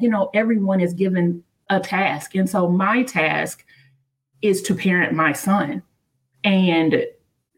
you 0.00 0.08
know, 0.08 0.30
everyone 0.34 0.80
is 0.80 0.94
given 0.94 1.42
a 1.68 1.80
task. 1.80 2.34
And 2.34 2.48
so 2.48 2.68
my 2.68 3.02
task 3.02 3.64
is 4.42 4.62
to 4.62 4.74
parent 4.74 5.12
my 5.12 5.32
son. 5.32 5.82
And 6.44 7.06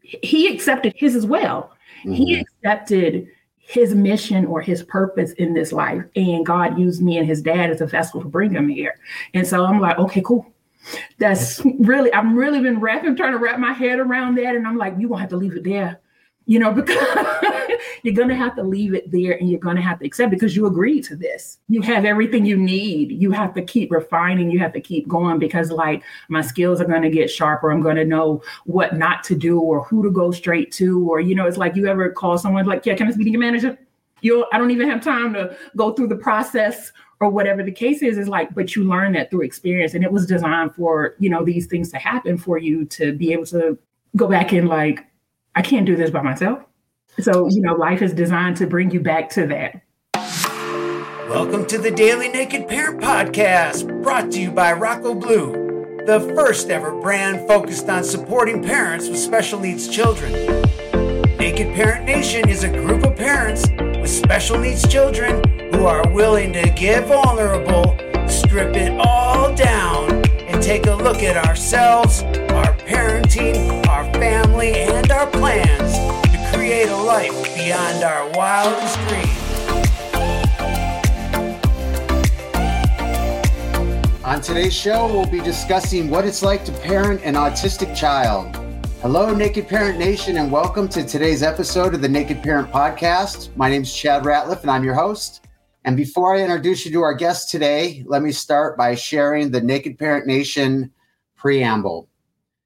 he 0.03 0.53
accepted 0.53 0.93
his 0.95 1.15
as 1.15 1.25
well. 1.25 1.71
Mm-hmm. 1.99 2.13
He 2.13 2.39
accepted 2.39 3.27
his 3.57 3.95
mission 3.95 4.45
or 4.45 4.61
his 4.61 4.83
purpose 4.83 5.31
in 5.33 5.53
this 5.53 5.71
life. 5.71 6.03
And 6.15 6.45
God 6.45 6.77
used 6.77 7.01
me 7.01 7.17
and 7.17 7.27
his 7.27 7.41
dad 7.41 7.69
as 7.69 7.81
a 7.81 7.87
vessel 7.87 8.21
to 8.21 8.27
bring 8.27 8.51
him 8.51 8.67
here. 8.67 8.95
And 9.33 9.47
so 9.47 9.65
I'm 9.65 9.79
like, 9.79 9.97
okay, 9.97 10.21
cool. 10.21 10.45
That's 11.17 11.61
really, 11.79 12.13
I'm 12.13 12.35
really 12.35 12.59
been 12.59 12.81
wrapping, 12.81 13.15
trying 13.15 13.31
to 13.31 13.37
wrap 13.37 13.57
my 13.57 13.71
head 13.71 13.99
around 13.99 14.35
that. 14.35 14.55
And 14.55 14.67
I'm 14.67 14.77
like, 14.77 14.95
you 14.97 15.07
won't 15.07 15.21
have 15.21 15.29
to 15.29 15.37
leave 15.37 15.55
it 15.55 15.63
there 15.63 16.01
you 16.45 16.59
know, 16.59 16.71
because 16.73 16.97
you're 18.03 18.13
going 18.13 18.29
to 18.29 18.35
have 18.35 18.55
to 18.55 18.63
leave 18.63 18.93
it 18.93 19.09
there 19.11 19.33
and 19.33 19.49
you're 19.49 19.59
going 19.59 19.75
to 19.75 19.81
have 19.81 19.99
to 19.99 20.05
accept 20.05 20.31
because 20.31 20.55
you 20.55 20.65
agreed 20.65 21.03
to 21.05 21.15
this. 21.15 21.59
You 21.69 21.81
have 21.81 22.05
everything 22.05 22.45
you 22.45 22.57
need. 22.57 23.11
You 23.11 23.31
have 23.31 23.53
to 23.55 23.61
keep 23.61 23.91
refining. 23.91 24.51
You 24.51 24.59
have 24.59 24.73
to 24.73 24.81
keep 24.81 25.07
going 25.07 25.39
because, 25.39 25.71
like, 25.71 26.03
my 26.29 26.41
skills 26.41 26.81
are 26.81 26.85
going 26.85 27.01
to 27.01 27.09
get 27.09 27.29
sharper. 27.29 27.71
I'm 27.71 27.81
going 27.81 27.95
to 27.95 28.05
know 28.05 28.43
what 28.65 28.97
not 28.97 29.23
to 29.25 29.35
do 29.35 29.59
or 29.59 29.83
who 29.83 30.03
to 30.03 30.11
go 30.11 30.31
straight 30.31 30.71
to. 30.73 31.09
Or, 31.09 31.19
you 31.19 31.35
know, 31.35 31.47
it's 31.47 31.57
like 31.57 31.75
you 31.75 31.87
ever 31.87 32.09
call 32.11 32.37
someone, 32.37 32.65
like, 32.65 32.85
yeah, 32.85 32.95
can 32.95 33.07
I 33.07 33.11
speak 33.11 33.25
to 33.25 33.31
your 33.31 33.39
manager? 33.39 33.77
You, 34.21 34.45
I 34.53 34.57
don't 34.57 34.71
even 34.71 34.89
have 34.89 35.03
time 35.03 35.33
to 35.33 35.55
go 35.75 35.93
through 35.93 36.07
the 36.07 36.15
process 36.15 36.91
or 37.19 37.29
whatever 37.29 37.63
the 37.63 37.71
case 37.71 38.01
is 38.01 38.17
is 38.17 38.27
like 38.27 38.53
but 38.53 38.75
you 38.75 38.83
learn 38.83 39.13
that 39.13 39.29
through 39.29 39.41
experience 39.41 39.93
and 39.93 40.03
it 40.03 40.11
was 40.11 40.25
designed 40.25 40.75
for 40.75 41.15
you 41.19 41.29
know 41.29 41.45
these 41.45 41.67
things 41.67 41.89
to 41.89 41.97
happen 41.97 42.37
for 42.37 42.57
you 42.57 42.83
to 42.85 43.13
be 43.13 43.31
able 43.31 43.45
to 43.45 43.77
go 44.17 44.27
back 44.27 44.51
and 44.51 44.67
like 44.67 45.05
I 45.55 45.61
can't 45.61 45.85
do 45.85 45.95
this 45.95 46.09
by 46.09 46.23
myself. 46.23 46.63
So, 47.19 47.47
you 47.47 47.61
know, 47.61 47.73
life 47.75 48.01
is 48.01 48.11
designed 48.11 48.57
to 48.57 48.65
bring 48.65 48.89
you 48.89 48.99
back 48.99 49.29
to 49.31 49.45
that. 49.47 49.83
Welcome 51.29 51.67
to 51.67 51.77
the 51.77 51.91
Daily 51.91 52.27
Naked 52.27 52.67
Parent 52.67 52.99
Podcast, 52.99 54.01
brought 54.01 54.31
to 54.31 54.41
you 54.41 54.49
by 54.49 54.73
Rocco 54.73 55.13
Blue, 55.13 55.51
the 56.07 56.21
first 56.35 56.71
ever 56.71 56.99
brand 56.99 57.47
focused 57.47 57.87
on 57.87 58.03
supporting 58.03 58.63
parents 58.63 59.09
with 59.09 59.19
special 59.19 59.59
needs 59.59 59.87
children. 59.87 60.31
Naked 61.37 61.75
Parent 61.75 62.05
Nation 62.05 62.49
is 62.49 62.63
a 62.63 62.69
group 62.69 63.03
of 63.03 63.15
parents 63.15 63.69
with 63.77 64.09
special 64.09 64.57
needs 64.57 64.87
children 64.87 65.43
who 65.71 65.85
are 65.85 66.11
willing 66.13 66.51
to 66.53 66.67
get 66.71 67.07
vulnerable, 67.07 67.95
strip 68.27 68.75
it 68.75 68.91
all 68.99 69.53
down, 69.53 70.25
and 70.47 70.63
take 70.63 70.87
a 70.87 70.95
look 70.95 71.21
at 71.21 71.37
ourselves, 71.45 72.23
our 72.63 72.77
parenting, 72.77 73.85
our 73.87 74.05
family, 74.13 74.73
and 74.73 75.11
our 75.11 75.27
plans 75.27 75.97
to 76.31 76.51
create 76.55 76.87
a 76.87 76.95
life 76.95 77.55
beyond 77.55 78.03
our 78.03 78.29
wildest 78.31 78.97
dreams. 79.09 79.43
On 84.23 84.39
today's 84.39 84.73
show, 84.73 85.07
we'll 85.07 85.25
be 85.25 85.41
discussing 85.41 86.09
what 86.09 86.25
it's 86.25 86.41
like 86.41 86.63
to 86.63 86.71
parent 86.71 87.21
an 87.25 87.33
autistic 87.33 87.93
child. 87.93 88.55
Hello, 89.01 89.35
Naked 89.35 89.67
Parent 89.67 89.99
Nation, 89.99 90.37
and 90.37 90.49
welcome 90.49 90.87
to 90.87 91.03
today's 91.03 91.43
episode 91.43 91.93
of 91.93 92.01
the 92.01 92.07
Naked 92.07 92.41
Parent 92.41 92.71
Podcast. 92.71 93.53
My 93.57 93.69
name 93.69 93.81
is 93.81 93.93
Chad 93.93 94.23
Ratliffe, 94.23 94.61
and 94.61 94.71
I'm 94.71 94.85
your 94.85 94.95
host. 94.95 95.45
And 95.83 95.97
before 95.97 96.33
I 96.33 96.41
introduce 96.41 96.85
you 96.85 96.93
to 96.93 97.01
our 97.01 97.13
guest 97.13 97.51
today, 97.51 98.05
let 98.07 98.21
me 98.21 98.31
start 98.31 98.77
by 98.77 98.95
sharing 98.95 99.51
the 99.51 99.59
Naked 99.59 99.99
Parent 99.99 100.27
Nation 100.27 100.93
preamble. 101.35 102.07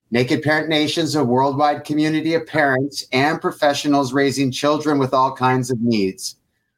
Naked 0.09 0.41
Parent 0.41 0.69
Nation 0.69 1.03
is 1.03 1.16
a 1.16 1.23
worldwide 1.23 1.83
community 1.83 2.33
of 2.33 2.47
parents 2.47 3.05
and 3.11 3.41
professionals 3.41 4.14
raising 4.14 4.52
children 4.52 4.99
with 4.99 5.14
all 5.14 5.36
kinds 5.36 5.69
of 5.69 5.81
needs. 5.81 6.38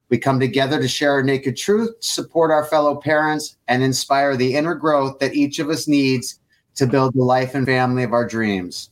We 0.10 0.18
come 0.18 0.40
together 0.40 0.82
to 0.82 0.88
share 0.88 1.12
our 1.12 1.22
naked 1.22 1.56
truth, 1.56 1.92
support 2.00 2.50
our 2.50 2.66
fellow 2.66 2.96
parents, 2.96 3.56
and 3.68 3.84
inspire 3.84 4.36
the 4.36 4.56
inner 4.56 4.74
growth 4.74 5.20
that 5.20 5.36
each 5.36 5.60
of 5.60 5.70
us 5.70 5.88
needs 5.88 6.40
to 6.74 6.88
build 6.88 7.14
the 7.14 7.24
life 7.24 7.54
and 7.54 7.68
family 7.68 8.02
of 8.02 8.14
our 8.14 8.28
dreams. 8.28 8.90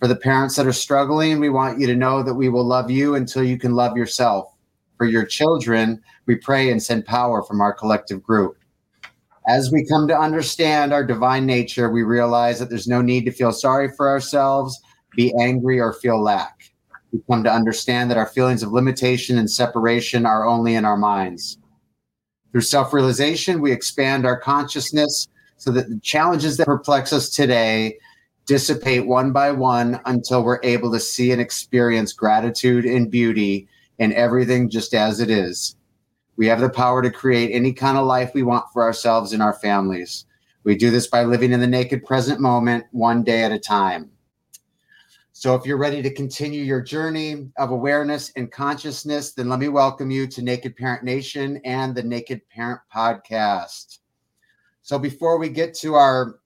For 0.00 0.06
the 0.06 0.16
parents 0.16 0.56
that 0.56 0.66
are 0.66 0.72
struggling, 0.72 1.40
we 1.40 1.48
want 1.48 1.80
you 1.80 1.86
to 1.86 1.96
know 1.96 2.22
that 2.22 2.34
we 2.34 2.50
will 2.50 2.66
love 2.66 2.90
you 2.90 3.14
until 3.14 3.42
you 3.42 3.58
can 3.58 3.74
love 3.74 3.96
yourself. 3.96 4.52
For 4.98 5.06
your 5.06 5.24
children, 5.24 6.02
we 6.26 6.36
pray 6.36 6.70
and 6.70 6.82
send 6.82 7.06
power 7.06 7.42
from 7.42 7.62
our 7.62 7.72
collective 7.72 8.22
group. 8.22 8.57
As 9.48 9.72
we 9.72 9.82
come 9.86 10.06
to 10.08 10.18
understand 10.18 10.92
our 10.92 11.02
divine 11.02 11.46
nature, 11.46 11.90
we 11.90 12.02
realize 12.02 12.58
that 12.58 12.68
there's 12.68 12.86
no 12.86 13.00
need 13.00 13.24
to 13.24 13.32
feel 13.32 13.50
sorry 13.50 13.88
for 13.96 14.06
ourselves, 14.06 14.78
be 15.16 15.32
angry, 15.40 15.80
or 15.80 15.94
feel 15.94 16.22
lack. 16.22 16.70
We 17.12 17.20
come 17.30 17.42
to 17.44 17.50
understand 17.50 18.10
that 18.10 18.18
our 18.18 18.26
feelings 18.26 18.62
of 18.62 18.72
limitation 18.72 19.38
and 19.38 19.50
separation 19.50 20.26
are 20.26 20.44
only 20.44 20.74
in 20.74 20.84
our 20.84 20.98
minds. 20.98 21.56
Through 22.52 22.60
self 22.60 22.92
realization, 22.92 23.62
we 23.62 23.72
expand 23.72 24.26
our 24.26 24.38
consciousness 24.38 25.28
so 25.56 25.70
that 25.70 25.88
the 25.88 25.98
challenges 26.00 26.58
that 26.58 26.66
perplex 26.66 27.14
us 27.14 27.30
today 27.30 27.96
dissipate 28.44 29.06
one 29.06 29.32
by 29.32 29.50
one 29.50 29.98
until 30.04 30.44
we're 30.44 30.60
able 30.62 30.92
to 30.92 31.00
see 31.00 31.32
and 31.32 31.40
experience 31.40 32.12
gratitude 32.12 32.84
and 32.84 33.10
beauty 33.10 33.66
in 33.98 34.12
everything 34.12 34.68
just 34.68 34.92
as 34.92 35.20
it 35.20 35.30
is. 35.30 35.74
We 36.38 36.46
have 36.46 36.60
the 36.60 36.70
power 36.70 37.02
to 37.02 37.10
create 37.10 37.50
any 37.52 37.72
kind 37.72 37.98
of 37.98 38.06
life 38.06 38.30
we 38.32 38.44
want 38.44 38.66
for 38.72 38.84
ourselves 38.84 39.32
and 39.32 39.42
our 39.42 39.54
families. 39.54 40.24
We 40.62 40.76
do 40.76 40.88
this 40.88 41.08
by 41.08 41.24
living 41.24 41.50
in 41.50 41.58
the 41.58 41.66
naked 41.66 42.06
present 42.06 42.40
moment, 42.40 42.84
one 42.92 43.24
day 43.24 43.42
at 43.42 43.50
a 43.50 43.58
time. 43.58 44.12
So, 45.32 45.56
if 45.56 45.66
you're 45.66 45.78
ready 45.78 46.00
to 46.00 46.14
continue 46.14 46.62
your 46.62 46.80
journey 46.80 47.50
of 47.56 47.72
awareness 47.72 48.30
and 48.36 48.52
consciousness, 48.52 49.32
then 49.32 49.48
let 49.48 49.58
me 49.58 49.68
welcome 49.68 50.12
you 50.12 50.28
to 50.28 50.40
Naked 50.40 50.76
Parent 50.76 51.02
Nation 51.02 51.60
and 51.64 51.92
the 51.92 52.04
Naked 52.04 52.48
Parent 52.50 52.80
Podcast. 52.94 53.98
So, 54.82 54.96
before 54.96 55.38
we 55.38 55.48
get 55.48 55.74
to 55.78 55.94
our 55.94 56.38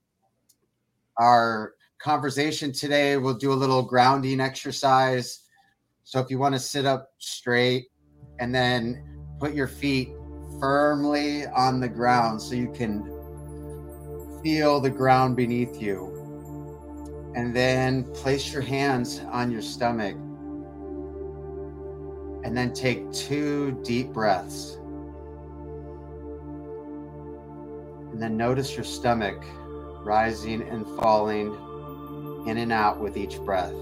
our 1.18 1.74
conversation 1.98 2.72
today, 2.72 3.18
we'll 3.18 3.34
do 3.34 3.52
a 3.52 3.54
little 3.54 3.82
grounding 3.82 4.40
exercise. 4.40 5.40
So, 6.04 6.18
if 6.18 6.30
you 6.30 6.38
want 6.38 6.54
to 6.54 6.58
sit 6.58 6.86
up 6.86 7.12
straight 7.18 7.88
and 8.40 8.54
then 8.54 9.11
put 9.42 9.54
your 9.54 9.66
feet 9.66 10.14
firmly 10.60 11.44
on 11.48 11.80
the 11.80 11.88
ground 11.88 12.40
so 12.40 12.54
you 12.54 12.70
can 12.70 13.02
feel 14.40 14.78
the 14.78 14.88
ground 14.88 15.34
beneath 15.34 15.82
you. 15.82 17.32
And 17.34 17.52
then 17.52 18.04
place 18.12 18.52
your 18.52 18.62
hands 18.62 19.20
on 19.32 19.50
your 19.50 19.60
stomach. 19.60 20.14
And 22.44 22.56
then 22.56 22.72
take 22.72 23.10
two 23.10 23.80
deep 23.82 24.12
breaths. 24.12 24.78
And 28.12 28.22
then 28.22 28.36
notice 28.36 28.76
your 28.76 28.84
stomach 28.84 29.42
rising 30.04 30.62
and 30.62 30.86
falling 31.00 31.48
in 32.46 32.58
and 32.58 32.70
out 32.70 33.00
with 33.00 33.16
each 33.16 33.40
breath. 33.40 33.74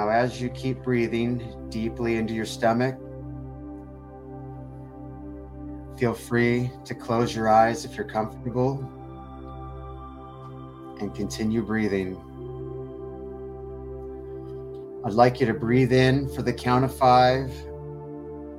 Now, 0.00 0.08
as 0.08 0.40
you 0.40 0.48
keep 0.48 0.82
breathing 0.82 1.68
deeply 1.68 2.16
into 2.16 2.32
your 2.32 2.46
stomach, 2.46 2.98
feel 5.98 6.14
free 6.14 6.70
to 6.86 6.94
close 6.94 7.36
your 7.36 7.50
eyes 7.50 7.84
if 7.84 7.98
you're 7.98 8.06
comfortable 8.06 8.78
and 11.00 11.14
continue 11.14 11.60
breathing. 11.60 12.16
I'd 15.04 15.12
like 15.12 15.38
you 15.38 15.44
to 15.44 15.52
breathe 15.52 15.92
in 15.92 16.30
for 16.30 16.40
the 16.40 16.54
count 16.54 16.86
of 16.86 16.96
five, 16.96 17.52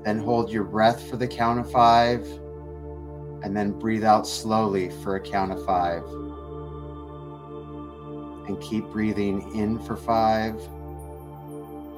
then 0.03 0.19
hold 0.19 0.52
your 0.52 0.63
breath 0.63 1.09
for 1.09 1.18
the 1.18 1.28
count 1.28 1.59
of 1.59 1.72
five, 1.72 2.23
and 3.41 3.58
then 3.58 3.72
breathe 3.72 4.03
out 4.03 4.28
slowly 4.28 4.91
for 5.02 5.16
a 5.16 5.19
count 5.19 5.52
of 5.52 5.66
five. 5.66 6.03
And 8.47 8.61
keep 8.61 8.85
breathing 8.91 9.55
in 9.55 9.79
for 9.79 9.97
five 9.97 10.61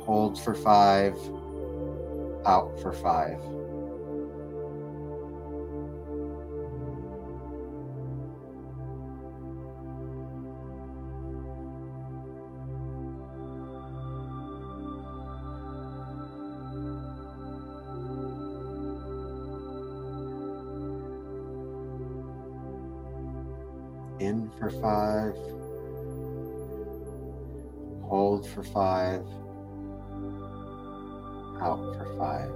hold 0.05 0.37
for 0.39 0.53
five, 0.53 1.15
out 2.45 2.77
for 2.81 2.91
five. 2.91 3.39
In 24.19 24.49
for 24.57 24.69
five, 24.69 25.35
hold 28.03 28.47
for 28.47 28.63
five 28.63 29.25
out 31.63 31.79
for 31.95 32.05
five. 32.17 32.49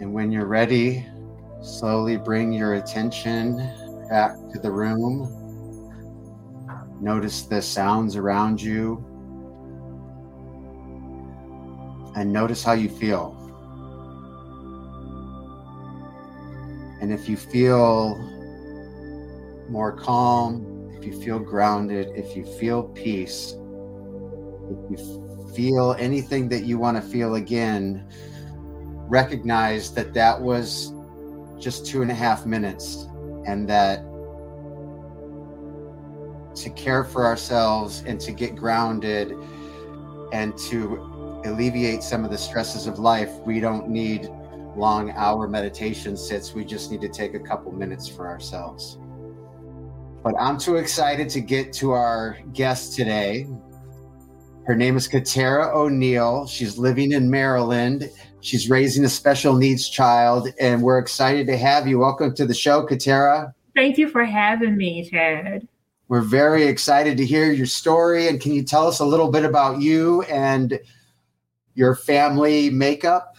And 0.00 0.12
when 0.12 0.32
you're 0.32 0.46
ready, 0.46 1.06
slowly 1.62 2.16
bring 2.16 2.52
your 2.52 2.74
attention 2.74 3.56
back 4.10 4.34
to 4.52 4.58
the 4.58 4.70
room. 4.70 5.40
Notice 7.00 7.42
the 7.42 7.62
sounds 7.62 8.16
around 8.16 8.60
you 8.60 9.04
and 12.16 12.32
notice 12.32 12.62
how 12.62 12.72
you 12.72 12.88
feel. 12.88 13.43
And 17.04 17.12
if 17.12 17.28
you 17.28 17.36
feel 17.36 18.16
more 19.68 19.92
calm, 19.92 20.90
if 20.96 21.04
you 21.04 21.12
feel 21.20 21.38
grounded, 21.38 22.08
if 22.16 22.34
you 22.34 22.46
feel 22.58 22.84
peace, 22.84 23.52
if 24.70 24.90
you 24.90 25.52
feel 25.54 25.94
anything 25.98 26.48
that 26.48 26.64
you 26.64 26.78
want 26.78 26.96
to 26.96 27.02
feel 27.02 27.34
again, 27.34 28.08
recognize 29.06 29.92
that 29.92 30.14
that 30.14 30.40
was 30.40 30.94
just 31.58 31.84
two 31.84 32.00
and 32.00 32.10
a 32.10 32.14
half 32.14 32.46
minutes 32.46 33.06
and 33.46 33.68
that 33.68 33.98
to 36.54 36.70
care 36.70 37.04
for 37.04 37.26
ourselves 37.26 38.02
and 38.06 38.18
to 38.22 38.32
get 38.32 38.56
grounded 38.56 39.34
and 40.32 40.56
to 40.56 41.42
alleviate 41.44 42.02
some 42.02 42.24
of 42.24 42.30
the 42.30 42.38
stresses 42.38 42.86
of 42.86 42.98
life, 42.98 43.30
we 43.44 43.60
don't 43.60 43.90
need 43.90 44.30
long 44.76 45.10
hour 45.12 45.48
meditation 45.48 46.16
sits. 46.16 46.54
We 46.54 46.64
just 46.64 46.90
need 46.90 47.00
to 47.02 47.08
take 47.08 47.34
a 47.34 47.40
couple 47.40 47.72
minutes 47.72 48.08
for 48.08 48.28
ourselves. 48.28 48.98
But 50.22 50.34
I'm 50.38 50.58
too 50.58 50.76
excited 50.76 51.28
to 51.30 51.40
get 51.40 51.72
to 51.74 51.92
our 51.92 52.38
guest 52.52 52.96
today. 52.96 53.46
Her 54.66 54.74
name 54.74 54.96
is 54.96 55.06
Katera 55.06 55.74
O'Neill. 55.74 56.46
She's 56.46 56.78
living 56.78 57.12
in 57.12 57.30
Maryland. 57.30 58.10
She's 58.40 58.70
raising 58.70 59.04
a 59.04 59.08
special 59.08 59.54
needs 59.54 59.88
child, 59.88 60.48
and 60.58 60.82
we're 60.82 60.98
excited 60.98 61.46
to 61.48 61.56
have 61.58 61.86
you. 61.86 61.98
Welcome 61.98 62.34
to 62.34 62.46
the 62.46 62.54
show, 62.54 62.86
Katera. 62.86 63.52
Thank 63.74 63.98
you 63.98 64.08
for 64.08 64.24
having 64.24 64.76
me, 64.76 65.08
Chad. 65.10 65.68
We're 66.08 66.22
very 66.22 66.64
excited 66.64 67.16
to 67.16 67.26
hear 67.26 67.52
your 67.52 67.66
story. 67.66 68.28
And 68.28 68.40
can 68.40 68.52
you 68.52 68.62
tell 68.62 68.86
us 68.86 69.00
a 69.00 69.04
little 69.04 69.30
bit 69.30 69.44
about 69.44 69.80
you 69.80 70.22
and 70.22 70.78
your 71.74 71.94
family 71.94 72.70
makeup? 72.70 73.33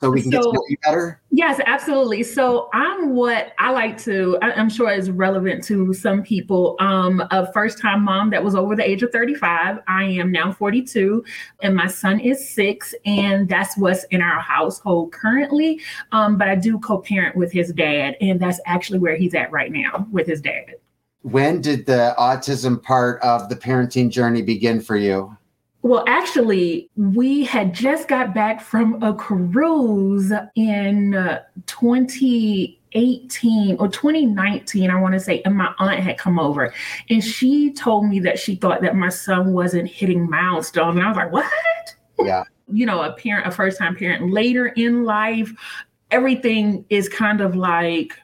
So 0.00 0.10
we 0.10 0.20
can 0.20 0.30
so, 0.30 0.38
get 0.38 0.44
to 0.44 0.52
know 0.52 0.62
you 0.68 0.76
better? 0.84 1.20
Yes, 1.30 1.60
absolutely. 1.64 2.22
So 2.22 2.68
I'm 2.74 3.14
what 3.14 3.52
I 3.58 3.70
like 3.70 3.96
to, 4.04 4.38
I'm 4.42 4.68
sure 4.68 4.90
is 4.90 5.10
relevant 5.10 5.64
to 5.64 5.94
some 5.94 6.22
people. 6.22 6.76
Um, 6.80 7.22
a 7.30 7.50
first 7.52 7.78
time 7.78 8.02
mom 8.02 8.30
that 8.30 8.44
was 8.44 8.54
over 8.54 8.76
the 8.76 8.88
age 8.88 9.02
of 9.02 9.10
35. 9.10 9.78
I 9.88 10.04
am 10.04 10.30
now 10.30 10.52
42 10.52 11.24
and 11.62 11.74
my 11.74 11.86
son 11.86 12.20
is 12.20 12.48
six, 12.48 12.94
and 13.04 13.48
that's 13.48 13.76
what's 13.76 14.04
in 14.04 14.20
our 14.20 14.40
household 14.40 15.12
currently. 15.12 15.80
Um, 16.12 16.36
but 16.36 16.48
I 16.48 16.54
do 16.54 16.78
co 16.78 16.98
parent 16.98 17.36
with 17.36 17.52
his 17.52 17.72
dad, 17.72 18.16
and 18.20 18.38
that's 18.38 18.60
actually 18.66 18.98
where 18.98 19.16
he's 19.16 19.34
at 19.34 19.50
right 19.50 19.72
now 19.72 20.06
with 20.10 20.26
his 20.26 20.40
dad. 20.40 20.74
When 21.22 21.60
did 21.60 21.86
the 21.86 22.14
autism 22.18 22.82
part 22.82 23.20
of 23.22 23.48
the 23.48 23.56
parenting 23.56 24.10
journey 24.10 24.42
begin 24.42 24.80
for 24.80 24.96
you? 24.96 25.36
Well, 25.82 26.04
actually, 26.08 26.90
we 26.96 27.44
had 27.44 27.72
just 27.72 28.08
got 28.08 28.34
back 28.34 28.60
from 28.60 29.00
a 29.02 29.14
cruise 29.14 30.32
in 30.56 31.14
uh, 31.14 31.42
2018 31.66 33.76
or 33.78 33.88
2019, 33.88 34.90
I 34.90 35.00
want 35.00 35.14
to 35.14 35.20
say, 35.20 35.42
and 35.44 35.56
my 35.56 35.72
aunt 35.78 36.00
had 36.00 36.18
come 36.18 36.40
over 36.40 36.74
and 37.08 37.22
she 37.22 37.72
told 37.72 38.06
me 38.06 38.18
that 38.20 38.38
she 38.38 38.56
thought 38.56 38.80
that 38.82 38.96
my 38.96 39.10
son 39.10 39.52
wasn't 39.52 39.88
hitting 39.88 40.28
milestones. 40.28 40.96
And 40.96 41.04
I 41.04 41.08
was 41.08 41.16
like, 41.16 41.30
what? 41.30 41.46
Yeah. 42.18 42.42
You 42.72 42.86
know, 42.86 43.02
a 43.02 43.12
parent, 43.12 43.46
a 43.46 43.52
first 43.52 43.78
time 43.78 43.94
parent 43.94 44.32
later 44.32 44.66
in 44.66 45.04
life, 45.04 45.52
everything 46.10 46.84
is 46.90 47.08
kind 47.08 47.40
of 47.40 47.54
like 47.54 48.18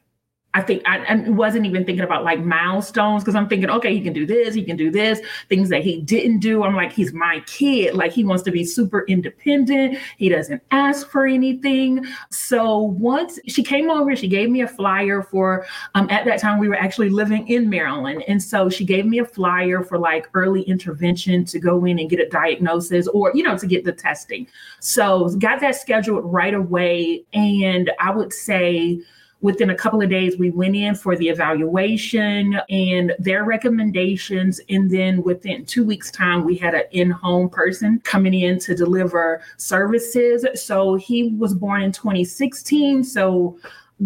I 0.55 0.61
think 0.61 0.83
I, 0.87 0.99
I, 1.05 1.31
wasn't 1.31 1.65
even 1.65 1.87
thinking 1.87 2.05
about 2.05 2.25
like 2.25 2.41
milestones 2.41 3.23
because 3.23 3.35
I'm 3.35 3.49
thinking, 3.49 3.71
okay, 3.71 3.95
he 3.95 4.03
can 4.03 4.13
do 4.13 4.27
this, 4.27 4.55
he 4.55 4.63
can 4.63 4.77
do 4.77 4.91
this, 4.91 5.21
things 5.49 5.71
that 5.71 5.83
he 5.83 6.03
didn't 6.03 6.41
do. 6.41 6.63
I'm 6.63 6.77
like, 6.77 6.93
he's 6.93 7.15
my 7.15 7.41
kid. 7.47 7.95
Like 7.95 8.13
he 8.13 8.23
wants 8.23 8.43
to 8.45 8.51
be 8.51 8.65
super 8.65 9.07
independent. 9.09 9.99
He 10.19 10.29
doesn't 10.29 10.63
ask 10.71 11.09
for 11.09 11.27
anything. 11.27 12.05
So 12.31 12.79
once 12.79 13.39
she 13.47 13.63
came 13.63 13.91
over, 13.91 14.15
she 14.15 14.29
gave 14.29 14.51
me 14.51 14.61
a 14.61 14.69
flyer 14.69 15.23
for, 15.23 15.67
um, 15.95 16.07
at 16.11 16.27
that 16.27 16.39
time 16.39 16.59
we 16.59 16.69
were 16.69 16.77
actually 16.77 17.09
living 17.09 17.49
in 17.49 17.71
Maryland. 17.71 18.23
And 18.29 18.43
so 18.43 18.69
she 18.69 18.85
gave 18.85 19.07
me 19.07 19.21
a 19.21 19.25
flyer 19.25 19.83
for 19.83 19.99
like 19.99 20.29
early 20.35 20.63
intervention 20.63 21.47
to 21.47 21.59
go 21.59 21.85
in 21.87 21.99
and 21.99 22.11
get 22.11 22.21
a 22.21 22.29
diagnosis 22.29 23.09
or, 23.09 23.33
you 23.35 23.43
know, 23.43 23.57
to 23.57 23.67
get 23.67 23.85
the 23.85 23.93
testing. 23.93 24.47
So 24.81 25.31
got 25.39 25.61
that 25.61 25.77
scheduled 25.77 26.31
right 26.31 26.55
away. 26.55 27.25
And 27.33 27.91
I 27.99 28.11
would 28.11 28.35
say, 28.35 29.01
Within 29.43 29.71
a 29.71 29.75
couple 29.75 30.01
of 30.01 30.09
days, 30.09 30.39
we 30.39 30.51
went 30.51 30.77
in 30.77 30.95
for 30.95 31.17
the 31.17 31.29
evaluation 31.29 32.61
and 32.71 33.13
their 33.19 33.45
recommendations. 33.45 34.61
And 34.71 34.91
then 34.91 35.23
within 35.23 35.65
two 35.67 35.85
weeks' 35.85 36.11
time, 36.11 36.45
we 36.45 36.57
had 36.57 36.75
an 36.75 36.85
in 36.93 37.11
home 37.11 37.51
person 37.51 38.01
coming 38.05 38.35
in 38.35 38.59
to 38.61 38.75
deliver 38.75 39.43
services. 39.57 40.47
So 40.55 40.95
he 40.95 41.35
was 41.35 41.55
born 41.55 41.83
in 41.83 41.93
2016. 41.93 43.05
So 43.05 43.59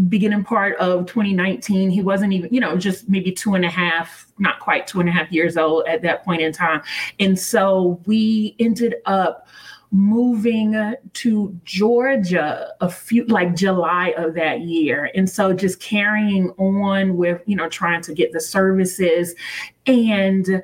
beginning 0.09 0.45
part 0.45 0.77
of 0.77 1.07
2019 1.07 1.89
he 1.89 2.03
wasn't 2.03 2.31
even 2.31 2.53
you 2.53 2.61
know 2.61 2.77
just 2.77 3.09
maybe 3.09 3.33
two 3.33 3.55
and 3.55 3.65
a 3.65 3.71
half 3.71 4.27
not 4.39 4.61
quite 4.61 4.87
two 4.87 5.01
and 5.01 5.09
a 5.09 5.13
half 5.13 5.33
years 5.33 5.57
old 5.57 5.87
at 5.87 6.03
that 6.03 6.23
point 6.23 6.43
in 6.43 6.53
time 6.53 6.83
and 7.19 7.39
so 7.39 7.99
we 8.05 8.55
ended 8.59 8.97
up 9.07 9.49
moving 9.91 10.95
to 11.15 11.61
Georgia 11.65 12.73
a 12.81 12.91
few 12.91 13.25
like 13.27 13.55
July 13.55 14.15
of 14.17 14.35
that 14.35 14.63
year. 14.63 15.11
And 15.15 15.29
so 15.29 15.53
just 15.53 15.81
carrying 15.81 16.51
on 16.53 17.17
with, 17.17 17.43
you 17.47 17.57
know, 17.57 17.69
trying 17.69 18.03
to 18.03 18.15
get 18.15 18.33
the 18.33 18.41
services 18.41 19.35
and 19.87 20.63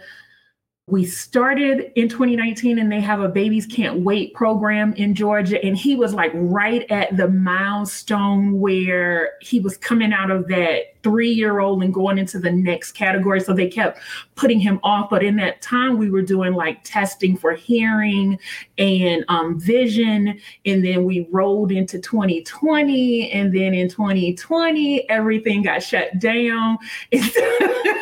we 0.88 1.04
started 1.04 1.92
in 1.94 2.08
2019 2.08 2.80
and 2.80 2.90
they 2.90 3.00
have 3.00 3.20
a 3.20 3.28
babies 3.28 3.66
can't 3.66 4.00
wait 4.00 4.34
program 4.34 4.92
in 4.94 5.14
Georgia. 5.14 5.64
And 5.64 5.76
he 5.76 5.94
was 5.94 6.12
like 6.12 6.32
right 6.34 6.90
at 6.90 7.16
the 7.16 7.28
milestone 7.28 8.58
where 8.58 9.34
he 9.40 9.60
was 9.60 9.76
coming 9.76 10.12
out 10.12 10.32
of 10.32 10.48
that 10.48 11.00
3-year-old 11.04 11.84
and 11.84 11.94
going 11.94 12.18
into 12.18 12.40
the 12.40 12.50
next 12.50 12.92
category. 12.92 13.40
So 13.40 13.54
they 13.54 13.68
kept 13.68 14.00
putting 14.34 14.58
him 14.58 14.80
off. 14.82 15.08
But 15.08 15.22
in 15.22 15.36
that 15.36 15.62
time 15.62 15.98
we 15.98 16.10
were 16.10 16.20
doing 16.20 16.52
like 16.52 16.82
testing 16.82 17.36
for 17.36 17.52
hearing 17.52 18.36
and 18.76 19.24
um, 19.28 19.60
vision. 19.60 20.36
And 20.66 20.84
then 20.84 21.04
we 21.04 21.28
rolled 21.30 21.70
into 21.70 22.00
2020 22.00 23.30
and 23.30 23.54
then 23.54 23.72
in 23.72 23.88
2020 23.88 25.08
everything 25.08 25.62
got 25.62 25.80
shut 25.80 26.18
down 26.18 26.78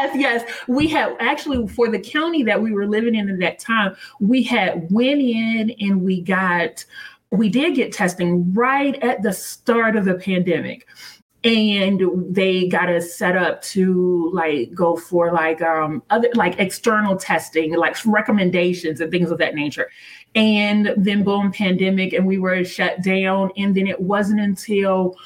yes, 0.00 0.16
yes. 0.16 0.50
We 0.68 0.88
had 0.88 1.16
actually 1.20 1.66
for 1.68 1.88
the 1.88 1.98
county 1.98 2.42
that 2.44 2.62
we 2.62 2.72
were 2.72 2.86
living 2.86 3.14
in 3.14 3.28
at 3.28 3.38
that 3.40 3.58
time, 3.58 3.96
we 4.20 4.42
had 4.42 4.90
went 4.90 5.20
in 5.20 5.74
and 5.80 6.02
we 6.02 6.20
got 6.20 6.84
we 7.30 7.48
did 7.48 7.76
get 7.76 7.92
testing 7.92 8.52
right 8.54 9.00
at 9.02 9.22
the 9.22 9.32
start 9.32 9.96
of 9.96 10.04
the 10.04 10.14
pandemic. 10.14 10.86
And 11.42 12.02
they 12.34 12.68
got 12.68 12.90
us 12.90 13.14
set 13.14 13.34
up 13.34 13.62
to 13.62 14.30
like 14.34 14.74
go 14.74 14.96
for 14.96 15.32
like 15.32 15.62
um 15.62 16.02
other 16.10 16.28
like 16.34 16.58
external 16.58 17.16
testing 17.16 17.74
like 17.74 17.96
recommendations 18.04 19.00
and 19.00 19.10
things 19.10 19.30
of 19.30 19.38
that 19.38 19.54
nature. 19.54 19.90
And 20.34 20.92
then 20.98 21.24
boom 21.24 21.50
pandemic 21.50 22.12
and 22.12 22.26
we 22.26 22.38
were 22.38 22.62
shut 22.64 23.02
down. 23.02 23.52
And 23.56 23.74
then 23.74 23.86
it 23.86 24.00
wasn't 24.00 24.40
until 24.40 25.16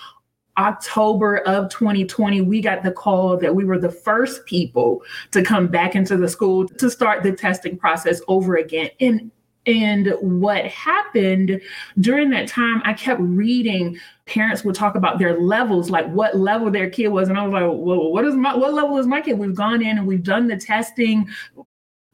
October 0.56 1.38
of 1.38 1.68
2020, 1.70 2.40
we 2.42 2.60
got 2.60 2.82
the 2.82 2.92
call 2.92 3.36
that 3.36 3.54
we 3.54 3.64
were 3.64 3.78
the 3.78 3.90
first 3.90 4.44
people 4.46 5.02
to 5.32 5.42
come 5.42 5.66
back 5.66 5.94
into 5.96 6.16
the 6.16 6.28
school 6.28 6.68
to 6.68 6.90
start 6.90 7.22
the 7.22 7.32
testing 7.32 7.76
process 7.76 8.20
over 8.28 8.56
again. 8.56 8.90
And 9.00 9.30
and 9.66 10.12
what 10.20 10.66
happened 10.66 11.58
during 11.98 12.28
that 12.30 12.48
time, 12.48 12.82
I 12.84 12.92
kept 12.92 13.20
reading. 13.20 13.98
Parents 14.26 14.62
would 14.62 14.74
talk 14.74 14.94
about 14.94 15.18
their 15.18 15.40
levels, 15.40 15.88
like 15.88 16.06
what 16.10 16.36
level 16.36 16.70
their 16.70 16.90
kid 16.90 17.08
was, 17.08 17.30
and 17.30 17.38
I 17.38 17.46
was 17.46 17.52
like, 17.52 17.62
"Well, 17.62 18.12
what 18.12 18.26
is 18.26 18.34
my 18.34 18.54
what 18.54 18.74
level 18.74 18.98
is 18.98 19.06
my 19.06 19.22
kid?" 19.22 19.38
We've 19.38 19.54
gone 19.54 19.82
in 19.82 19.98
and 19.98 20.06
we've 20.06 20.22
done 20.22 20.48
the 20.48 20.56
testing 20.56 21.28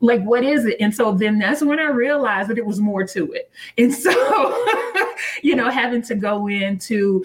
like 0.01 0.23
what 0.23 0.43
is 0.43 0.65
it 0.65 0.77
and 0.81 0.95
so 0.95 1.13
then 1.13 1.39
that's 1.39 1.63
when 1.63 1.79
i 1.79 1.89
realized 1.89 2.49
that 2.49 2.57
it 2.59 2.65
was 2.65 2.81
more 2.81 3.05
to 3.05 3.31
it 3.33 3.51
and 3.77 3.93
so 3.93 4.11
you 5.43 5.55
know 5.55 5.69
having 5.69 6.01
to 6.01 6.15
go 6.15 6.49
into 6.49 7.23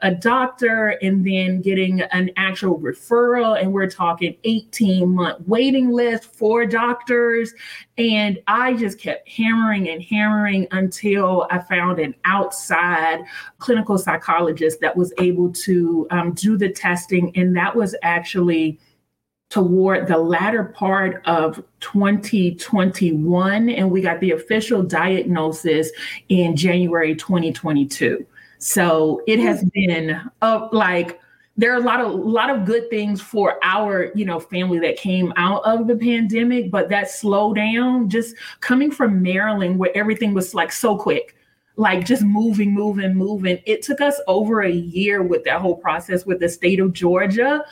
a 0.00 0.14
doctor 0.14 0.98
and 1.00 1.26
then 1.26 1.62
getting 1.62 2.02
an 2.02 2.30
actual 2.36 2.78
referral. 2.78 3.60
And 3.60 3.72
we're 3.72 3.88
talking 3.88 4.36
18 4.44 5.08
month 5.14 5.40
waiting 5.46 5.90
list 5.90 6.24
for 6.34 6.66
doctors. 6.66 7.54
And 7.96 8.38
i 8.46 8.74
just 8.74 8.98
kept 8.98 9.26
hammering 9.28 9.88
and 9.88 10.02
hammering 10.02 10.66
until 10.72 11.46
i 11.50 11.58
found 11.58 11.98
an 11.98 12.14
outside 12.26 13.24
clinical 13.58 13.96
psychologist 13.96 14.80
that 14.80 14.94
was 14.94 15.14
able 15.18 15.50
to 15.52 16.06
um, 16.10 16.32
do 16.34 16.58
the 16.58 16.68
testing. 16.68 17.34
And 17.36 17.56
that 17.56 17.74
was 17.74 17.96
actually 18.02 18.78
toward 19.48 20.08
the 20.08 20.18
latter 20.18 20.64
part 20.64 21.24
of 21.24 21.62
2021 21.80 23.70
and 23.70 23.90
we 23.90 24.00
got 24.00 24.20
the 24.20 24.32
official 24.32 24.82
diagnosis 24.82 25.90
in 26.28 26.56
January 26.56 27.14
2022. 27.14 28.26
So 28.58 29.22
it 29.26 29.38
has 29.40 29.64
been 29.72 30.20
uh, 30.42 30.68
like 30.72 31.20
there 31.56 31.72
are 31.72 31.76
a 31.76 31.80
lot 31.80 32.00
of 32.00 32.10
a 32.10 32.14
lot 32.14 32.50
of 32.50 32.64
good 32.64 32.88
things 32.90 33.20
for 33.20 33.58
our 33.62 34.10
you 34.14 34.24
know 34.24 34.38
family 34.38 34.78
that 34.80 34.96
came 34.96 35.32
out 35.36 35.62
of 35.64 35.86
the 35.86 35.96
pandemic 35.96 36.70
but 36.70 36.88
that 36.90 37.06
slowdown 37.06 38.08
just 38.08 38.36
coming 38.60 38.90
from 38.90 39.22
maryland 39.22 39.78
where 39.78 39.90
everything 39.96 40.34
was 40.34 40.54
like 40.54 40.70
so 40.70 40.98
quick 40.98 41.34
like 41.76 42.04
just 42.04 42.22
moving 42.22 42.72
moving 42.72 43.14
moving 43.14 43.58
it 43.66 43.82
took 43.82 44.00
us 44.00 44.20
over 44.26 44.62
a 44.62 44.70
year 44.70 45.22
with 45.22 45.44
that 45.44 45.60
whole 45.60 45.76
process 45.76 46.26
with 46.26 46.40
the 46.40 46.48
state 46.48 46.80
of 46.80 46.92
georgia. 46.92 47.64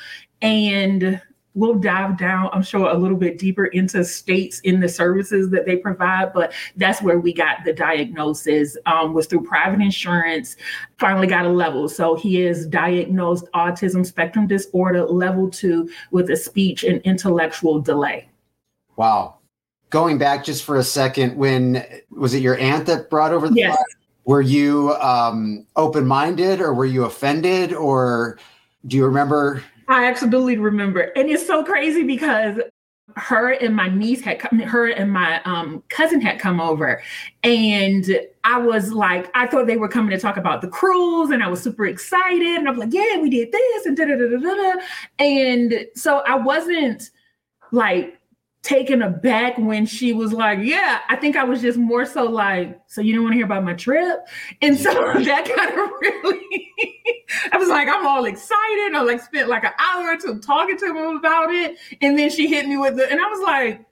And 0.43 1.21
we'll 1.55 1.75
dive 1.75 2.19
down, 2.19 2.51
I'm 2.53 2.63
sure, 2.63 2.89
a 2.89 2.95
little 2.99 3.17
bit 3.17 3.39
deeper 3.39 3.67
into 3.67 4.05
states 4.05 4.61
in 4.61 4.81
the 4.81 4.89
services 4.89 5.51
that 5.51 5.67
they 5.67 5.77
provide. 5.77 6.33
But 6.33 6.53
that's 6.77 7.01
where 7.01 7.19
we 7.19 7.33
got 7.33 7.65
the 7.65 7.73
diagnosis 7.73 8.77
um, 8.87 9.15
was 9.15 9.27
through 9.27 9.45
private 9.45 9.81
insurance. 9.81 10.57
Finally 10.99 11.29
got 11.29 11.47
a 11.47 11.51
level, 11.51 11.89
so 11.89 12.15
he 12.15 12.43
is 12.43 12.67
diagnosed 12.67 13.47
autism 13.55 14.05
spectrum 14.05 14.47
disorder 14.47 15.05
level 15.07 15.49
two 15.49 15.89
with 16.11 16.31
a 16.31 16.37
speech 16.37 16.85
and 16.85 17.01
intellectual 17.03 17.81
delay. 17.81 18.29
Wow. 18.97 19.39
Going 19.91 20.19
back 20.19 20.45
just 20.45 20.65
for 20.65 20.77
a 20.77 20.85
second, 20.85 21.37
when 21.37 21.85
was 22.11 22.35
it 22.35 22.43
your 22.43 22.59
aunt 22.59 22.87
that 22.87 23.11
brought 23.11 23.33
over 23.33 23.49
the 23.49 23.55
yes. 23.55 23.77
Were 24.27 24.41
you 24.41 24.95
um, 24.95 25.67
open 25.77 26.07
minded 26.07 26.61
or 26.61 26.73
were 26.73 26.87
you 26.87 27.05
offended 27.05 27.75
or 27.75 28.39
do 28.87 28.97
you 28.97 29.05
remember 29.05 29.63
I 29.89 30.07
absolutely 30.07 30.59
remember. 30.59 31.13
And 31.17 31.29
it's 31.29 31.47
so 31.47 31.65
crazy 31.65 32.03
because 32.03 32.59
her 33.17 33.51
and 33.51 33.77
my 33.77 33.89
niece 33.89 34.23
had 34.23 34.39
come, 34.39 34.59
her 34.61 34.89
and 34.89 35.13
my 35.13 35.43
um, 35.45 35.83
cousin 35.89 36.21
had 36.21 36.39
come 36.39 36.61
over. 36.61 37.03
And 37.43 38.07
I 38.45 38.59
was 38.59 38.93
like, 38.93 39.31
I 39.35 39.47
thought 39.47 39.67
they 39.67 39.77
were 39.77 39.89
coming 39.89 40.11
to 40.11 40.19
talk 40.19 40.37
about 40.37 40.63
the 40.63 40.69
cruise, 40.69 41.31
and 41.31 41.43
I 41.43 41.49
was 41.49 41.63
super 41.63 41.87
excited. 41.87 42.59
And 42.59 42.67
I 42.67 42.71
was 42.71 42.79
like, 42.79 42.93
yeah, 42.93 43.19
we 43.21 43.31
did 43.31 43.53
this 43.53 43.87
and 43.87 43.97
da 43.97 44.05
da 44.07 44.17
da 44.17 44.29
da 44.29 44.55
da. 44.55 44.81
And 45.19 45.87
so 45.95 46.19
I 46.27 46.37
wasn't 46.37 47.11
like 47.73 48.19
taken 48.65 49.03
aback 49.03 49.59
when 49.59 49.87
she 49.87 50.13
was 50.13 50.33
like, 50.33 50.59
Yeah, 50.63 51.01
I 51.09 51.17
think 51.17 51.37
I 51.37 51.45
was 51.45 51.61
just 51.61 51.79
more 51.79 52.05
so 52.05 52.25
like, 52.25 52.81
So 52.89 53.01
you 53.01 53.15
don't 53.15 53.23
want 53.23 53.35
to 53.35 53.37
hear 53.37 53.45
about 53.45 53.63
my 53.63 53.75
trip? 53.75 54.21
And 54.63 54.77
so 54.77 54.93
that 55.23 55.45
kind 55.45 55.71
of 55.71 55.91
really, 56.01 56.73
I 57.53 57.59
was 57.59 57.64
like, 57.75 57.89
I'm 57.89 58.07
all 58.07 58.25
excited. 58.25 58.95
I 58.95 59.03
like 59.03 59.21
spent 59.21 59.49
like 59.49 59.65
an 59.65 59.73
hour 59.79 60.17
talking 60.41 60.79
to 60.79 60.87
him 60.87 61.17
about 61.17 61.51
it. 61.53 61.77
And 62.01 62.17
then 62.17 62.31
she 62.31 62.47
hit 62.47 62.67
me 62.67 62.77
with 62.77 62.97
the, 62.97 63.11
and 63.11 63.21
I 63.21 63.27
was 63.27 63.41
like, 63.41 63.85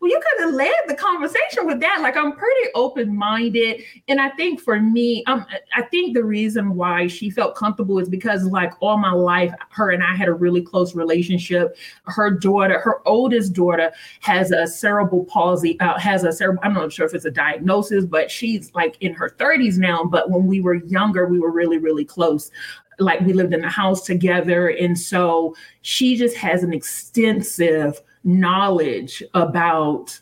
well, 0.00 0.10
you 0.10 0.18
could 0.18 0.46
have 0.46 0.54
led 0.54 0.72
the 0.88 0.94
conversation 0.94 1.66
with 1.66 1.78
that. 1.80 1.98
Like, 2.00 2.16
I'm 2.16 2.32
pretty 2.32 2.70
open 2.74 3.14
minded. 3.14 3.82
And 4.08 4.18
I 4.18 4.30
think 4.30 4.58
for 4.58 4.80
me, 4.80 5.22
um, 5.26 5.44
I 5.74 5.82
think 5.82 6.14
the 6.14 6.24
reason 6.24 6.74
why 6.74 7.06
she 7.06 7.28
felt 7.28 7.54
comfortable 7.54 7.98
is 7.98 8.08
because, 8.08 8.44
like, 8.44 8.72
all 8.80 8.96
my 8.96 9.12
life, 9.12 9.52
her 9.70 9.90
and 9.90 10.02
I 10.02 10.14
had 10.14 10.28
a 10.28 10.32
really 10.32 10.62
close 10.62 10.94
relationship. 10.94 11.76
Her 12.04 12.30
daughter, 12.30 12.80
her 12.80 13.06
oldest 13.06 13.52
daughter, 13.52 13.92
has 14.20 14.52
a 14.52 14.66
cerebral 14.66 15.26
palsy, 15.26 15.78
uh, 15.80 15.98
has 15.98 16.24
a 16.24 16.32
cerebral, 16.32 16.64
I'm 16.64 16.72
not 16.72 16.90
sure 16.90 17.04
if 17.04 17.12
it's 17.12 17.26
a 17.26 17.30
diagnosis, 17.30 18.06
but 18.06 18.30
she's 18.30 18.74
like 18.74 18.96
in 19.00 19.12
her 19.12 19.28
30s 19.28 19.76
now. 19.76 20.04
But 20.04 20.30
when 20.30 20.46
we 20.46 20.62
were 20.62 20.76
younger, 20.76 21.26
we 21.26 21.40
were 21.40 21.52
really, 21.52 21.76
really 21.76 22.06
close 22.06 22.50
like 23.00 23.20
we 23.20 23.32
lived 23.32 23.54
in 23.54 23.60
the 23.60 23.68
house 23.68 24.02
together 24.04 24.68
and 24.68 24.98
so 24.98 25.54
she 25.82 26.16
just 26.16 26.36
has 26.36 26.62
an 26.62 26.72
extensive 26.72 28.00
knowledge 28.24 29.22
about 29.34 30.18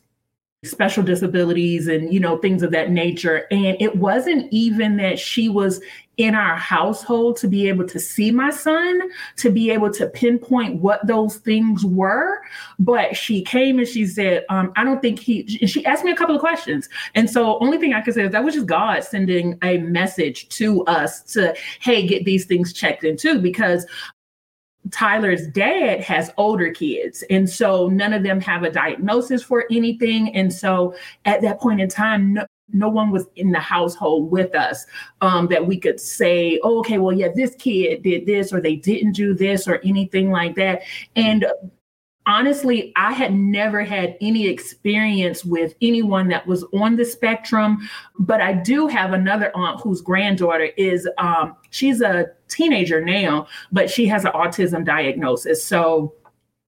special 0.65 1.05
disabilities 1.05 1.87
and 1.87 2.13
you 2.13 2.19
know 2.19 2.37
things 2.39 2.63
of 2.63 2.73
that 2.73 2.91
nature. 2.91 3.47
And 3.51 3.77
it 3.81 3.97
wasn't 3.97 4.53
even 4.53 4.97
that 4.97 5.19
she 5.19 5.49
was 5.49 5.81
in 6.17 6.35
our 6.35 6.57
household 6.57 7.37
to 7.37 7.47
be 7.47 7.69
able 7.69 7.87
to 7.87 8.01
see 8.01 8.33
my 8.33 8.51
son 8.51 9.01
to 9.37 9.51
be 9.51 9.71
able 9.71 9.89
to 9.89 10.09
pinpoint 10.09 10.83
what 10.83 11.07
those 11.07 11.37
things 11.37 11.85
were 11.85 12.41
but 12.81 13.17
she 13.17 13.41
came 13.41 13.79
and 13.79 13.87
she 13.87 14.05
said 14.05 14.45
um, 14.49 14.73
i 14.75 14.83
don't 14.83 15.01
think 15.01 15.21
he 15.21 15.47
she 15.47 15.85
asked 15.87 16.05
me 16.05 16.11
a 16.11 16.17
couple 16.17 16.35
of 16.35 16.41
questions. 16.41 16.89
And 17.15 17.31
so 17.31 17.57
only 17.61 17.79
thing 17.79 17.95
i 17.95 18.01
can 18.01 18.13
say 18.13 18.25
is 18.25 18.33
that 18.33 18.43
was 18.43 18.55
just 18.55 18.67
god 18.67 19.05
sending 19.05 19.57
a 19.63 19.79
message 19.79 20.49
to 20.49 20.85
us 20.87 21.23
to 21.35 21.55
hey 21.79 22.05
get 22.05 22.25
these 22.25 22.47
things 22.47 22.73
checked 22.73 23.05
into 23.05 23.39
because 23.39 23.87
Tyler's 24.91 25.47
dad 25.49 26.01
has 26.01 26.31
older 26.37 26.71
kids. 26.73 27.25
And 27.31 27.49
so 27.49 27.89
none 27.89 28.13
of 28.13 28.23
them 28.23 28.41
have 28.41 28.63
a 28.63 28.71
diagnosis 28.71 29.43
for 29.43 29.65
anything. 29.71 30.35
And 30.35 30.53
so 30.53 30.95
at 31.25 31.43
that 31.43 31.61
point 31.61 31.81
in 31.81 31.89
time, 31.89 32.35
no, 32.35 32.47
no 32.71 32.89
one 32.89 33.11
was 33.11 33.27
in 33.37 33.51
the 33.51 33.61
household 33.61 34.31
with 34.31 34.55
us 34.55 34.85
um, 35.21 35.49
that 35.49 35.67
we 35.67 35.79
could 35.79 35.99
say, 35.99 36.61
oh, 36.63 36.81
okay, 36.81 36.99
well, 36.99 37.17
yeah, 37.17 37.29
this 37.35 37.55
kid 37.57 38.03
did 38.03 38.27
this 38.27 38.53
or 38.53 38.61
they 38.61 38.77
didn't 38.77 39.13
do 39.13 39.35
this 39.35 39.67
or 39.67 39.81
anything 39.85 40.31
like 40.31 40.55
that. 40.57 40.83
And 41.17 41.47
honestly, 42.29 42.93
I 42.95 43.13
had 43.13 43.35
never 43.35 43.83
had 43.83 44.17
any 44.21 44.47
experience 44.47 45.45
with 45.45 45.75
anyone 45.83 46.29
that 46.29 46.47
was 46.47 46.65
on 46.75 46.95
the 46.95 47.05
spectrum, 47.05 47.89
but 48.19 48.41
I 48.41 48.53
do 48.53 48.87
have 48.87 49.13
another 49.15 49.51
aunt 49.57 49.81
whose 49.81 50.03
granddaughter 50.03 50.71
is, 50.77 51.09
um, 51.19 51.57
she's 51.71 52.03
a 52.03 52.27
teenager 52.49 53.05
now, 53.05 53.49
but 53.73 53.91
she 53.91 54.07
has 54.07 54.25
an 54.25 54.33
autism 54.33 54.85
diagnosis. 54.85 55.65
So 55.65 56.15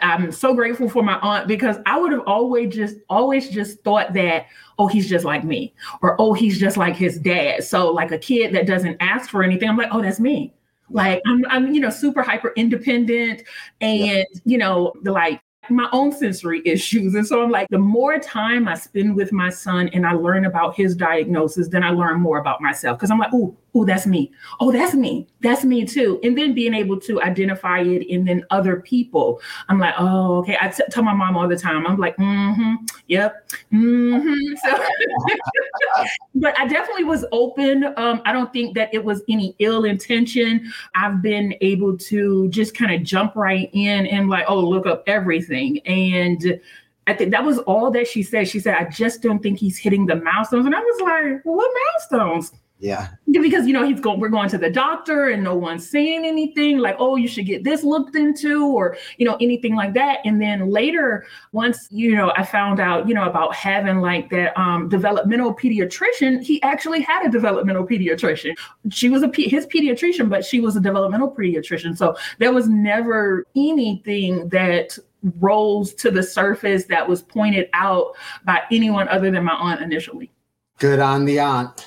I'm 0.01 0.33
so 0.33 0.55
grateful 0.55 0.89
for 0.89 1.03
my 1.03 1.19
aunt 1.21 1.47
because 1.47 1.77
I 1.85 2.01
would 2.01 2.13
have 2.13 2.23
always 2.27 2.75
just 2.75 2.97
always 3.11 3.51
just 3.51 3.85
thought 3.85 4.15
that 4.15 4.47
oh 4.79 4.87
he's 4.87 5.11
just 5.11 5.27
like 5.27 5.45
me 5.45 5.75
or 6.01 6.17
oh 6.19 6.33
he's 6.33 6.59
just 6.59 6.79
like 6.79 6.97
his 6.97 7.19
dad. 7.19 7.65
So 7.65 7.91
like 7.93 8.11
a 8.11 8.19
kid 8.19 8.55
that 8.55 8.67
doesn't 8.67 8.97
ask 9.01 9.29
for 9.29 9.43
anything, 9.43 9.69
I'm 9.69 9.77
like 9.77 9.91
oh 9.93 10.01
that's 10.01 10.19
me. 10.19 10.55
Like 10.89 11.23
I'm 11.27 11.45
I'm 11.49 11.75
you 11.75 11.81
know 11.81 11.91
super 11.91 12.23
hyper 12.23 12.53
independent 12.57 13.43
and 13.81 14.01
yeah. 14.01 14.23
you 14.45 14.59
know 14.59 14.93
the 15.03 15.13
like 15.13 15.41
my 15.69 15.89
own 15.93 16.13
sensory 16.13 16.63
issues. 16.67 17.15
And 17.15 17.27
so 17.27 17.43
I'm 17.43 17.51
like, 17.51 17.69
the 17.69 17.79
more 17.79 18.19
time 18.19 18.69
I 18.69 18.75
spend 18.75 19.15
with 19.15 19.33
my 19.33 19.51
son 19.51 19.89
and 19.89 20.07
I 20.07 20.13
learn 20.13 20.47
about 20.47 20.75
his 20.75 20.97
diagnosis, 20.97 21.69
then 21.69 21.83
I 21.85 21.91
learn 21.91 22.21
more 22.21 22.39
about 22.39 22.61
myself. 22.61 22.99
Cause 22.99 23.11
I'm 23.11 23.19
like, 23.19 23.31
oh, 23.33 23.57
oh, 23.75 23.85
that's 23.85 24.07
me. 24.07 24.33
Oh, 24.59 24.73
that's 24.73 24.95
me. 24.95 25.29
That's 25.41 25.65
me 25.65 25.85
too. 25.85 26.19
And 26.23 26.37
then 26.37 26.55
being 26.55 26.75
able 26.75 26.99
to 27.01 27.23
identify 27.23 27.81
it 27.81 28.07
and 28.13 28.27
then 28.27 28.45
other 28.51 28.81
people. 28.81 29.41
I'm 29.69 29.79
like, 29.79 29.95
oh, 29.99 30.39
okay. 30.39 30.57
I 30.61 30.69
t- 30.69 30.83
tell 30.91 31.03
my 31.03 31.15
mom 31.15 31.37
all 31.37 31.49
the 31.49 31.57
time. 31.57 31.87
I'm 31.87 31.99
like, 31.99 32.17
mm-hmm, 32.17 32.75
yep. 33.07 33.49
Mm-hmm. 33.73 34.35
So 34.61 36.05
but 36.35 36.59
I 36.59 36.67
definitely 36.67 37.05
was 37.05 37.25
open. 37.33 37.85
Um, 37.97 38.23
I 38.25 38.33
don't 38.33 38.53
think 38.53 38.75
that 38.75 38.93
it 38.93 39.05
was 39.05 39.23
any 39.29 39.55
ill 39.59 39.85
intention. 39.85 40.73
I've 40.95 41.23
been 41.23 41.55
able 41.61 41.97
to 41.99 42.49
just 42.49 42.75
kind 42.75 42.93
of 42.93 43.03
jump 43.03 43.37
right 43.37 43.71
in 43.73 44.07
and 44.07 44.29
like, 44.29 44.45
oh, 44.49 44.61
look 44.61 44.87
up 44.87 45.03
everything. 45.07 45.50
And 45.51 46.61
I 47.07 47.15
think 47.15 47.31
that 47.33 47.45
was 47.45 47.59
all 47.61 47.91
that 47.91 48.07
she 48.07 48.23
said. 48.23 48.49
She 48.49 48.61
said, 48.61 48.75
I 48.75 48.85
just 48.85 49.23
don't 49.23 49.43
think 49.43 49.59
he's 49.59 49.79
hitting 49.79 50.07
the 50.07 50.17
milestones. 50.17 50.67
And 50.67 50.75
I 50.75 50.81
was 50.81 51.01
like, 51.01 51.45
well, 51.45 51.57
what 51.57 51.71
milestones? 51.95 52.53
Yeah. 52.81 53.09
Because 53.31 53.67
you 53.67 53.75
know 53.75 53.87
he's 53.87 54.01
going. 54.01 54.21
We're 54.21 54.31
going 54.31 54.49
to 54.49 54.59
the 54.59 54.71
doctor, 54.71 55.29
and 55.29 55.45
no 55.45 55.55
one's 55.55 55.89
saying 55.89 56.25
anything 56.25 56.79
like, 56.79 56.97
"Oh, 56.99 57.17
you 57.17 57.29
should 57.29 57.45
get 57.45 57.63
this 57.63 57.85
looked 57.85 58.17
into," 58.17 58.67
or 58.67 58.97
you 59.19 59.27
know 59.27 59.37
anything 59.39 59.77
like 59.77 59.93
that. 59.95 60.21
And 60.25 60.41
then 60.41 60.71
later, 60.71 61.27
once 61.53 61.87
you 61.91 62.17
know, 62.17 62.33
I 62.37 62.45
found 62.45 62.81
out 62.81 63.07
you 63.07 63.15
know 63.15 63.29
about 63.29 63.55
having 63.55 64.01
like 64.01 64.31
that 64.31 64.59
um, 64.59 64.89
developmental 64.89 65.55
pediatrician. 65.55 66.43
He 66.43 66.61
actually 66.63 67.03
had 67.03 67.27
a 67.27 67.31
developmental 67.31 67.87
pediatrician. 67.87 68.57
She 68.91 69.11
was 69.11 69.23
a 69.23 69.31
his 69.37 69.67
pediatrician, 69.67 70.31
but 70.31 70.45
she 70.45 70.61
was 70.61 70.75
a 70.75 70.81
developmental 70.81 71.31
pediatrician. 71.31 71.97
So 71.97 72.17
there 72.39 72.53
was 72.53 72.67
never 72.67 73.45
anything 73.55 74.49
that 74.49 74.99
rose 75.39 75.95
to 75.95 76.11
the 76.11 76.23
surface 76.23 76.85
that 76.87 77.09
was 77.09 77.23
pointed 77.23 77.69
out 77.73 78.17
by 78.45 78.63
anyone 78.71 79.09
other 79.09 79.31
than 79.31 79.45
my 79.45 79.53
aunt 79.53 79.81
initially. 79.83 80.31
Good 80.79 80.99
on 80.99 81.27
the 81.27 81.39
aunt. 81.39 81.87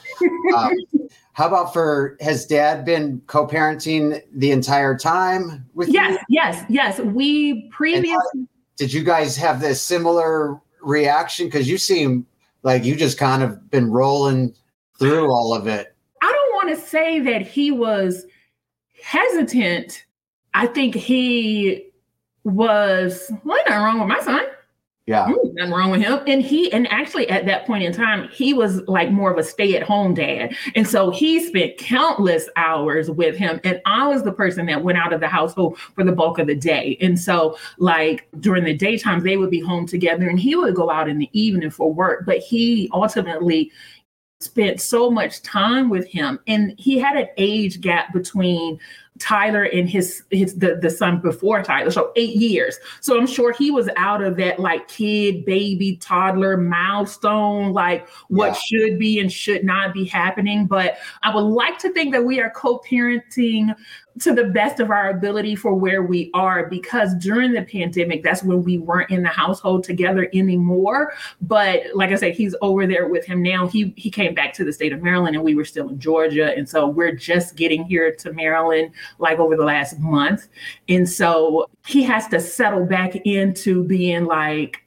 Um, 0.55 0.71
how 1.33 1.47
about 1.47 1.73
for 1.73 2.15
has 2.21 2.45
dad 2.45 2.85
been 2.85 3.21
co-parenting 3.25 4.21
the 4.33 4.51
entire 4.51 4.95
time 4.95 5.65
with 5.73 5.89
yes, 5.89 6.11
you? 6.11 6.19
Yes, 6.29 6.65
yes, 6.69 6.99
We 6.99 7.69
previously 7.69 8.47
did 8.77 8.91
you 8.91 9.03
guys 9.03 9.37
have 9.37 9.61
this 9.61 9.81
similar 9.81 10.59
reaction? 10.81 11.47
Because 11.47 11.69
you 11.69 11.77
seem 11.77 12.25
like 12.63 12.83
you 12.83 12.95
just 12.95 13.17
kind 13.17 13.43
of 13.43 13.69
been 13.69 13.91
rolling 13.91 14.53
through 14.99 15.31
all 15.31 15.53
of 15.53 15.67
it. 15.67 15.95
I 16.21 16.31
don't 16.31 16.53
want 16.53 16.77
to 16.77 16.87
say 16.87 17.19
that 17.19 17.41
he 17.41 17.71
was 17.71 18.25
hesitant. 19.01 20.05
I 20.53 20.67
think 20.67 20.95
he 20.95 21.91
was 22.43 23.31
well, 23.43 23.57
nothing 23.67 23.83
wrong 23.83 24.00
with 24.00 24.09
my 24.09 24.19
son. 24.21 24.45
Yeah. 25.05 25.29
Ooh, 25.29 25.51
nothing 25.55 25.73
wrong 25.73 25.91
with 25.91 26.01
him. 26.01 26.21
And 26.27 26.41
he, 26.41 26.71
and 26.71 26.89
actually 26.89 27.29
at 27.29 27.45
that 27.45 27.65
point 27.65 27.83
in 27.83 27.91
time, 27.91 28.29
he 28.29 28.53
was 28.53 28.81
like 28.88 29.12
more 29.12 29.29
of 29.29 29.38
a 29.38 29.43
stay 29.43 29.75
at 29.75 29.83
home 29.83 30.13
dad. 30.13 30.55
And 30.75 30.88
so 30.88 31.09
he 31.09 31.45
spent 31.45 31.77
countless 31.77 32.47
hours 32.55 33.12
with 33.12 33.35
him. 33.35 33.59
And 33.65 33.81
I 33.85 34.07
was 34.07 34.23
the 34.23 34.31
person 34.31 34.65
that 34.67 34.81
went 34.81 34.97
out 34.97 35.12
of 35.12 35.19
the 35.19 35.27
household 35.27 35.77
for 35.77 36.05
the 36.05 36.13
bulk 36.13 36.39
of 36.39 36.47
the 36.47 36.55
day. 36.55 36.97
And 37.01 37.19
so, 37.19 37.57
like 37.79 38.29
during 38.39 38.63
the 38.63 38.73
daytime, 38.73 39.21
they 39.21 39.35
would 39.35 39.51
be 39.51 39.59
home 39.59 39.85
together 39.85 40.29
and 40.29 40.39
he 40.39 40.55
would 40.55 40.73
go 40.73 40.89
out 40.89 41.09
in 41.09 41.17
the 41.17 41.29
evening 41.33 41.69
for 41.69 41.93
work. 41.93 42.25
But 42.25 42.38
he 42.38 42.89
ultimately, 42.93 43.71
spent 44.39 44.81
so 44.81 45.09
much 45.09 45.41
time 45.41 45.89
with 45.89 46.05
him 46.05 46.38
and 46.47 46.75
he 46.77 47.00
had 47.00 47.15
an 47.15 47.27
age 47.38 47.79
gap 47.79 48.12
between 48.12 48.77
Tyler 49.20 49.63
and 49.63 49.88
his 49.88 50.24
his 50.32 50.55
the, 50.58 50.77
the 50.82 50.89
son 50.89 51.22
before 51.22 51.62
Tyler, 51.62 51.91
so 51.91 52.12
eight 52.15 52.36
years. 52.36 52.77
So 53.00 53.17
I'm 53.17 53.27
sure 53.27 53.53
he 53.53 53.70
was 53.70 53.88
out 53.96 54.24
of 54.24 54.38
that 54.38 54.60
like 54.60 54.88
kid, 54.88 55.46
baby, 55.46 55.98
toddler 55.98 56.58
milestone, 56.58 57.74
like 57.74 58.08
what 58.29 58.48
yeah. 58.48 58.53
should 58.53 59.00
be 59.00 59.20
and 59.20 59.32
should 59.32 59.63
not 59.63 59.93
be 59.93 60.05
happening. 60.05 60.65
But 60.65 60.98
I 61.22 61.34
would 61.34 61.41
like 61.41 61.77
to 61.79 61.93
think 61.93 62.12
that 62.13 62.25
we 62.25 62.39
are 62.41 62.50
co-parenting 62.50 63.75
to 64.20 64.34
the 64.34 64.46
best 64.46 64.79
of 64.79 64.91
our 64.91 65.10
ability 65.10 65.55
for 65.55 65.74
where 65.74 66.03
we 66.03 66.29
are 66.34 66.67
because 66.67 67.15
during 67.15 67.51
the 67.51 67.63
pandemic 67.63 68.22
that's 68.24 68.43
when 68.43 68.63
we 68.63 68.77
weren't 68.77 69.10
in 69.10 69.24
the 69.24 69.29
household 69.29 69.84
together 69.84 70.29
anymore 70.34 71.13
but 71.41 71.82
like 71.96 72.12
i 72.12 72.15
said 72.15 72.34
he's 72.34 72.55
over 72.62 72.86
there 72.86 73.08
with 73.08 73.25
him 73.25 73.41
now 73.41 73.65
he 73.67 73.93
he 73.98 74.12
came 74.12 74.36
back 74.36 74.53
to 74.53 74.63
the 74.63 74.72
state 74.72 74.93
of 74.93 75.01
maryland 75.01 75.36
and 75.36 75.43
we 75.43 75.55
were 75.55 75.65
still 75.65 75.89
in 75.89 76.00
georgia 76.00 76.55
and 76.55 76.70
so 76.70 76.88
we're 76.88 77.15
just 77.15 77.55
getting 77.55 77.84
here 77.84 78.13
to 78.13 78.32
maryland 78.34 78.91
like 79.19 79.39
over 79.39 79.55
the 79.55 79.63
last 79.63 80.00
month 80.00 80.48
and 80.89 81.07
so 81.07 81.69
he 81.86 82.03
has 82.03 82.27
to 82.27 82.39
settle 82.39 82.86
back 82.86 83.15
into 83.25 83.83
being 83.83 84.25
like 84.25 84.83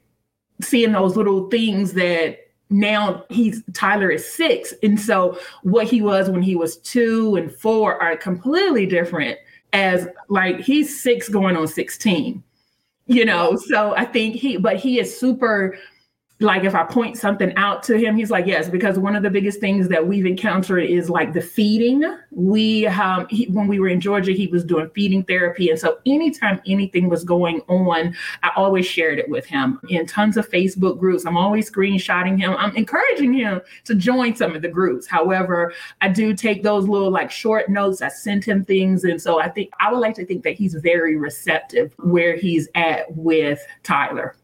seeing 0.61 0.91
those 0.91 1.15
little 1.15 1.49
things 1.49 1.93
that 1.93 2.39
now 2.69 3.23
he's 3.29 3.63
Tyler 3.73 4.11
is 4.11 4.31
six. 4.31 4.73
And 4.83 4.99
so 4.99 5.39
what 5.63 5.87
he 5.87 6.01
was 6.01 6.29
when 6.29 6.41
he 6.41 6.55
was 6.55 6.77
two 6.77 7.35
and 7.35 7.51
four 7.51 8.01
are 8.01 8.17
completely 8.17 8.85
different 8.85 9.37
as 9.73 10.07
like 10.29 10.59
he's 10.59 11.01
six 11.01 11.29
going 11.29 11.55
on 11.55 11.67
16. 11.67 12.43
You 13.09 13.23
know, 13.23 13.55
so 13.55 13.95
I 13.95 14.03
think 14.03 14.35
he, 14.35 14.57
but 14.57 14.75
he 14.75 14.99
is 14.99 15.17
super 15.17 15.77
like 16.39 16.63
if 16.63 16.75
I 16.75 16.83
point 16.83 17.17
something 17.17 17.51
out 17.55 17.81
to 17.83 17.97
him, 17.97 18.15
he's 18.15 18.29
like, 18.29 18.45
yes, 18.45 18.69
because 18.69 18.99
one 18.99 19.15
of 19.15 19.23
the 19.23 19.29
biggest 19.29 19.59
things 19.59 19.87
that 19.87 20.05
we've 20.05 20.25
encountered 20.25 20.83
is 20.83 21.09
like 21.09 21.33
the 21.33 21.41
feeding. 21.41 22.03
We, 22.29 22.85
um, 22.85 23.25
he, 23.29 23.45
when 23.47 23.67
we 23.67 23.79
were 23.79 23.87
in 23.87 23.99
Georgia, 23.99 24.33
he 24.33 24.45
was 24.45 24.63
doing 24.63 24.89
feeding 24.93 25.23
therapy. 25.23 25.71
And 25.71 25.79
so 25.79 25.97
anytime 26.05 26.61
anything 26.67 27.09
was 27.09 27.23
going 27.23 27.61
on, 27.67 28.15
I 28.43 28.51
always 28.55 28.85
shared 28.85 29.17
it 29.17 29.27
with 29.29 29.47
him 29.47 29.79
in 29.89 30.05
tons 30.05 30.37
of 30.37 30.47
Facebook 30.47 30.99
groups. 30.99 31.25
I'm 31.25 31.37
always 31.37 31.71
screenshotting 31.71 32.39
him. 32.39 32.55
I'm 32.55 32.75
encouraging 32.75 33.33
him 33.33 33.61
to 33.85 33.95
join 33.95 34.35
some 34.35 34.55
of 34.55 34.61
the 34.61 34.69
groups. 34.69 35.07
However, 35.07 35.73
I 36.01 36.09
do 36.09 36.35
take 36.35 36.61
those 36.61 36.87
little 36.87 37.09
like 37.09 37.31
short 37.31 37.67
notes. 37.67 38.03
I 38.03 38.09
send 38.09 38.45
him 38.45 38.63
things. 38.63 39.03
And 39.05 39.19
so 39.19 39.41
I 39.41 39.49
think 39.49 39.71
I 39.79 39.91
would 39.91 39.99
like 39.99 40.15
to 40.15 40.25
think 40.25 40.43
that 40.43 40.53
he's 40.53 40.75
very 40.75 41.15
receptive 41.15 41.95
where 41.97 42.35
he's 42.35 42.69
at 42.75 43.15
with 43.15 43.65
Tyler. 43.81 44.35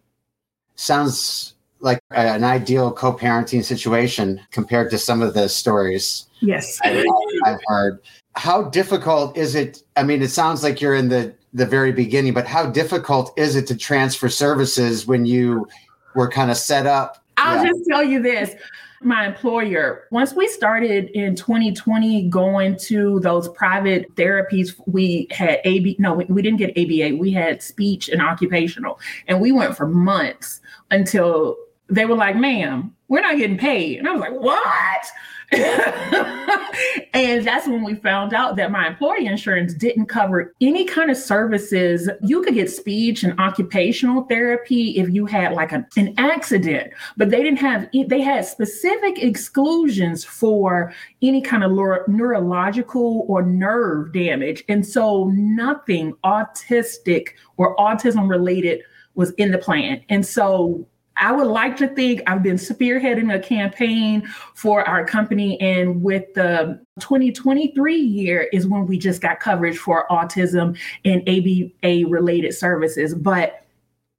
Sounds 0.76 1.54
like 1.84 2.00
an 2.12 2.44
ideal 2.44 2.92
co-parenting 2.92 3.64
situation 3.64 4.42
compared 4.52 4.90
to 4.90 4.98
some 4.98 5.22
of 5.22 5.34
the 5.34 5.48
stories 5.50 6.28
yes 6.40 6.80
I've 6.84 7.60
heard. 7.68 8.00
How 8.36 8.64
difficult 8.64 9.38
is 9.38 9.54
it? 9.54 9.84
I 9.96 10.04
mean, 10.04 10.24
it 10.24 10.30
sounds 10.30 10.64
like 10.64 10.82
you're 10.82 10.96
in 10.96 11.10
the 11.10 11.36
the 11.54 11.66
very 11.66 11.92
beginning, 11.92 12.34
but 12.34 12.48
how 12.48 12.66
difficult 12.66 13.32
is 13.38 13.56
it 13.56 13.68
to 13.68 13.78
transfer 13.78 14.28
services 14.28 15.06
when 15.06 15.26
you 15.26 15.68
were 16.16 16.30
kind 16.30 16.50
of 16.50 16.58
set 16.58 16.88
up? 16.88 17.24
I'll 17.38 17.64
yeah. 17.64 17.72
just 17.72 17.86
tell 17.88 18.04
you 18.04 18.22
this. 18.22 18.56
My 19.02 19.28
employer, 19.28 20.08
once 20.12 20.34
we 20.34 20.48
started 20.48 21.10
in 21.10 21.36
2020 21.36 22.30
going 22.30 22.78
to 22.78 23.20
those 23.20 23.50
private 23.50 24.16
therapies, 24.16 24.74
we 24.88 25.28
had 25.30 25.60
AB, 25.66 25.98
no, 26.00 26.14
we, 26.14 26.24
we 26.26 26.42
didn't 26.42 26.60
get 26.60 26.70
ABA, 26.72 27.18
we 27.18 27.32
had 27.32 27.62
speech 27.62 28.08
and 28.08 28.22
occupational. 28.22 29.02
And 29.28 29.42
we 29.42 29.52
went 29.52 29.76
for 29.76 29.88
months 29.88 30.62
until 30.90 31.58
they 31.90 32.06
were 32.06 32.16
like, 32.16 32.36
ma'am, 32.36 32.96
we're 33.08 33.22
not 33.22 33.38
getting 33.38 33.58
paid. 33.58 34.00
And 34.00 34.08
I 34.08 34.12
was 34.12 34.22
like, 34.22 34.34
what? 34.34 35.06
and 37.14 37.46
that's 37.46 37.68
when 37.68 37.84
we 37.84 37.94
found 37.96 38.34
out 38.34 38.56
that 38.56 38.72
my 38.72 38.88
employee 38.88 39.28
insurance 39.28 39.74
didn't 39.76 40.08
cover 40.08 40.52
any 40.62 40.84
kind 40.84 41.12
of 41.12 41.18
services. 41.18 42.10
You 42.24 42.42
could 42.42 42.56
get 42.56 42.72
speech 42.72 43.24
and 43.24 43.40
occupational 43.40 44.24
therapy 44.24 44.98
if 44.98 45.10
you 45.10 45.28
had 45.28 45.54
like 45.54 45.72
a, 45.72 45.86
an 45.96 46.16
accident, 46.18 46.92
but 47.18 47.30
they 47.30 47.44
didn't 47.44 47.60
have, 47.60 47.88
they 48.08 48.22
had 48.22 48.46
specific 48.46 49.22
exclusions 49.22 50.24
for 50.24 50.92
any 51.22 51.42
kind 51.42 51.64
of 51.64 51.72
neurological 52.08 53.26
or 53.28 53.44
nerve 53.44 54.12
damage. 54.12 54.64
And 54.70 54.84
so 54.84 55.26
nothing 55.36 56.14
autistic 56.24 57.30
or 57.58 57.76
autism 57.76 58.28
related 58.28 58.82
was 59.14 59.32
in 59.32 59.52
the 59.52 59.60
plan. 59.60 60.02
And 60.10 60.26
so 60.26 60.88
I 61.18 61.32
would 61.32 61.48
like 61.48 61.78
to 61.78 61.88
think 61.88 62.22
I've 62.28 62.44
been 62.44 62.58
spearheading 62.58 63.34
a 63.34 63.40
campaign 63.40 64.28
for 64.56 64.88
our 64.88 65.06
company. 65.06 65.60
And 65.62 66.02
with 66.02 66.34
the 66.34 66.84
2023 67.00 67.96
year 67.96 68.50
is 68.52 68.68
when 68.68 68.88
we 68.88 68.98
just 68.98 69.22
got 69.22 69.40
coverage 69.40 69.78
for 69.78 70.08
autism 70.10 70.78
and 71.06 71.22
ABA 71.28 72.10
related 72.10 72.54
services. 72.54 73.14
But 73.14 73.66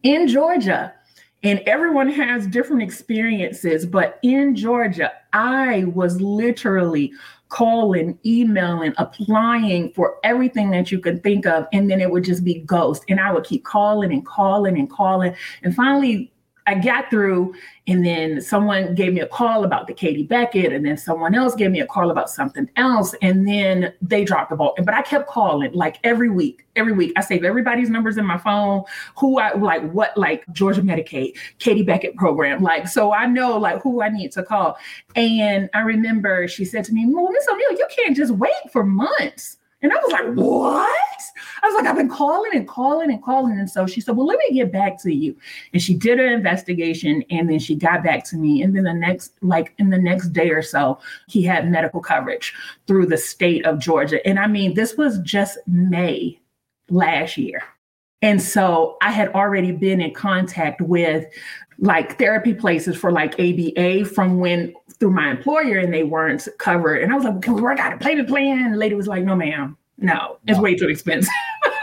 in 0.03 0.29
Georgia, 0.29 0.95
and 1.43 1.61
everyone 1.67 2.09
has 2.09 2.47
different 2.47 2.83
experiences, 2.83 3.85
but 3.85 4.19
in 4.23 4.57
Georgia, 4.57 5.13
I 5.35 5.85
was 5.85 6.19
literally 6.21 7.13
calling, 7.51 8.19
emailing, 8.25 8.95
applying 8.97 9.93
for 9.93 10.17
everything 10.25 10.71
that 10.71 10.91
you 10.91 10.99
could 10.99 11.23
think 11.23 11.47
of. 11.47 11.67
And 11.73 11.91
then 11.91 12.01
it 12.01 12.11
would 12.11 12.25
just 12.25 12.45
be 12.45 12.61
ghost. 12.61 13.05
And 13.09 13.21
I 13.21 13.31
would 13.31 13.45
keep 13.45 13.65
calling 13.65 14.11
and 14.11 14.25
calling 14.25 14.79
and 14.79 14.91
calling. 14.91 15.37
And 15.63 15.75
finally, 15.75 16.33
I 16.67 16.77
got 16.77 17.11
through, 17.11 17.55
and 17.87 18.05
then 18.05 18.41
someone 18.41 18.95
gave 18.95 19.13
me 19.13 19.21
a 19.21 19.27
call 19.27 19.65
about 19.65 19.87
the 19.87 19.93
Katie 19.93 20.23
Beckett, 20.23 20.73
and 20.73 20.85
then 20.85 20.97
someone 20.97 21.35
else 21.35 21.55
gave 21.55 21.71
me 21.71 21.81
a 21.81 21.87
call 21.87 22.11
about 22.11 22.31
something 22.31 22.69
else, 22.77 23.15
and 23.21 23.47
then 23.47 23.93
they 24.01 24.25
dropped 24.25 24.51
the 24.51 24.57
ball. 24.57 24.75
But 24.79 24.95
I 24.95 25.03
kept 25.03 25.29
calling 25.29 25.73
like 25.73 25.99
every 26.05 26.31
week, 26.31 26.65
every 26.77 26.93
week. 26.93 27.13
I 27.17 27.21
save 27.21 27.45
everybody's 27.45 27.91
numbers 27.91 28.17
in 28.17 28.25
my 28.25 28.39
phone, 28.39 28.85
who 29.17 29.39
I 29.39 29.55
like, 29.55 29.91
what 29.93 30.17
like 30.17 30.45
Georgia 30.53 30.81
Medicaid, 30.81 31.37
Katie 31.59 31.83
Beckett 31.83 32.17
program, 32.17 32.63
like 32.63 32.89
so 32.89 33.13
I 33.13 33.27
know 33.27 33.59
like 33.59 33.83
who 33.83 34.01
I 34.01 34.09
need 34.09 34.33
to 34.33 34.43
call. 34.43 34.79
And 35.17 35.69
I 35.75 35.81
remember 35.81 36.49
she 36.49 36.65
said 36.65 36.85
to 36.85 36.93
me, 36.93 37.07
"Well, 37.07 37.31
Miss 37.31 37.47
O'Neill, 37.51 37.73
you 37.73 37.87
can't 37.95 38.17
just 38.17 38.33
wait 38.33 38.53
for 38.73 38.85
months." 38.85 39.59
And 39.85 39.93
I 39.93 39.97
was 39.97 40.13
like, 40.13 40.27
what? 40.35 41.23
I 41.63 41.67
was 41.67 41.75
like, 41.75 41.87
I've 41.87 41.97
been 41.97 42.09
calling 42.09 42.53
and 42.55 42.67
calling 42.67 43.11
and 43.11 43.23
calling. 43.23 43.59
And 43.59 43.69
so 43.71 43.87
she 43.87 44.01
said, 44.01 44.17
well, 44.17 44.25
let 44.25 44.39
me 44.39 44.55
get 44.55 44.73
back 44.73 45.01
to 45.03 45.13
you. 45.13 45.37
And 45.75 45.83
she 45.83 45.93
did 45.93 46.19
her 46.19 46.27
investigation 46.27 47.23
and 47.29 47.51
then 47.51 47.59
she 47.59 47.75
got 47.75 48.03
back 48.03 48.25
to 48.27 48.37
me. 48.37 48.63
And 48.63 48.75
then 48.75 48.85
the 48.85 48.95
next, 48.95 49.35
like 49.43 49.75
in 49.77 49.91
the 49.91 49.99
next 49.99 50.31
day 50.31 50.49
or 50.49 50.63
so, 50.63 50.99
he 51.29 51.43
had 51.43 51.71
medical 51.71 52.01
coverage 52.01 52.55
through 52.87 53.05
the 53.07 53.19
state 53.19 53.67
of 53.67 53.79
Georgia. 53.79 54.27
And 54.27 54.39
I 54.39 54.47
mean, 54.47 54.73
this 54.73 54.97
was 54.97 55.19
just 55.19 55.59
May 55.67 56.41
last 56.89 57.37
year. 57.37 57.63
And 58.23 58.41
so 58.41 58.97
I 59.03 59.11
had 59.11 59.29
already 59.29 59.73
been 59.73 60.01
in 60.01 60.15
contact 60.15 60.81
with 60.81 61.27
like 61.79 62.19
therapy 62.19 62.55
places 62.55 62.97
for 62.97 63.13
like 63.13 63.35
ABA 63.35 64.07
from 64.07 64.39
when 64.39 64.75
through 64.99 65.11
my 65.11 65.31
employer 65.31 65.79
and 65.79 65.93
they 65.93 66.05
weren't 66.05 66.47
covered. 66.59 67.03
And 67.03 67.13
I 67.13 67.17
was 67.17 67.25
like, 67.25 67.43
can 67.43 67.55
we 67.55 67.63
work 67.63 67.79
out 67.79 67.93
a 67.93 67.99
payment 67.99 68.29
plan? 68.29 68.65
And 68.65 68.75
the 68.75 68.79
lady 68.79 68.95
was 68.95 69.09
like, 69.09 69.25
no, 69.25 69.35
ma'am, 69.35 69.77
no, 69.99 70.39
it's 70.47 70.59
way 70.59 70.77
too 70.77 70.89
expensive. 70.89 71.33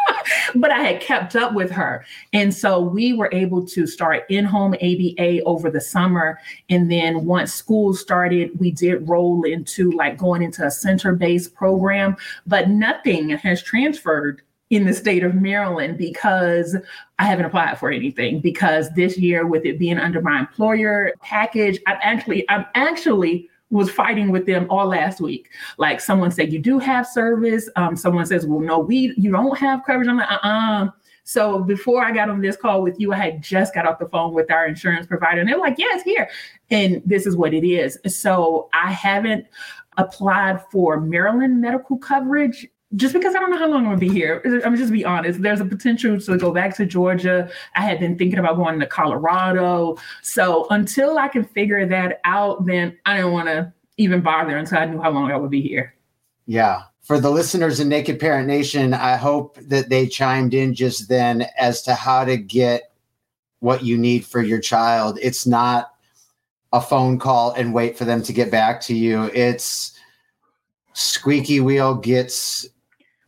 but 0.55 0.71
I 0.71 0.79
had 0.79 1.01
kept 1.01 1.35
up 1.35 1.53
with 1.53 1.71
her. 1.71 2.05
And 2.33 2.53
so 2.53 2.79
we 2.79 3.13
were 3.13 3.29
able 3.31 3.65
to 3.67 3.85
start 3.87 4.23
in 4.29 4.45
home 4.45 4.73
ABA 4.75 5.43
over 5.43 5.69
the 5.69 5.81
summer. 5.81 6.39
And 6.69 6.91
then 6.91 7.25
once 7.25 7.53
school 7.53 7.93
started, 7.93 8.59
we 8.59 8.71
did 8.71 9.07
roll 9.07 9.43
into 9.43 9.91
like 9.91 10.17
going 10.17 10.41
into 10.41 10.65
a 10.65 10.71
center 10.71 11.13
based 11.13 11.53
program, 11.53 12.15
but 12.47 12.69
nothing 12.69 13.29
has 13.29 13.61
transferred 13.61 14.41
in 14.71 14.85
the 14.85 14.93
state 14.93 15.23
of 15.23 15.35
Maryland 15.35 15.97
because 15.97 16.75
I 17.19 17.25
haven't 17.25 17.45
applied 17.45 17.77
for 17.77 17.91
anything 17.91 18.39
because 18.39 18.89
this 18.95 19.17
year 19.17 19.45
with 19.45 19.65
it 19.65 19.77
being 19.77 19.99
under 19.99 20.21
my 20.21 20.39
employer 20.39 21.11
package, 21.21 21.77
I'm 21.85 21.97
actually 22.01 22.49
I'm 22.49 22.65
actually 22.73 23.49
was 23.69 23.91
fighting 23.91 24.31
with 24.31 24.45
them 24.45 24.67
all 24.69 24.87
last 24.87 25.21
week. 25.21 25.49
Like 25.77 26.01
someone 26.01 26.31
said, 26.31 26.51
you 26.51 26.59
do 26.59 26.79
have 26.79 27.05
service. 27.05 27.69
Um, 27.75 27.95
someone 27.95 28.25
says, 28.25 28.45
well, 28.45 28.59
no, 28.59 28.79
we 28.79 29.13
you 29.17 29.31
don't 29.31 29.57
have 29.57 29.83
coverage. 29.85 30.07
I'm 30.07 30.17
like, 30.17 30.31
uh-uh. 30.31 30.89
So 31.23 31.59
before 31.59 32.03
I 32.03 32.11
got 32.11 32.29
on 32.29 32.41
this 32.41 32.57
call 32.57 32.81
with 32.81 32.99
you, 32.99 33.13
I 33.13 33.17
had 33.17 33.43
just 33.43 33.73
got 33.73 33.85
off 33.85 33.99
the 33.99 34.09
phone 34.09 34.33
with 34.33 34.49
our 34.51 34.65
insurance 34.65 35.05
provider, 35.05 35.39
and 35.41 35.47
they're 35.47 35.57
like, 35.57 35.75
"Yes, 35.77 36.01
here," 36.01 36.27
and 36.71 37.01
this 37.05 37.27
is 37.27 37.37
what 37.37 37.53
it 37.53 37.65
is. 37.65 37.97
So 38.07 38.69
I 38.73 38.91
haven't 38.91 39.45
applied 39.97 40.61
for 40.71 40.99
Maryland 40.99 41.61
medical 41.61 41.97
coverage 41.97 42.67
just 42.95 43.13
because 43.13 43.35
I 43.35 43.39
don't 43.39 43.51
know 43.51 43.57
how 43.57 43.67
long 43.67 43.79
I'm 43.79 43.85
gonna 43.85 43.97
be 43.97 44.09
here. 44.09 44.41
I'm 44.65 44.75
just 44.75 44.91
be 44.91 45.05
honest. 45.05 45.41
There's 45.41 45.61
a 45.61 45.65
potential 45.65 46.19
to 46.19 46.37
go 46.37 46.51
back 46.51 46.75
to 46.77 46.85
Georgia. 46.85 47.49
I 47.75 47.81
had 47.81 47.99
been 47.99 48.17
thinking 48.17 48.39
about 48.39 48.57
going 48.57 48.79
to 48.79 48.85
Colorado. 48.85 49.97
So 50.21 50.67
until 50.69 51.17
I 51.17 51.27
can 51.27 51.45
figure 51.45 51.85
that 51.85 52.19
out, 52.23 52.65
then 52.65 52.97
I 53.05 53.17
didn't 53.17 53.31
want 53.31 53.47
to 53.47 53.71
even 53.97 54.21
bother 54.21 54.57
until 54.57 54.79
I 54.79 54.85
knew 54.85 55.01
how 55.01 55.11
long 55.11 55.31
I 55.31 55.37
would 55.37 55.51
be 55.51 55.61
here. 55.61 55.95
Yeah. 56.45 56.83
For 57.01 57.19
the 57.19 57.31
listeners 57.31 57.79
in 57.79 57.89
Naked 57.89 58.19
Parent 58.19 58.47
Nation, 58.47 58.93
I 58.93 59.15
hope 59.15 59.57
that 59.61 59.89
they 59.89 60.07
chimed 60.07 60.53
in 60.53 60.75
just 60.75 61.09
then 61.09 61.45
as 61.57 61.81
to 61.83 61.95
how 61.95 62.25
to 62.25 62.37
get 62.37 62.91
what 63.59 63.83
you 63.83 63.97
need 63.97 64.25
for 64.25 64.41
your 64.41 64.59
child. 64.59 65.17
It's 65.21 65.47
not 65.47 65.93
a 66.73 66.81
phone 66.81 67.19
call 67.19 67.53
and 67.53 67.73
wait 67.73 67.97
for 67.97 68.05
them 68.05 68.21
to 68.23 68.33
get 68.33 68.51
back 68.51 68.81
to 68.81 68.95
you. 68.95 69.31
It's 69.33 69.97
squeaky 70.93 71.59
wheel 71.59 71.95
gets 71.95 72.67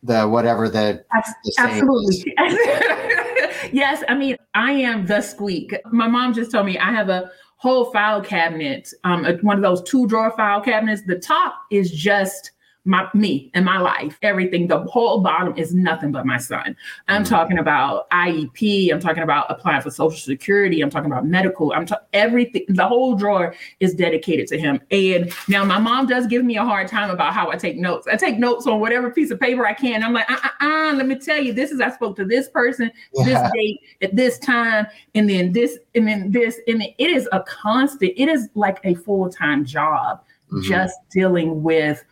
the 0.04 0.28
whatever 0.28 0.68
the, 0.68 1.04
the 1.12 1.54
absolutely. 1.58 2.34
yes 3.72 4.04
i 4.08 4.14
mean 4.14 4.36
i 4.54 4.70
am 4.70 5.06
the 5.06 5.20
squeak. 5.20 5.74
My 5.90 6.06
mom 6.06 6.34
just 6.34 6.52
told 6.52 6.66
me 6.66 6.78
i 6.78 6.92
have 6.92 7.08
a 7.08 7.30
whole 7.56 7.86
file 7.86 8.20
cabinet 8.20 8.92
um 9.04 9.24
one 9.40 9.56
of 9.56 9.62
those 9.62 9.82
two 9.82 10.06
drawer 10.06 10.30
file 10.36 10.60
cabinets. 10.60 11.02
The 11.06 11.18
top 11.18 11.54
is 11.70 11.90
just 11.90 12.52
my 12.84 13.08
me 13.14 13.50
and 13.54 13.64
my 13.64 13.78
life, 13.78 14.18
everything. 14.22 14.68
The 14.68 14.80
whole 14.80 15.20
bottom 15.20 15.56
is 15.56 15.74
nothing 15.74 16.12
but 16.12 16.26
my 16.26 16.38
son. 16.38 16.76
I'm 17.08 17.22
mm-hmm. 17.22 17.34
talking 17.34 17.58
about 17.58 18.10
IEP. 18.10 18.92
I'm 18.92 19.00
talking 19.00 19.22
about 19.22 19.46
applying 19.50 19.80
for 19.82 19.90
Social 19.90 20.18
Security. 20.18 20.82
I'm 20.82 20.90
talking 20.90 21.10
about 21.10 21.26
medical. 21.26 21.72
I'm 21.72 21.86
ta- 21.86 22.02
everything. 22.12 22.64
The 22.68 22.86
whole 22.86 23.14
drawer 23.14 23.54
is 23.80 23.94
dedicated 23.94 24.46
to 24.48 24.58
him. 24.58 24.80
And 24.90 25.32
now 25.48 25.64
my 25.64 25.78
mom 25.78 26.06
does 26.06 26.26
give 26.26 26.44
me 26.44 26.56
a 26.56 26.64
hard 26.64 26.88
time 26.88 27.10
about 27.10 27.32
how 27.32 27.50
I 27.50 27.56
take 27.56 27.76
notes. 27.76 28.06
I 28.06 28.16
take 28.16 28.38
notes 28.38 28.66
on 28.66 28.80
whatever 28.80 29.10
piece 29.10 29.30
of 29.30 29.40
paper 29.40 29.66
I 29.66 29.74
can. 29.74 30.02
I'm 30.02 30.12
like, 30.12 30.30
uh, 30.30 30.36
uh, 30.42 30.64
uh 30.64 30.92
let 30.94 31.06
me 31.06 31.18
tell 31.18 31.38
you, 31.38 31.52
this 31.52 31.70
is 31.70 31.80
I 31.80 31.90
spoke 31.90 32.16
to 32.16 32.24
this 32.24 32.48
person 32.48 32.90
yeah. 33.14 33.24
this 33.24 33.52
date 33.54 33.80
at 34.02 34.16
this 34.16 34.38
time, 34.38 34.86
and 35.14 35.28
then 35.28 35.52
this, 35.52 35.78
and 35.94 36.06
then 36.06 36.30
this, 36.30 36.60
and 36.66 36.80
then 36.80 36.88
it 36.98 37.10
is 37.10 37.28
a 37.32 37.40
constant. 37.42 38.12
It 38.16 38.28
is 38.28 38.48
like 38.54 38.78
a 38.84 38.94
full 38.94 39.30
time 39.30 39.64
job, 39.64 40.22
mm-hmm. 40.52 40.62
just 40.62 40.96
dealing 41.10 41.62
with 41.62 42.04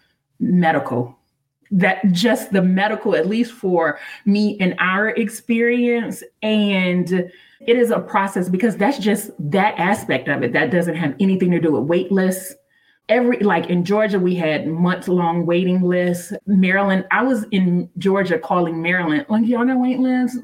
medical. 0.42 1.16
That 1.70 2.04
just 2.12 2.52
the 2.52 2.60
medical 2.60 3.16
at 3.16 3.26
least 3.26 3.52
for 3.52 3.98
me 4.26 4.58
and 4.60 4.74
our 4.78 5.08
experience. 5.08 6.22
And 6.42 7.10
it 7.66 7.76
is 7.76 7.90
a 7.90 8.00
process 8.00 8.48
because 8.48 8.76
that's 8.76 8.98
just 8.98 9.30
that 9.38 9.78
aspect 9.78 10.28
of 10.28 10.42
it 10.42 10.52
that 10.52 10.70
doesn't 10.70 10.96
have 10.96 11.14
anything 11.20 11.50
to 11.52 11.60
do 11.60 11.72
with 11.72 11.84
wait 11.84 12.12
lists. 12.12 12.54
Every 13.08 13.38
like 13.40 13.68
in 13.68 13.84
georgia 13.84 14.18
we 14.18 14.34
had 14.34 14.66
months 14.68 15.08
long 15.08 15.44
waiting 15.44 15.82
lists. 15.82 16.32
Maryland 16.46 17.04
i 17.10 17.22
was 17.22 17.44
in 17.50 17.90
georgia 17.98 18.38
calling 18.38 18.80
maryland 18.80 19.26
like 19.28 19.44
y'all 19.46 19.66
got 19.66 19.80
wait 19.80 19.98
lists? 19.98 20.38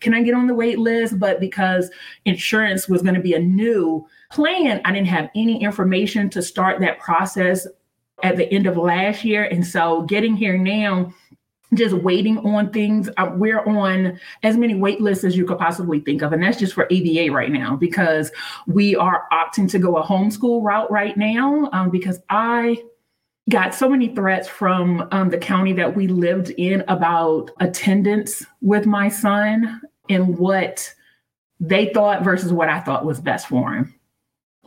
Can 0.00 0.12
i 0.12 0.22
get 0.22 0.34
on 0.34 0.46
the 0.46 0.54
wait 0.54 0.78
list? 0.78 1.18
But 1.18 1.40
because 1.40 1.90
insurance 2.24 2.88
was 2.88 3.02
going 3.02 3.14
to 3.14 3.22
be 3.22 3.34
a 3.34 3.38
new 3.38 4.06
plan 4.30 4.80
i 4.84 4.92
didn't 4.92 5.06
have 5.08 5.30
any 5.34 5.62
information 5.62 6.28
to 6.30 6.42
start 6.42 6.78
that 6.80 6.98
process 6.98 7.66
at 8.24 8.36
the 8.36 8.52
end 8.52 8.66
of 8.66 8.76
last 8.76 9.24
year. 9.24 9.44
And 9.44 9.64
so 9.64 10.02
getting 10.02 10.34
here 10.34 10.58
now, 10.58 11.12
just 11.74 11.94
waiting 11.94 12.38
on 12.38 12.70
things. 12.70 13.08
Uh, 13.16 13.30
we're 13.34 13.60
on 13.64 14.18
as 14.42 14.56
many 14.56 14.74
wait 14.74 15.00
lists 15.00 15.24
as 15.24 15.36
you 15.36 15.44
could 15.44 15.58
possibly 15.58 16.00
think 16.00 16.22
of. 16.22 16.32
And 16.32 16.42
that's 16.42 16.58
just 16.58 16.72
for 16.72 16.84
ABA 16.84 17.30
right 17.30 17.50
now 17.50 17.76
because 17.76 18.32
we 18.66 18.96
are 18.96 19.24
opting 19.32 19.68
to 19.70 19.78
go 19.78 19.96
a 19.96 20.02
homeschool 20.02 20.62
route 20.62 20.90
right 20.90 21.16
now 21.16 21.68
um, 21.72 21.90
because 21.90 22.20
I 22.30 22.82
got 23.50 23.74
so 23.74 23.88
many 23.88 24.14
threats 24.14 24.48
from 24.48 25.06
um, 25.10 25.28
the 25.28 25.38
county 25.38 25.72
that 25.74 25.94
we 25.94 26.06
lived 26.06 26.50
in 26.50 26.82
about 26.88 27.50
attendance 27.60 28.44
with 28.62 28.86
my 28.86 29.08
son 29.08 29.82
and 30.08 30.38
what 30.38 30.94
they 31.60 31.92
thought 31.92 32.22
versus 32.22 32.52
what 32.52 32.68
I 32.68 32.80
thought 32.80 33.04
was 33.04 33.20
best 33.20 33.48
for 33.48 33.74
him. 33.74 33.94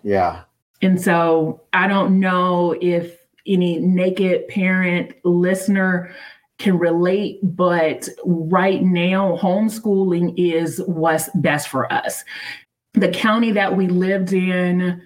Yeah. 0.03 0.43
And 0.81 1.01
so 1.01 1.61
I 1.73 1.87
don't 1.87 2.19
know 2.19 2.75
if 2.79 3.17
any 3.47 3.79
naked 3.79 4.47
parent 4.47 5.13
listener 5.23 6.13
can 6.57 6.77
relate, 6.79 7.39
but 7.43 8.09
right 8.25 8.81
now, 8.81 9.37
homeschooling 9.37 10.33
is 10.37 10.81
what's 10.87 11.29
best 11.35 11.67
for 11.67 11.91
us. 11.91 12.23
The 12.93 13.09
county 13.09 13.51
that 13.51 13.77
we 13.77 13.87
lived 13.87 14.33
in, 14.33 15.01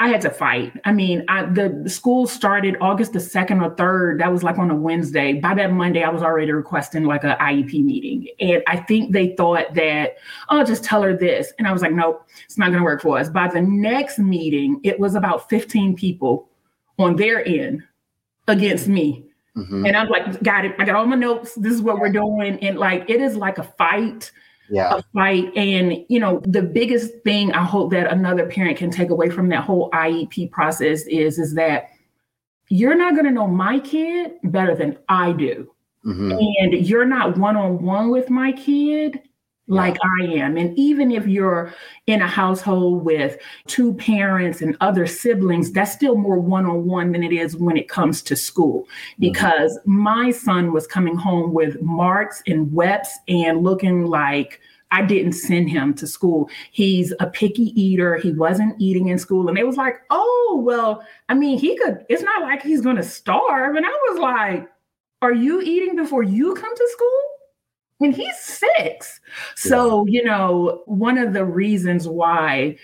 I 0.00 0.08
had 0.08 0.20
to 0.22 0.30
fight. 0.30 0.72
I 0.84 0.92
mean, 0.92 1.24
I, 1.28 1.46
the 1.46 1.88
school 1.88 2.26
started 2.26 2.76
August 2.80 3.14
the 3.14 3.20
2nd 3.20 3.62
or 3.62 3.74
3rd. 3.74 4.18
That 4.18 4.32
was 4.32 4.42
like 4.42 4.58
on 4.58 4.70
a 4.70 4.74
Wednesday. 4.74 5.34
By 5.34 5.54
that 5.54 5.72
Monday, 5.72 6.02
I 6.02 6.10
was 6.10 6.22
already 6.22 6.52
requesting 6.52 7.04
like 7.04 7.24
an 7.24 7.36
IEP 7.38 7.82
meeting. 7.82 8.28
And 8.38 8.62
I 8.66 8.78
think 8.78 9.12
they 9.12 9.34
thought 9.36 9.72
that, 9.74 10.16
oh, 10.50 10.62
just 10.62 10.84
tell 10.84 11.00
her 11.02 11.16
this. 11.16 11.54
And 11.58 11.66
I 11.66 11.72
was 11.72 11.80
like, 11.80 11.92
nope, 11.92 12.28
it's 12.44 12.58
not 12.58 12.66
going 12.66 12.78
to 12.78 12.84
work 12.84 13.00
for 13.00 13.18
us. 13.18 13.30
By 13.30 13.48
the 13.48 13.62
next 13.62 14.18
meeting, 14.18 14.80
it 14.82 15.00
was 15.00 15.14
about 15.14 15.48
15 15.48 15.96
people 15.96 16.50
on 16.98 17.16
their 17.16 17.46
end 17.46 17.82
against 18.48 18.88
me. 18.88 19.26
Mm-hmm. 19.56 19.86
And 19.86 19.96
I'm 19.96 20.08
like, 20.08 20.42
got 20.42 20.64
it. 20.64 20.74
I 20.78 20.84
got 20.84 20.96
all 20.96 21.06
my 21.06 21.16
notes. 21.16 21.54
This 21.54 21.72
is 21.72 21.82
what 21.82 21.98
we're 21.98 22.12
doing. 22.12 22.58
And 22.60 22.78
like, 22.78 23.08
it 23.08 23.20
is 23.20 23.36
like 23.36 23.58
a 23.58 23.62
fight. 23.62 24.32
Yeah. 24.68 24.96
A 24.96 25.02
fight. 25.14 25.52
And, 25.56 26.04
you 26.08 26.18
know, 26.18 26.40
the 26.44 26.62
biggest 26.62 27.12
thing 27.22 27.52
I 27.52 27.64
hope 27.64 27.90
that 27.92 28.10
another 28.10 28.46
parent 28.46 28.78
can 28.78 28.90
take 28.90 29.10
away 29.10 29.30
from 29.30 29.48
that 29.50 29.62
whole 29.62 29.90
IEP 29.90 30.50
process 30.50 31.06
is, 31.06 31.38
is 31.38 31.54
that 31.54 31.90
you're 32.68 32.96
not 32.96 33.12
going 33.12 33.26
to 33.26 33.30
know 33.30 33.46
my 33.46 33.78
kid 33.78 34.32
better 34.44 34.74
than 34.74 34.98
I 35.08 35.32
do. 35.32 35.70
Mm-hmm. 36.04 36.32
And 36.32 36.86
you're 36.86 37.04
not 37.04 37.38
one 37.38 37.56
on 37.56 37.82
one 37.82 38.10
with 38.10 38.30
my 38.30 38.52
kid 38.52 39.20
like 39.66 39.96
I 40.20 40.24
am. 40.26 40.56
And 40.56 40.76
even 40.78 41.10
if 41.10 41.26
you're 41.26 41.72
in 42.06 42.20
a 42.20 42.28
household 42.28 43.04
with 43.04 43.38
two 43.66 43.94
parents 43.94 44.60
and 44.60 44.76
other 44.80 45.06
siblings, 45.06 45.72
that's 45.72 45.92
still 45.92 46.16
more 46.16 46.38
one 46.38 46.66
on 46.66 46.86
one 46.86 47.12
than 47.12 47.22
it 47.22 47.32
is 47.32 47.56
when 47.56 47.76
it 47.76 47.88
comes 47.88 48.22
to 48.22 48.36
school. 48.36 48.82
Mm-hmm. 48.82 49.20
Because 49.20 49.78
mm-hmm. 49.78 49.98
my 49.98 50.30
son 50.30 50.72
was 50.72 50.86
coming 50.86 51.16
home 51.16 51.52
with 51.52 51.80
marks 51.80 52.42
and 52.46 52.72
wets 52.72 53.18
and 53.28 53.62
looking 53.62 54.06
like 54.06 54.60
I 54.90 55.02
didn't 55.02 55.32
send 55.32 55.70
him 55.70 55.94
to 55.94 56.06
school. 56.06 56.48
He's 56.70 57.12
a 57.18 57.26
picky 57.26 57.72
eater. 57.80 58.16
He 58.16 58.32
wasn't 58.32 58.80
eating 58.80 59.08
in 59.08 59.18
school. 59.18 59.48
And 59.48 59.56
they 59.56 59.64
was 59.64 59.76
like, 59.76 59.96
oh, 60.10 60.62
well, 60.64 61.02
I 61.28 61.34
mean, 61.34 61.58
he 61.58 61.76
could, 61.76 62.04
it's 62.08 62.22
not 62.22 62.42
like 62.42 62.62
he's 62.62 62.80
going 62.80 62.96
to 62.96 63.02
starve. 63.02 63.74
And 63.74 63.84
I 63.84 63.88
was 63.88 64.20
like, 64.20 64.68
are 65.20 65.32
you 65.32 65.60
eating 65.62 65.96
before 65.96 66.22
you 66.22 66.54
come 66.54 66.76
to 66.76 66.88
school? 66.92 67.33
And 68.00 68.14
he's 68.14 68.38
six. 68.38 69.20
So, 69.56 70.06
you 70.06 70.24
know, 70.24 70.82
one 70.86 71.18
of 71.18 71.32
the 71.32 71.44
reasons 71.44 72.08
why, 72.08 72.76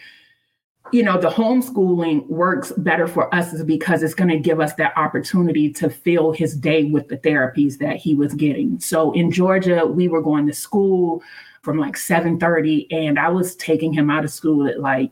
you 0.92 1.02
know, 1.02 1.20
the 1.20 1.30
homeschooling 1.30 2.26
works 2.28 2.72
better 2.76 3.06
for 3.06 3.32
us 3.34 3.52
is 3.52 3.64
because 3.64 4.02
it's 4.02 4.14
going 4.14 4.30
to 4.30 4.38
give 4.38 4.60
us 4.60 4.74
that 4.74 4.96
opportunity 4.96 5.72
to 5.74 5.90
fill 5.90 6.32
his 6.32 6.56
day 6.56 6.84
with 6.84 7.08
the 7.08 7.18
therapies 7.18 7.78
that 7.78 7.96
he 7.96 8.14
was 8.14 8.34
getting. 8.34 8.78
So 8.80 9.12
in 9.12 9.30
Georgia, 9.30 9.86
we 9.86 10.08
were 10.08 10.22
going 10.22 10.46
to 10.46 10.54
school 10.54 11.22
from 11.62 11.78
like 11.78 11.94
7:30 11.96 12.86
and 12.90 13.18
I 13.18 13.28
was 13.28 13.54
taking 13.56 13.92
him 13.92 14.10
out 14.10 14.24
of 14.24 14.32
school 14.32 14.66
at 14.66 14.80
like 14.80 15.10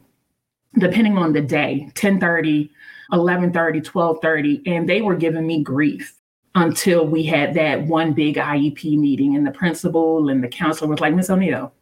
depending 0.78 1.18
on 1.18 1.32
the 1.32 1.42
day, 1.42 1.90
10:30, 1.94 2.70
11:30, 3.12 3.84
12:30 3.84 4.62
and 4.66 4.88
they 4.88 5.02
were 5.02 5.16
giving 5.16 5.46
me 5.46 5.62
grief 5.62 6.17
until 6.54 7.06
we 7.06 7.22
had 7.22 7.54
that 7.54 7.86
one 7.86 8.12
big 8.12 8.36
IEP 8.36 8.98
meeting. 8.98 9.36
And 9.36 9.46
the 9.46 9.50
principal 9.50 10.28
and 10.28 10.42
the 10.42 10.48
counselor 10.48 10.90
was 10.90 11.00
like, 11.00 11.14
Miss 11.14 11.30
O'Neill, 11.30 11.72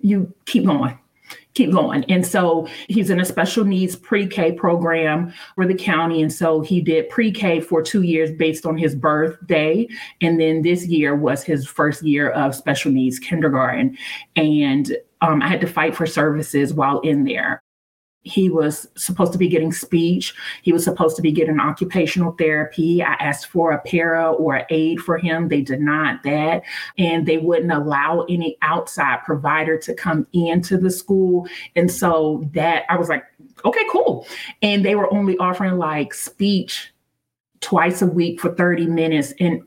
you 0.00 0.32
keep 0.46 0.64
going, 0.64 0.98
keep 1.54 1.72
going. 1.72 2.04
And 2.04 2.26
so 2.26 2.66
he's 2.88 3.10
in 3.10 3.20
a 3.20 3.24
special 3.24 3.64
needs 3.64 3.96
pre 3.96 4.26
K 4.26 4.52
program 4.52 5.32
for 5.54 5.66
the 5.66 5.74
county. 5.74 6.22
And 6.22 6.32
so 6.32 6.60
he 6.60 6.80
did 6.80 7.08
pre 7.08 7.30
K 7.30 7.60
for 7.60 7.82
two 7.82 8.02
years 8.02 8.30
based 8.32 8.66
on 8.66 8.76
his 8.76 8.94
birthday. 8.94 9.86
And 10.20 10.40
then 10.40 10.62
this 10.62 10.86
year 10.86 11.14
was 11.14 11.42
his 11.42 11.66
first 11.66 12.02
year 12.02 12.30
of 12.30 12.54
special 12.54 12.90
needs 12.90 13.18
kindergarten. 13.18 13.96
And 14.36 14.96
um, 15.20 15.42
I 15.42 15.48
had 15.48 15.60
to 15.60 15.66
fight 15.66 15.94
for 15.94 16.06
services 16.06 16.72
while 16.72 17.00
in 17.00 17.24
there 17.24 17.62
he 18.22 18.50
was 18.50 18.86
supposed 18.96 19.32
to 19.32 19.38
be 19.38 19.48
getting 19.48 19.72
speech. 19.72 20.34
He 20.62 20.72
was 20.72 20.84
supposed 20.84 21.16
to 21.16 21.22
be 21.22 21.32
getting 21.32 21.58
occupational 21.58 22.32
therapy. 22.32 23.02
I 23.02 23.14
asked 23.14 23.46
for 23.46 23.72
a 23.72 23.80
para 23.80 24.32
or 24.32 24.56
an 24.56 24.66
aide 24.68 25.00
for 25.00 25.16
him. 25.16 25.48
They 25.48 25.62
denied 25.62 26.18
that. 26.24 26.62
And 26.98 27.26
they 27.26 27.38
wouldn't 27.38 27.72
allow 27.72 28.26
any 28.28 28.58
outside 28.62 29.20
provider 29.24 29.78
to 29.78 29.94
come 29.94 30.26
into 30.32 30.76
the 30.76 30.90
school. 30.90 31.48
And 31.76 31.90
so 31.90 32.46
that 32.52 32.84
I 32.90 32.96
was 32.96 33.08
like, 33.08 33.24
okay, 33.64 33.84
cool. 33.90 34.26
And 34.60 34.84
they 34.84 34.94
were 34.94 35.12
only 35.12 35.38
offering 35.38 35.78
like 35.78 36.12
speech 36.12 36.92
twice 37.60 38.02
a 38.02 38.06
week 38.06 38.40
for 38.40 38.54
30 38.54 38.86
minutes. 38.86 39.32
And 39.40 39.62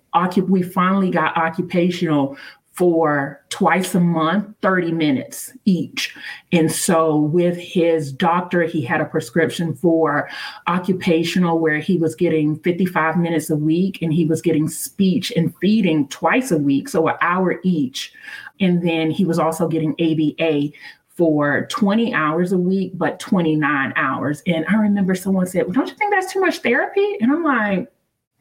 we 0.48 0.62
finally 0.62 1.10
got 1.10 1.38
occupational 1.38 2.38
for 2.74 3.40
twice 3.50 3.94
a 3.94 4.00
month, 4.00 4.48
30 4.64 4.92
minutes 4.92 5.54
each. 5.66 6.16
And 6.52 6.72
so, 6.72 7.16
with 7.16 7.56
his 7.56 8.12
doctor, 8.12 8.64
he 8.64 8.82
had 8.82 9.00
a 9.00 9.06
prescription 9.06 9.76
for 9.76 10.28
occupational 10.68 11.60
where 11.60 11.78
he 11.78 11.98
was 11.98 12.16
getting 12.16 12.58
55 12.60 13.18
minutes 13.18 13.52
a 13.52 13.56
week 13.56 14.02
and 14.02 14.12
he 14.12 14.26
was 14.26 14.42
getting 14.42 14.68
speech 14.68 15.32
and 15.36 15.56
feeding 15.62 16.08
twice 16.08 16.50
a 16.50 16.58
week, 16.58 16.90
so 16.90 17.08
an 17.08 17.16
hour 17.22 17.60
each. 17.64 18.12
And 18.60 18.86
then 18.86 19.12
he 19.12 19.24
was 19.24 19.38
also 19.38 19.68
getting 19.68 19.94
ABA 20.02 20.70
for 21.16 21.68
20 21.68 22.12
hours 22.12 22.54
a 22.54 22.58
week, 22.58 22.94
but 22.96 23.20
29 23.20 23.94
hours. 23.96 24.42
And 24.48 24.66
I 24.68 24.76
remember 24.78 25.14
someone 25.14 25.46
said, 25.46 25.66
well, 25.66 25.74
Don't 25.74 25.90
you 25.90 25.96
think 25.96 26.12
that's 26.12 26.34
too 26.34 26.42
much 26.42 26.58
therapy? 26.60 27.18
And 27.22 27.32
I'm 27.32 27.44
like, 27.44 27.92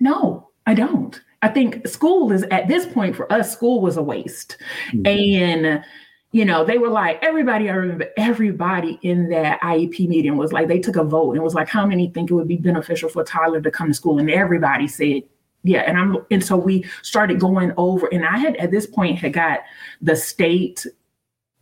No, 0.00 0.48
I 0.66 0.72
don't. 0.72 1.20
I 1.42 1.48
think 1.48 1.86
school 1.86 2.32
is 2.32 2.44
at 2.44 2.68
this 2.68 2.86
point 2.86 3.16
for 3.16 3.30
us, 3.32 3.52
school 3.52 3.80
was 3.80 3.96
a 3.96 4.02
waste. 4.02 4.56
Mm-hmm. 4.92 5.06
And 5.06 5.84
you 6.32 6.46
know, 6.46 6.64
they 6.64 6.78
were 6.78 6.88
like, 6.88 7.22
everybody, 7.22 7.68
I 7.68 7.74
remember 7.74 8.08
everybody 8.16 8.98
in 9.02 9.28
that 9.28 9.60
IEP 9.60 10.08
meeting 10.08 10.38
was 10.38 10.50
like, 10.50 10.66
they 10.66 10.78
took 10.78 10.96
a 10.96 11.04
vote 11.04 11.34
and 11.34 11.42
was 11.42 11.54
like, 11.54 11.68
how 11.68 11.84
many 11.84 12.08
think 12.08 12.30
it 12.30 12.34
would 12.34 12.48
be 12.48 12.56
beneficial 12.56 13.10
for 13.10 13.22
Tyler 13.22 13.60
to 13.60 13.70
come 13.70 13.88
to 13.88 13.94
school? 13.94 14.18
And 14.18 14.30
everybody 14.30 14.88
said, 14.88 15.24
yeah. 15.62 15.80
And 15.80 15.98
I'm, 15.98 16.16
and 16.30 16.42
so 16.42 16.56
we 16.56 16.86
started 17.02 17.38
going 17.38 17.72
over, 17.76 18.06
and 18.06 18.24
I 18.24 18.38
had 18.38 18.56
at 18.56 18.70
this 18.70 18.86
point 18.86 19.18
had 19.18 19.34
got 19.34 19.60
the 20.00 20.16
state 20.16 20.86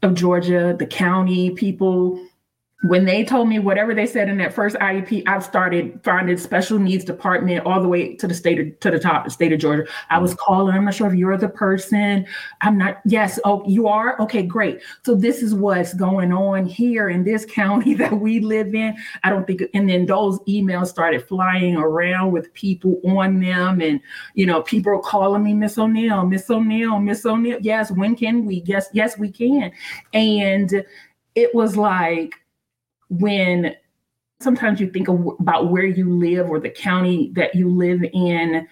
of 0.02 0.14
Georgia, 0.14 0.74
the 0.78 0.86
county 0.86 1.50
people, 1.50 2.24
when 2.82 3.04
they 3.04 3.22
told 3.24 3.46
me 3.46 3.58
whatever 3.58 3.94
they 3.94 4.06
said 4.06 4.30
in 4.30 4.38
that 4.38 4.54
first 4.54 4.74
IEP, 4.76 5.24
I've 5.26 5.44
started 5.44 6.00
finding 6.02 6.38
special 6.38 6.78
needs 6.78 7.04
department 7.04 7.66
all 7.66 7.82
the 7.82 7.88
way 7.88 8.16
to 8.16 8.26
the 8.26 8.32
state 8.32 8.58
of, 8.58 8.80
to 8.80 8.90
the 8.90 8.98
top, 8.98 9.24
the 9.24 9.30
state 9.30 9.52
of 9.52 9.60
Georgia. 9.60 9.84
I 10.08 10.18
was 10.18 10.30
mm-hmm. 10.30 10.40
calling. 10.40 10.74
I'm 10.74 10.86
not 10.86 10.94
sure 10.94 11.06
if 11.06 11.14
you're 11.14 11.36
the 11.36 11.48
person. 11.48 12.26
I'm 12.62 12.78
not. 12.78 13.00
Yes. 13.04 13.38
Oh, 13.44 13.62
you 13.66 13.86
are. 13.86 14.18
Okay, 14.22 14.42
great. 14.42 14.80
So 15.02 15.14
this 15.14 15.42
is 15.42 15.54
what's 15.54 15.92
going 15.92 16.32
on 16.32 16.64
here 16.64 17.10
in 17.10 17.22
this 17.22 17.44
county 17.44 17.92
that 18.00 18.18
we 18.18 18.40
live 18.40 18.74
in. 18.74 18.96
I 19.24 19.30
don't 19.30 19.46
think. 19.46 19.62
And 19.74 19.88
then 19.88 20.06
those 20.06 20.38
emails 20.40 20.86
started 20.86 21.22
flying 21.26 21.76
around 21.76 22.32
with 22.32 22.52
people 22.54 22.98
on 23.04 23.40
them, 23.40 23.82
and 23.82 24.00
you 24.34 24.46
know, 24.46 24.62
people 24.62 24.94
are 24.94 25.00
calling 25.00 25.44
me 25.44 25.52
Miss 25.52 25.76
O'Neill, 25.76 26.24
Miss 26.24 26.48
O'Neill, 26.48 26.98
Miss 26.98 27.26
O'Neill. 27.26 27.58
Yes. 27.60 27.92
When 27.92 28.16
can 28.16 28.46
we? 28.46 28.62
Yes. 28.64 28.88
Yes, 28.94 29.18
we 29.18 29.30
can. 29.30 29.70
And 30.14 30.82
it 31.34 31.54
was 31.54 31.76
like 31.76 32.39
when 33.10 33.74
sometimes 34.40 34.80
you 34.80 34.88
think 34.90 35.08
about 35.08 35.70
where 35.70 35.84
you 35.84 36.10
live 36.16 36.48
or 36.48 36.58
the 36.58 36.70
county 36.70 37.30
that 37.34 37.54
you 37.54 37.68
live 37.68 38.02
in 38.12 38.66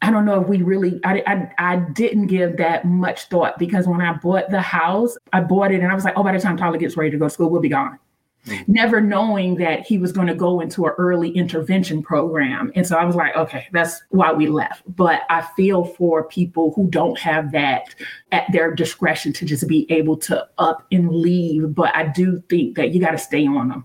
i 0.00 0.10
don't 0.10 0.24
know 0.24 0.40
if 0.40 0.48
we 0.48 0.62
really 0.62 1.00
I, 1.04 1.22
I, 1.26 1.72
I 1.72 1.76
didn't 1.76 2.28
give 2.28 2.56
that 2.56 2.86
much 2.86 3.24
thought 3.24 3.58
because 3.58 3.86
when 3.86 4.00
i 4.00 4.12
bought 4.14 4.50
the 4.50 4.62
house 4.62 5.16
i 5.32 5.40
bought 5.40 5.72
it 5.72 5.80
and 5.80 5.90
i 5.90 5.94
was 5.94 6.04
like 6.04 6.14
oh 6.16 6.22
by 6.22 6.32
the 6.32 6.40
time 6.40 6.56
tyler 6.56 6.78
gets 6.78 6.96
ready 6.96 7.10
to 7.10 7.18
go 7.18 7.26
to 7.26 7.30
school 7.30 7.50
we'll 7.50 7.60
be 7.60 7.68
gone 7.68 7.98
mm-hmm. 8.46 8.72
never 8.72 9.00
knowing 9.00 9.56
that 9.56 9.86
he 9.86 9.98
was 9.98 10.12
going 10.12 10.26
to 10.26 10.34
go 10.34 10.60
into 10.60 10.84
an 10.86 10.92
early 10.98 11.30
intervention 11.30 12.02
program 12.02 12.72
and 12.74 12.86
so 12.86 12.96
i 12.96 13.04
was 13.04 13.16
like 13.16 13.34
okay 13.36 13.66
that's 13.72 14.02
why 14.10 14.32
we 14.32 14.46
left 14.46 14.82
but 14.96 15.22
i 15.30 15.42
feel 15.56 15.84
for 15.84 16.24
people 16.24 16.72
who 16.74 16.88
don't 16.88 17.18
have 17.18 17.52
that 17.52 17.94
at 18.32 18.50
their 18.52 18.74
discretion 18.74 19.32
to 19.32 19.44
just 19.44 19.66
be 19.68 19.90
able 19.90 20.16
to 20.16 20.46
up 20.58 20.86
and 20.92 21.10
leave 21.10 21.74
but 21.74 21.94
i 21.94 22.06
do 22.06 22.42
think 22.48 22.76
that 22.76 22.92
you 22.92 23.00
got 23.00 23.12
to 23.12 23.18
stay 23.18 23.46
on 23.46 23.68
them 23.68 23.84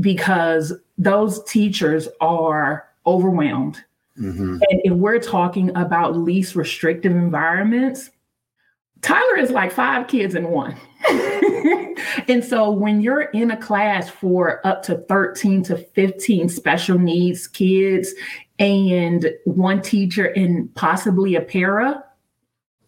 because 0.00 0.72
those 0.98 1.42
teachers 1.44 2.08
are 2.20 2.88
overwhelmed 3.06 3.82
mm-hmm. 4.18 4.58
and 4.70 4.80
if 4.84 4.92
we're 4.92 5.18
talking 5.18 5.74
about 5.76 6.16
least 6.16 6.54
restrictive 6.54 7.12
environments 7.12 8.10
tyler 9.02 9.36
is 9.36 9.50
like 9.50 9.72
five 9.72 10.06
kids 10.06 10.34
in 10.34 10.48
one 10.48 10.76
and 12.28 12.44
so 12.44 12.70
when 12.70 13.00
you're 13.00 13.22
in 13.22 13.50
a 13.50 13.56
class 13.56 14.08
for 14.08 14.64
up 14.66 14.82
to 14.82 14.98
13 15.08 15.62
to 15.64 15.76
15 15.76 16.48
special 16.48 16.98
needs 16.98 17.46
kids 17.46 18.14
and 18.60 19.32
one 19.44 19.80
teacher 19.80 20.26
and 20.26 20.72
possibly 20.74 21.34
a 21.34 21.40
para, 21.40 22.04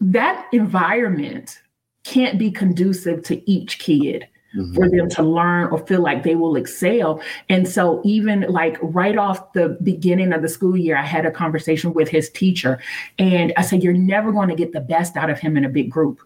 that 0.01 0.46
environment 0.53 1.61
can't 2.05 2.38
be 2.38 2.51
conducive 2.51 3.22
to 3.25 3.51
each 3.51 3.79
kid. 3.79 4.29
Mm-hmm. 4.55 4.75
for 4.75 4.91
them 4.91 5.09
to 5.09 5.23
learn 5.23 5.69
or 5.69 5.79
feel 5.87 6.03
like 6.03 6.25
they 6.25 6.35
will 6.35 6.57
excel. 6.57 7.23
And 7.49 7.67
so, 7.67 8.03
even 8.05 8.43
like 8.51 8.77
right 8.83 9.17
off 9.17 9.55
the 9.55 9.79
beginning 9.83 10.35
of 10.35 10.43
the 10.43 10.49
school 10.49 10.77
year, 10.77 10.97
I 10.97 11.07
had 11.07 11.25
a 11.25 11.31
conversation 11.31 11.95
with 11.95 12.09
his 12.09 12.29
teacher, 12.29 12.79
and 13.19 13.55
I 13.57 13.62
said, 13.62 13.83
You're 13.83 13.95
never 13.95 14.31
going 14.31 14.51
to 14.51 14.55
get 14.55 14.73
the 14.73 14.81
best 14.81 15.17
out 15.17 15.31
of 15.31 15.38
him 15.38 15.57
in 15.57 15.65
a 15.65 15.71
big 15.71 15.91
group 15.91 16.21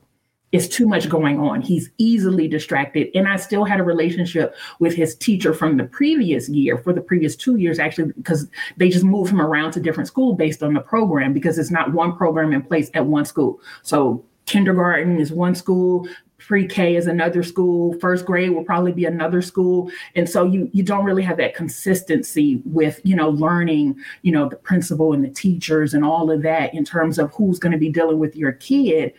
it's 0.52 0.68
too 0.68 0.86
much 0.86 1.08
going 1.08 1.40
on. 1.40 1.60
He's 1.60 1.90
easily 1.98 2.46
distracted. 2.48 3.08
And 3.14 3.28
I 3.28 3.36
still 3.36 3.64
had 3.64 3.80
a 3.80 3.82
relationship 3.82 4.54
with 4.78 4.94
his 4.94 5.16
teacher 5.16 5.52
from 5.52 5.76
the 5.76 5.84
previous 5.84 6.48
year, 6.48 6.78
for 6.78 6.92
the 6.92 7.00
previous 7.00 7.34
two 7.34 7.56
years, 7.56 7.78
actually, 7.78 8.12
because 8.12 8.48
they 8.76 8.88
just 8.88 9.04
moved 9.04 9.32
him 9.32 9.40
around 9.40 9.72
to 9.72 9.80
different 9.80 10.06
school 10.06 10.34
based 10.34 10.62
on 10.62 10.74
the 10.74 10.80
program 10.80 11.32
because 11.32 11.58
it's 11.58 11.70
not 11.70 11.92
one 11.92 12.16
program 12.16 12.52
in 12.52 12.62
place 12.62 12.90
at 12.94 13.06
one 13.06 13.24
school. 13.24 13.60
So 13.82 14.24
kindergarten 14.46 15.18
is 15.18 15.32
one 15.32 15.56
school, 15.56 16.08
pre-K 16.46 16.96
is 16.96 17.06
another 17.06 17.42
school, 17.42 17.98
first 17.98 18.24
grade 18.24 18.50
will 18.50 18.64
probably 18.64 18.92
be 18.92 19.04
another 19.04 19.42
school. 19.42 19.90
And 20.14 20.28
so 20.28 20.44
you 20.44 20.70
you 20.72 20.82
don't 20.82 21.04
really 21.04 21.22
have 21.22 21.36
that 21.38 21.54
consistency 21.54 22.62
with, 22.64 23.00
you 23.04 23.16
know, 23.16 23.30
learning, 23.30 23.96
you 24.22 24.32
know, 24.32 24.48
the 24.48 24.56
principal 24.56 25.12
and 25.12 25.24
the 25.24 25.30
teachers 25.30 25.92
and 25.92 26.04
all 26.04 26.30
of 26.30 26.42
that 26.42 26.72
in 26.72 26.84
terms 26.84 27.18
of 27.18 27.32
who's 27.34 27.58
going 27.58 27.72
to 27.72 27.78
be 27.78 27.90
dealing 27.90 28.18
with 28.18 28.36
your 28.36 28.52
kid. 28.52 29.12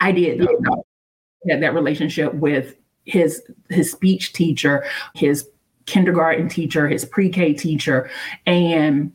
I 0.00 0.12
did 0.12 0.46
had 1.48 1.62
that 1.62 1.74
relationship 1.74 2.32
with 2.34 2.76
his 3.04 3.42
his 3.68 3.90
speech 3.90 4.32
teacher, 4.32 4.84
his 5.14 5.48
kindergarten 5.86 6.48
teacher, 6.48 6.88
his 6.88 7.04
pre-K 7.04 7.52
teacher, 7.52 8.10
and 8.46 9.12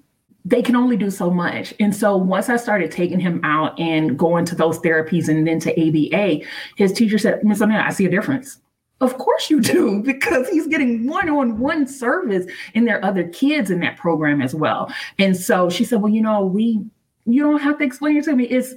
they 0.50 0.64
can 0.64 0.76
only 0.76 0.98
do 0.98 1.12
so 1.12 1.30
much. 1.30 1.74
And 1.80 1.96
so 1.96 2.18
once 2.18 2.50
I 2.50 2.58
started 2.58 2.92
taking 2.92 3.20
him 3.20 3.40
out 3.44 3.80
and 3.80 4.18
going 4.18 4.46
to 4.46 4.56
those 4.56 4.80
therapies 4.80 5.28
and 5.28 5.48
then 5.48 5.60
to 5.60 5.72
ABA, 5.72 6.46
his 6.76 6.92
teacher 6.92 7.20
said, 7.20 7.44
Miss 7.44 7.62
O'Neill, 7.62 7.80
I 7.80 7.92
see 7.92 8.06
a 8.06 8.10
difference. 8.10 8.60
Of 9.00 9.18
course 9.18 9.50
you 9.50 9.62
do, 9.62 10.02
because 10.06 10.50
he's 10.50 10.68
getting 10.68 11.08
one-on-one 11.08 11.88
service, 11.88 12.52
and 12.74 12.88
there 12.88 12.98
are 13.00 13.06
other 13.06 13.28
kids 13.30 13.70
in 13.70 13.80
that 13.82 13.98
program 13.98 14.42
as 14.42 14.56
well. 14.56 14.92
And 15.20 15.38
so 15.38 15.70
she 15.70 15.86
said, 15.86 16.02
Well, 16.02 16.12
you 16.12 16.22
know, 16.22 16.44
we 16.46 16.84
you 17.26 17.44
don't 17.44 17.62
have 17.62 17.78
to 17.78 17.84
explain 17.84 18.18
it 18.18 18.24
to 18.26 18.36
me. 18.36 18.46
It's 18.46 18.74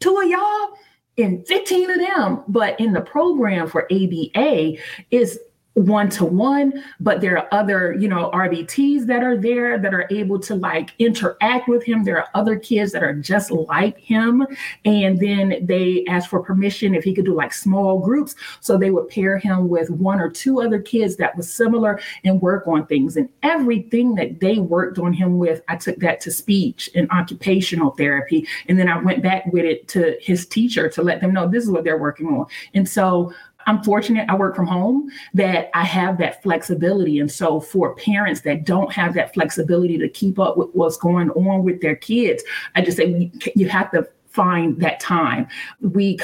two 0.00 0.16
of 0.16 0.28
y'all 0.28 0.78
in 1.16 1.44
15 1.44 1.90
of 1.90 1.98
them, 1.98 2.42
but 2.48 2.78
in 2.80 2.92
the 2.92 3.00
program 3.00 3.68
for 3.68 3.84
ABA 3.92 4.78
is 5.10 5.38
one 5.78 6.08
to 6.10 6.24
one, 6.24 6.82
but 7.00 7.20
there 7.20 7.38
are 7.38 7.48
other, 7.52 7.92
you 7.92 8.08
know, 8.08 8.30
RBTs 8.32 9.06
that 9.06 9.22
are 9.22 9.36
there 9.36 9.78
that 9.78 9.94
are 9.94 10.06
able 10.10 10.38
to 10.40 10.54
like 10.54 10.90
interact 10.98 11.68
with 11.68 11.84
him. 11.84 12.04
There 12.04 12.18
are 12.18 12.28
other 12.34 12.56
kids 12.58 12.92
that 12.92 13.02
are 13.02 13.14
just 13.14 13.50
like 13.50 13.98
him. 13.98 14.46
And 14.84 15.20
then 15.20 15.64
they 15.66 16.04
asked 16.08 16.28
for 16.28 16.42
permission 16.42 16.94
if 16.94 17.04
he 17.04 17.14
could 17.14 17.24
do 17.24 17.34
like 17.34 17.52
small 17.52 18.00
groups. 18.00 18.34
So 18.60 18.76
they 18.76 18.90
would 18.90 19.08
pair 19.08 19.38
him 19.38 19.68
with 19.68 19.90
one 19.90 20.20
or 20.20 20.28
two 20.28 20.60
other 20.60 20.80
kids 20.80 21.16
that 21.16 21.36
was 21.36 21.52
similar 21.52 22.00
and 22.24 22.42
work 22.42 22.66
on 22.66 22.86
things. 22.86 23.16
And 23.16 23.28
everything 23.42 24.14
that 24.16 24.40
they 24.40 24.58
worked 24.58 24.98
on 24.98 25.12
him 25.12 25.38
with, 25.38 25.62
I 25.68 25.76
took 25.76 25.98
that 25.98 26.20
to 26.22 26.30
speech 26.30 26.90
and 26.94 27.10
occupational 27.10 27.92
therapy. 27.92 28.46
And 28.68 28.78
then 28.78 28.88
I 28.88 28.98
went 29.02 29.22
back 29.22 29.46
with 29.46 29.64
it 29.64 29.88
to 29.88 30.16
his 30.20 30.46
teacher 30.46 30.88
to 30.88 31.02
let 31.02 31.20
them 31.20 31.32
know 31.32 31.48
this 31.48 31.64
is 31.64 31.70
what 31.70 31.84
they're 31.84 31.98
working 31.98 32.26
on. 32.28 32.46
And 32.74 32.88
so 32.88 33.32
I'm 33.68 33.82
fortunate 33.84 34.28
I 34.30 34.34
work 34.34 34.56
from 34.56 34.66
home 34.66 35.10
that 35.34 35.70
I 35.74 35.84
have 35.84 36.16
that 36.18 36.42
flexibility. 36.42 37.20
And 37.20 37.30
so 37.30 37.60
for 37.60 37.94
parents 37.94 38.40
that 38.40 38.64
don't 38.64 38.90
have 38.92 39.12
that 39.14 39.34
flexibility 39.34 39.98
to 39.98 40.08
keep 40.08 40.38
up 40.38 40.56
with 40.56 40.70
what's 40.72 40.96
going 40.96 41.30
on 41.30 41.64
with 41.64 41.82
their 41.82 41.94
kids, 41.94 42.42
I 42.74 42.80
just 42.80 42.96
say 42.96 43.30
you 43.54 43.68
have 43.68 43.90
to 43.90 44.08
find 44.30 44.80
that 44.80 45.00
time. 45.00 45.48
We 45.82 46.16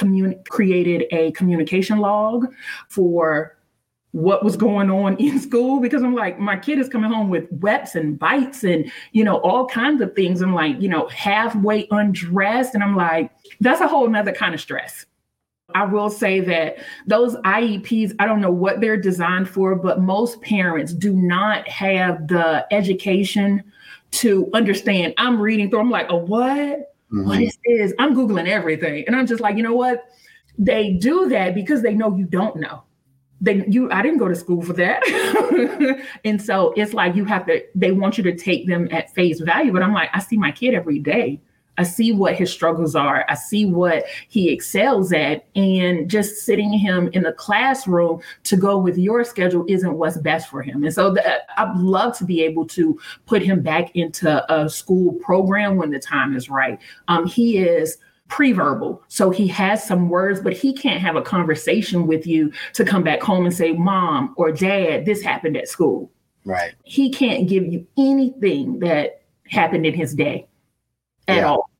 created 0.48 1.04
a 1.10 1.32
communication 1.32 1.98
log 1.98 2.46
for 2.88 3.58
what 4.12 4.42
was 4.42 4.56
going 4.56 4.90
on 4.90 5.16
in 5.18 5.38
school 5.38 5.80
because 5.80 6.02
I'm 6.02 6.14
like, 6.14 6.38
my 6.38 6.56
kid 6.56 6.78
is 6.78 6.88
coming 6.88 7.12
home 7.12 7.28
with 7.28 7.46
wets 7.50 7.94
and 7.94 8.18
bites 8.18 8.64
and, 8.64 8.90
you 9.12 9.22
know, 9.22 9.36
all 9.38 9.66
kinds 9.66 10.00
of 10.00 10.14
things. 10.14 10.40
I'm 10.40 10.54
like, 10.54 10.80
you 10.80 10.88
know, 10.88 11.08
halfway 11.08 11.88
undressed. 11.90 12.74
And 12.74 12.82
I'm 12.82 12.96
like, 12.96 13.30
that's 13.60 13.82
a 13.82 13.88
whole 13.88 14.08
nother 14.08 14.32
kind 14.32 14.54
of 14.54 14.62
stress. 14.62 15.04
I 15.74 15.84
will 15.84 16.08
say 16.08 16.40
that 16.40 16.76
those 17.06 17.36
IEPs, 17.38 18.14
I 18.18 18.26
don't 18.26 18.40
know 18.40 18.50
what 18.50 18.80
they're 18.80 18.96
designed 18.96 19.48
for, 19.48 19.74
but 19.74 20.00
most 20.00 20.40
parents 20.40 20.92
do 20.92 21.12
not 21.12 21.66
have 21.68 22.28
the 22.28 22.66
education 22.72 23.62
to 24.12 24.48
understand. 24.54 25.14
I'm 25.18 25.40
reading 25.40 25.70
through, 25.70 25.80
I'm 25.80 25.90
like, 25.90 26.06
oh, 26.08 26.18
what? 26.18 26.94
Mm-hmm. 27.12 27.26
What 27.26 27.40
is 27.40 27.58
this? 27.66 27.92
I'm 27.98 28.14
Googling 28.14 28.48
everything. 28.48 29.04
And 29.06 29.16
I'm 29.16 29.26
just 29.26 29.40
like, 29.40 29.56
you 29.56 29.62
know 29.62 29.74
what? 29.74 30.04
They 30.58 30.92
do 30.92 31.28
that 31.30 31.54
because 31.54 31.82
they 31.82 31.94
know 31.94 32.16
you 32.16 32.24
don't 32.24 32.56
know. 32.56 32.84
They 33.40 33.66
you 33.66 33.90
I 33.90 34.00
didn't 34.00 34.18
go 34.18 34.28
to 34.28 34.34
school 34.34 34.62
for 34.62 34.72
that. 34.74 35.02
and 36.24 36.40
so 36.40 36.72
it's 36.76 36.94
like 36.94 37.16
you 37.16 37.24
have 37.24 37.46
to, 37.46 37.62
they 37.74 37.90
want 37.90 38.16
you 38.16 38.24
to 38.24 38.34
take 38.34 38.68
them 38.68 38.88
at 38.92 39.12
face 39.12 39.40
value. 39.40 39.72
But 39.72 39.82
I'm 39.82 39.92
like, 39.92 40.10
I 40.14 40.20
see 40.20 40.36
my 40.36 40.52
kid 40.52 40.74
every 40.74 41.00
day. 41.00 41.40
I 41.78 41.82
see 41.82 42.12
what 42.12 42.34
his 42.34 42.52
struggles 42.52 42.94
are. 42.94 43.24
I 43.28 43.34
see 43.34 43.66
what 43.66 44.04
he 44.28 44.50
excels 44.50 45.12
at. 45.12 45.46
And 45.54 46.08
just 46.08 46.44
sitting 46.44 46.72
him 46.72 47.08
in 47.12 47.22
the 47.22 47.32
classroom 47.32 48.20
to 48.44 48.56
go 48.56 48.78
with 48.78 48.96
your 48.98 49.24
schedule 49.24 49.64
isn't 49.68 49.94
what's 49.94 50.18
best 50.18 50.48
for 50.48 50.62
him. 50.62 50.84
And 50.84 50.92
so 50.92 51.10
that, 51.12 51.48
I'd 51.56 51.76
love 51.76 52.16
to 52.18 52.24
be 52.24 52.42
able 52.42 52.66
to 52.68 52.98
put 53.26 53.42
him 53.42 53.62
back 53.62 53.94
into 53.96 54.44
a 54.52 54.68
school 54.68 55.14
program 55.14 55.76
when 55.76 55.90
the 55.90 55.98
time 55.98 56.36
is 56.36 56.48
right. 56.48 56.78
Um, 57.08 57.26
he 57.26 57.58
is 57.58 57.98
pre-verbal 58.28 59.02
so 59.08 59.30
he 59.30 59.46
has 59.46 59.86
some 59.86 60.08
words 60.08 60.40
but 60.40 60.54
he 60.54 60.72
can't 60.72 61.00
have 61.00 61.14
a 61.14 61.20
conversation 61.20 62.06
with 62.06 62.26
you 62.26 62.50
to 62.72 62.82
come 62.82 63.02
back 63.02 63.22
home 63.22 63.44
and 63.44 63.54
say 63.54 63.72
mom 63.72 64.34
or 64.38 64.50
dad 64.50 65.04
this 65.04 65.20
happened 65.20 65.58
at 65.58 65.68
school 65.68 66.10
right 66.46 66.74
he 66.84 67.10
can't 67.10 67.46
give 67.48 67.66
you 67.66 67.86
anything 67.98 68.78
that 68.78 69.22
happened 69.46 69.84
in 69.84 69.92
his 69.92 70.14
day 70.14 70.46
at 71.28 71.36
yeah. 71.36 71.48
all. 71.48 71.70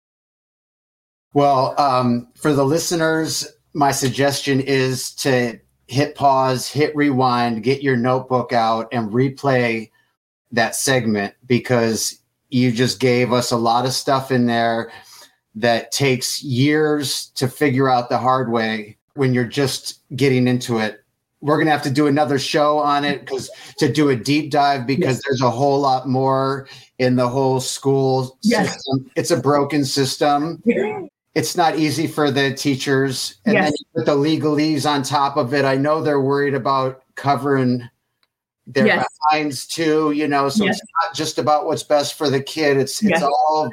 Well, 1.33 1.75
um, 1.81 2.29
for 2.37 2.53
the 2.53 2.65
listeners, 2.65 3.47
my 3.73 3.91
suggestion 3.91 4.61
is 4.61 5.13
to 5.17 5.59
hit 5.89 6.15
pause, 6.15 6.69
hit 6.69 6.95
rewind, 6.95 7.63
get 7.63 7.83
your 7.83 7.97
notebook 7.97 8.53
out, 8.53 8.89
and 8.93 9.11
replay 9.11 9.91
that 10.53 10.77
segment 10.77 11.35
because 11.47 12.21
you 12.51 12.71
just 12.71 13.01
gave 13.01 13.33
us 13.33 13.51
a 13.51 13.57
lot 13.57 13.85
of 13.85 13.93
stuff 13.93 14.31
in 14.31 14.47
there 14.47 14.93
that 15.57 15.93
takes 15.93 16.43
years 16.43 17.27
to 17.35 17.49
figure 17.49 17.89
out 17.89 18.09
the 18.09 18.19
hard 18.19 18.51
way 18.51 18.97
when 19.15 19.35
you're 19.35 19.45
just 19.45 20.01
getting 20.17 20.47
into 20.49 20.79
it 20.79 21.04
we're 21.45 21.57
going 21.59 21.67
to 21.67 21.73
have 21.73 21.83
to 21.83 21.91
do 21.91 22.07
another 22.07 22.39
show 22.39 22.79
on 22.79 23.05
it 23.05 23.21
because 23.21 23.51
to 23.77 23.93
do 23.93 24.09
a 24.09 24.17
deep 24.17 24.51
dive 24.51 24.87
because 24.87 25.17
yes. 25.17 25.23
there's 25.27 25.43
a 25.43 25.51
whole 25.51 25.79
lot 25.79 26.09
more 26.09 26.67
in 26.99 27.17
the 27.17 27.29
whole 27.29 27.61
school 27.61 28.39
yes. 28.41 28.73
system. 28.73 29.11
It's 29.15 29.31
a 29.31 29.37
broken 29.37 29.85
system. 29.85 30.63
It's 31.35 31.55
not 31.55 31.79
easy 31.79 32.07
for 32.07 32.31
the 32.31 32.55
teachers. 32.55 33.37
And 33.45 33.53
yes. 33.53 33.65
then 33.65 33.75
you 33.79 33.87
put 33.95 34.07
the 34.07 34.17
legalese 34.17 34.91
on 34.91 35.03
top 35.03 35.37
of 35.37 35.53
it. 35.53 35.67
I 35.67 35.77
know 35.77 36.03
they're 36.03 36.19
worried 36.19 36.55
about 36.55 37.03
covering 37.15 37.91
their 38.67 38.87
yes. 38.87 39.07
behinds 39.31 39.67
too, 39.67 40.13
you 40.13 40.27
know, 40.27 40.49
so 40.49 40.65
it's 40.65 40.81
not 41.05 41.15
just 41.15 41.39
about 41.39 41.67
what's 41.67 41.83
best 41.83 42.15
for 42.15 42.31
the 42.31 42.43
kid. 42.43 42.79
It's 42.79 43.05
it's 43.05 43.23
all 43.23 43.71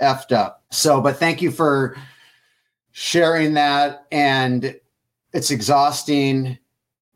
effed 0.00 0.30
up. 0.30 0.62
So, 0.70 1.00
but 1.00 1.16
thank 1.16 1.42
you 1.42 1.50
for 1.50 1.96
sharing 2.92 3.54
that. 3.54 4.06
And 4.12 4.78
it's 5.32 5.50
exhausting 5.50 6.58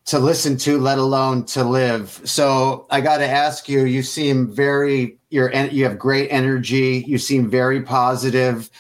to 0.09 0.19
listen 0.19 0.57
to, 0.57 0.79
let 0.79 0.97
alone 0.97 1.45
to 1.45 1.63
live. 1.63 2.23
So 2.25 2.87
I 2.91 3.03
got 3.03 3.19
to 3.19 3.29
ask 3.29 3.69
you. 3.69 3.85
You 3.85 4.03
seem 4.03 4.51
very 4.51 5.19
you're 5.29 5.55
you 5.55 5.85
have 5.85 5.99
great 5.99 6.29
energy. 6.31 7.05
You 7.07 7.19
seem 7.19 7.51
very 7.51 7.83
positive. 7.83 8.71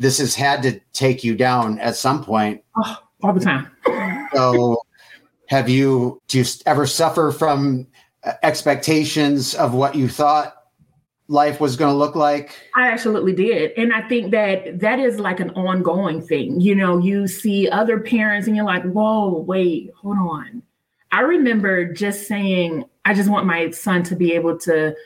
This 0.00 0.18
has 0.18 0.34
had 0.34 0.60
to 0.64 0.80
take 0.92 1.22
you 1.22 1.36
down 1.36 1.78
at 1.78 1.94
some 1.94 2.24
point. 2.24 2.64
Oh, 2.76 2.96
all 3.22 3.32
the 3.32 3.38
time. 3.38 3.70
so, 4.34 4.76
have 5.46 5.68
you 5.68 6.20
do 6.26 6.40
you 6.40 6.44
ever 6.66 6.84
suffer 6.84 7.30
from 7.30 7.86
uh, 8.24 8.32
expectations 8.42 9.54
of 9.54 9.74
what 9.74 9.94
you 9.94 10.08
thought 10.08 10.56
life 11.28 11.60
was 11.60 11.76
going 11.76 11.92
to 11.92 11.96
look 11.96 12.16
like? 12.16 12.58
I 12.74 12.88
absolutely 12.90 13.34
did. 13.34 13.70
And 13.76 13.92
I 13.92 14.02
think 14.08 14.32
that 14.32 14.80
that 14.80 14.98
is 14.98 15.20
like 15.20 15.38
an 15.38 15.50
ongoing 15.50 16.20
thing. 16.20 16.60
You 16.60 16.74
know, 16.74 16.98
you 16.98 17.28
see 17.28 17.68
other 17.68 18.00
parents 18.00 18.48
and 18.48 18.56
you're 18.56 18.64
like, 18.64 18.82
whoa, 18.82 19.44
wait, 19.46 19.92
hold 19.96 20.18
on. 20.18 20.62
I 21.12 21.20
remember 21.20 21.92
just 21.92 22.26
saying, 22.26 22.84
I 23.04 23.14
just 23.14 23.28
want 23.28 23.46
my 23.46 23.70
son 23.70 24.02
to 24.04 24.16
be 24.16 24.32
able 24.32 24.58
to 24.60 24.96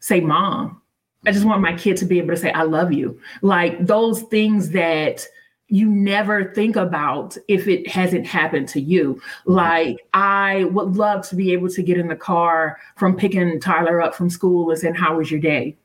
say, 0.00 0.20
Mom. 0.20 0.80
I 1.26 1.32
just 1.32 1.44
want 1.44 1.60
my 1.60 1.74
kid 1.74 1.96
to 1.98 2.04
be 2.04 2.18
able 2.18 2.28
to 2.28 2.36
say, 2.36 2.52
I 2.52 2.62
love 2.62 2.92
you. 2.92 3.20
Like 3.42 3.84
those 3.84 4.22
things 4.22 4.70
that 4.70 5.26
you 5.68 5.90
never 5.90 6.52
think 6.54 6.76
about 6.76 7.36
if 7.48 7.68
it 7.68 7.88
hasn't 7.88 8.26
happened 8.26 8.68
to 8.68 8.80
you. 8.80 9.20
Like, 9.44 9.98
I 10.14 10.64
would 10.64 10.96
love 10.96 11.28
to 11.28 11.36
be 11.36 11.52
able 11.52 11.68
to 11.70 11.82
get 11.82 11.98
in 11.98 12.08
the 12.08 12.16
car 12.16 12.78
from 12.96 13.16
picking 13.16 13.60
Tyler 13.60 14.00
up 14.00 14.14
from 14.14 14.30
school 14.30 14.70
and 14.70 14.78
saying, 14.78 14.94
How 14.94 15.18
was 15.18 15.30
your 15.30 15.40
day? 15.40 15.76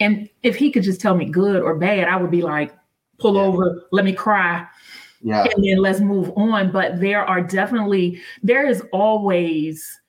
And 0.00 0.28
if 0.42 0.56
he 0.56 0.72
could 0.72 0.82
just 0.82 1.00
tell 1.00 1.14
me 1.14 1.26
good 1.26 1.62
or 1.62 1.76
bad, 1.76 2.08
I 2.08 2.16
would 2.16 2.30
be 2.30 2.42
like, 2.42 2.74
Pull 3.20 3.36
yeah. 3.36 3.42
over, 3.42 3.86
let 3.92 4.04
me 4.04 4.12
cry 4.12 4.66
yeah. 5.24 5.44
and 5.44 5.64
then 5.64 5.78
let's 5.78 6.00
move 6.00 6.30
on. 6.36 6.70
But 6.70 7.00
there 7.00 7.24
are 7.24 7.40
definitely, 7.40 8.20
there 8.42 8.66
is 8.66 8.82
always 8.92 10.00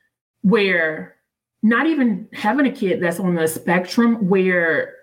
where 0.42 1.16
not 1.64 1.88
even 1.88 2.28
having 2.34 2.68
a 2.68 2.72
kid 2.72 3.02
that's 3.02 3.20
on 3.20 3.34
the 3.34 3.48
spectrum 3.48 4.28
where 4.30 4.94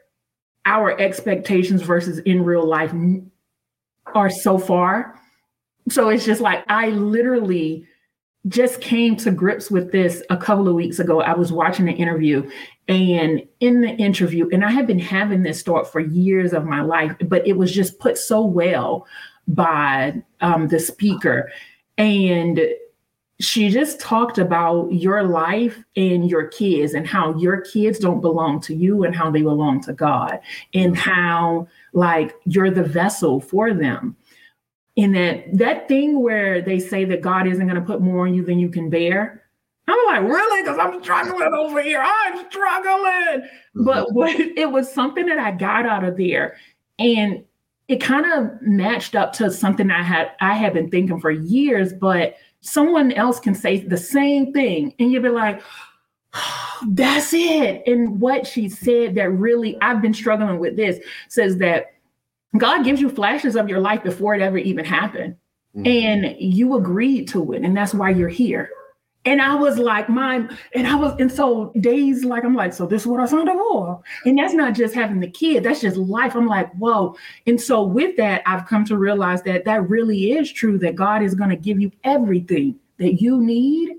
our 0.64 0.96
expectations 1.00 1.82
versus 1.82 2.18
in 2.20 2.44
real 2.44 2.64
life 2.64 2.94
are 4.14 4.30
so 4.30 4.58
far. 4.58 5.18
So 5.88 6.08
it's 6.08 6.24
just 6.24 6.40
like 6.40 6.64
I 6.68 6.90
literally 6.90 7.86
just 8.48 8.80
came 8.80 9.16
to 9.16 9.30
grips 9.30 9.70
with 9.70 9.92
this 9.92 10.22
a 10.30 10.36
couple 10.36 10.68
of 10.68 10.74
weeks 10.74 10.98
ago. 10.98 11.20
I 11.20 11.34
was 11.34 11.52
watching 11.52 11.88
an 11.88 11.96
interview, 11.96 12.48
and 12.88 13.42
in 13.60 13.80
the 13.80 13.90
interview, 13.90 14.48
and 14.52 14.64
I 14.64 14.70
had 14.70 14.86
been 14.86 14.98
having 14.98 15.42
this 15.42 15.62
thought 15.62 15.90
for 15.90 16.00
years 16.00 16.52
of 16.52 16.64
my 16.64 16.82
life, 16.82 17.14
but 17.22 17.46
it 17.46 17.56
was 17.56 17.72
just 17.72 17.98
put 17.98 18.18
so 18.18 18.44
well 18.44 19.06
by 19.48 20.22
um, 20.40 20.68
the 20.68 20.78
speaker. 20.78 21.50
And 21.98 22.60
she 23.42 23.70
just 23.70 23.98
talked 23.98 24.38
about 24.38 24.92
your 24.92 25.24
life 25.24 25.82
and 25.96 26.30
your 26.30 26.46
kids 26.46 26.94
and 26.94 27.06
how 27.06 27.36
your 27.36 27.60
kids 27.60 27.98
don't 27.98 28.20
belong 28.20 28.60
to 28.60 28.74
you 28.74 29.02
and 29.02 29.16
how 29.16 29.30
they 29.30 29.42
belong 29.42 29.80
to 29.82 29.92
God 29.92 30.38
and 30.74 30.96
how 30.96 31.66
like 31.92 32.34
you're 32.44 32.70
the 32.70 32.84
vessel 32.84 33.40
for 33.40 33.74
them. 33.74 34.16
In 34.94 35.12
that 35.12 35.56
that 35.56 35.88
thing 35.88 36.22
where 36.22 36.60
they 36.60 36.78
say 36.78 37.04
that 37.06 37.22
God 37.22 37.48
isn't 37.48 37.66
going 37.66 37.80
to 37.80 37.86
put 37.86 38.00
more 38.00 38.26
on 38.26 38.34
you 38.34 38.44
than 38.44 38.58
you 38.58 38.68
can 38.68 38.90
bear. 38.90 39.42
I'm 39.88 39.98
like, 40.06 40.32
really? 40.32 40.62
Because 40.62 40.78
I'm 40.78 41.02
struggling 41.02 41.52
over 41.54 41.82
here. 41.82 42.04
I'm 42.06 42.48
struggling. 42.48 43.48
But 43.74 44.06
mm-hmm. 44.06 44.14
what, 44.14 44.38
it 44.56 44.70
was 44.70 44.92
something 44.92 45.26
that 45.26 45.38
I 45.38 45.50
got 45.50 45.86
out 45.86 46.04
of 46.04 46.16
there. 46.16 46.56
And 46.98 47.44
it 47.92 48.00
kind 48.00 48.24
of 48.24 48.62
matched 48.62 49.14
up 49.14 49.34
to 49.34 49.50
something 49.50 49.90
I 49.90 50.02
had 50.02 50.30
I 50.40 50.54
had 50.54 50.72
been 50.72 50.88
thinking 50.88 51.20
for 51.20 51.30
years, 51.30 51.92
but 51.92 52.36
someone 52.62 53.12
else 53.12 53.38
can 53.38 53.54
say 53.54 53.80
the 53.80 53.98
same 53.98 54.50
thing, 54.54 54.94
and 54.98 55.12
you'll 55.12 55.22
be 55.22 55.28
like, 55.28 55.60
"That's 56.88 57.34
it." 57.34 57.82
And 57.86 58.18
what 58.18 58.46
she 58.46 58.70
said 58.70 59.14
that 59.16 59.28
really 59.28 59.76
I've 59.82 60.00
been 60.00 60.14
struggling 60.14 60.58
with 60.58 60.74
this 60.74 61.04
says 61.28 61.58
that 61.58 61.92
God 62.56 62.82
gives 62.82 62.98
you 62.98 63.10
flashes 63.10 63.56
of 63.56 63.68
your 63.68 63.80
life 63.80 64.02
before 64.02 64.34
it 64.34 64.40
ever 64.40 64.56
even 64.56 64.86
happened, 64.86 65.36
mm-hmm. 65.76 65.86
and 65.86 66.36
you 66.38 66.76
agreed 66.76 67.28
to 67.28 67.52
it, 67.52 67.62
and 67.62 67.76
that's 67.76 67.92
why 67.92 68.08
you're 68.08 68.30
here. 68.30 68.70
And 69.24 69.40
I 69.40 69.54
was 69.54 69.78
like, 69.78 70.08
my, 70.08 70.48
and 70.74 70.86
I 70.86 70.96
was, 70.96 71.14
and 71.20 71.30
so 71.30 71.72
days 71.80 72.24
like, 72.24 72.44
I'm 72.44 72.56
like, 72.56 72.72
so 72.72 72.86
this 72.86 73.02
is 73.02 73.06
what 73.06 73.20
I 73.20 73.26
signed 73.26 73.48
up 73.48 73.56
for. 73.56 74.02
And 74.24 74.36
that's 74.36 74.54
not 74.54 74.74
just 74.74 74.94
having 74.94 75.20
the 75.20 75.30
kid, 75.30 75.62
that's 75.62 75.80
just 75.80 75.96
life. 75.96 76.34
I'm 76.34 76.48
like, 76.48 76.72
whoa. 76.72 77.16
And 77.46 77.60
so 77.60 77.84
with 77.84 78.16
that, 78.16 78.42
I've 78.46 78.66
come 78.66 78.84
to 78.86 78.98
realize 78.98 79.42
that 79.42 79.64
that 79.64 79.88
really 79.88 80.32
is 80.32 80.50
true, 80.50 80.76
that 80.78 80.96
God 80.96 81.22
is 81.22 81.34
going 81.34 81.50
to 81.50 81.56
give 81.56 81.80
you 81.80 81.92
everything 82.02 82.78
that 82.98 83.22
you 83.22 83.40
need 83.40 83.92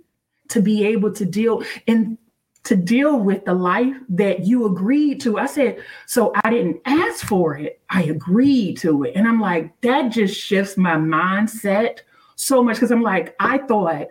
to 0.50 0.62
be 0.62 0.86
able 0.86 1.12
to 1.14 1.26
deal 1.26 1.64
and 1.88 2.18
to 2.64 2.76
deal 2.76 3.20
with 3.20 3.44
the 3.46 3.54
life 3.54 3.96
that 4.10 4.46
you 4.46 4.66
agreed 4.66 5.20
to. 5.22 5.38
I 5.38 5.46
said, 5.46 5.84
so 6.06 6.34
I 6.44 6.50
didn't 6.50 6.82
ask 6.86 7.26
for 7.26 7.58
it, 7.58 7.82
I 7.90 8.04
agreed 8.04 8.78
to 8.80 9.04
it. 9.04 9.14
And 9.16 9.28
I'm 9.28 9.40
like, 9.40 9.80
that 9.82 10.10
just 10.10 10.40
shifts 10.40 10.78
my 10.78 10.96
mindset 10.96 12.00
so 12.36 12.64
much 12.64 12.78
because 12.78 12.92
I'm 12.92 13.02
like, 13.02 13.36
I 13.40 13.58
thought, 13.60 14.08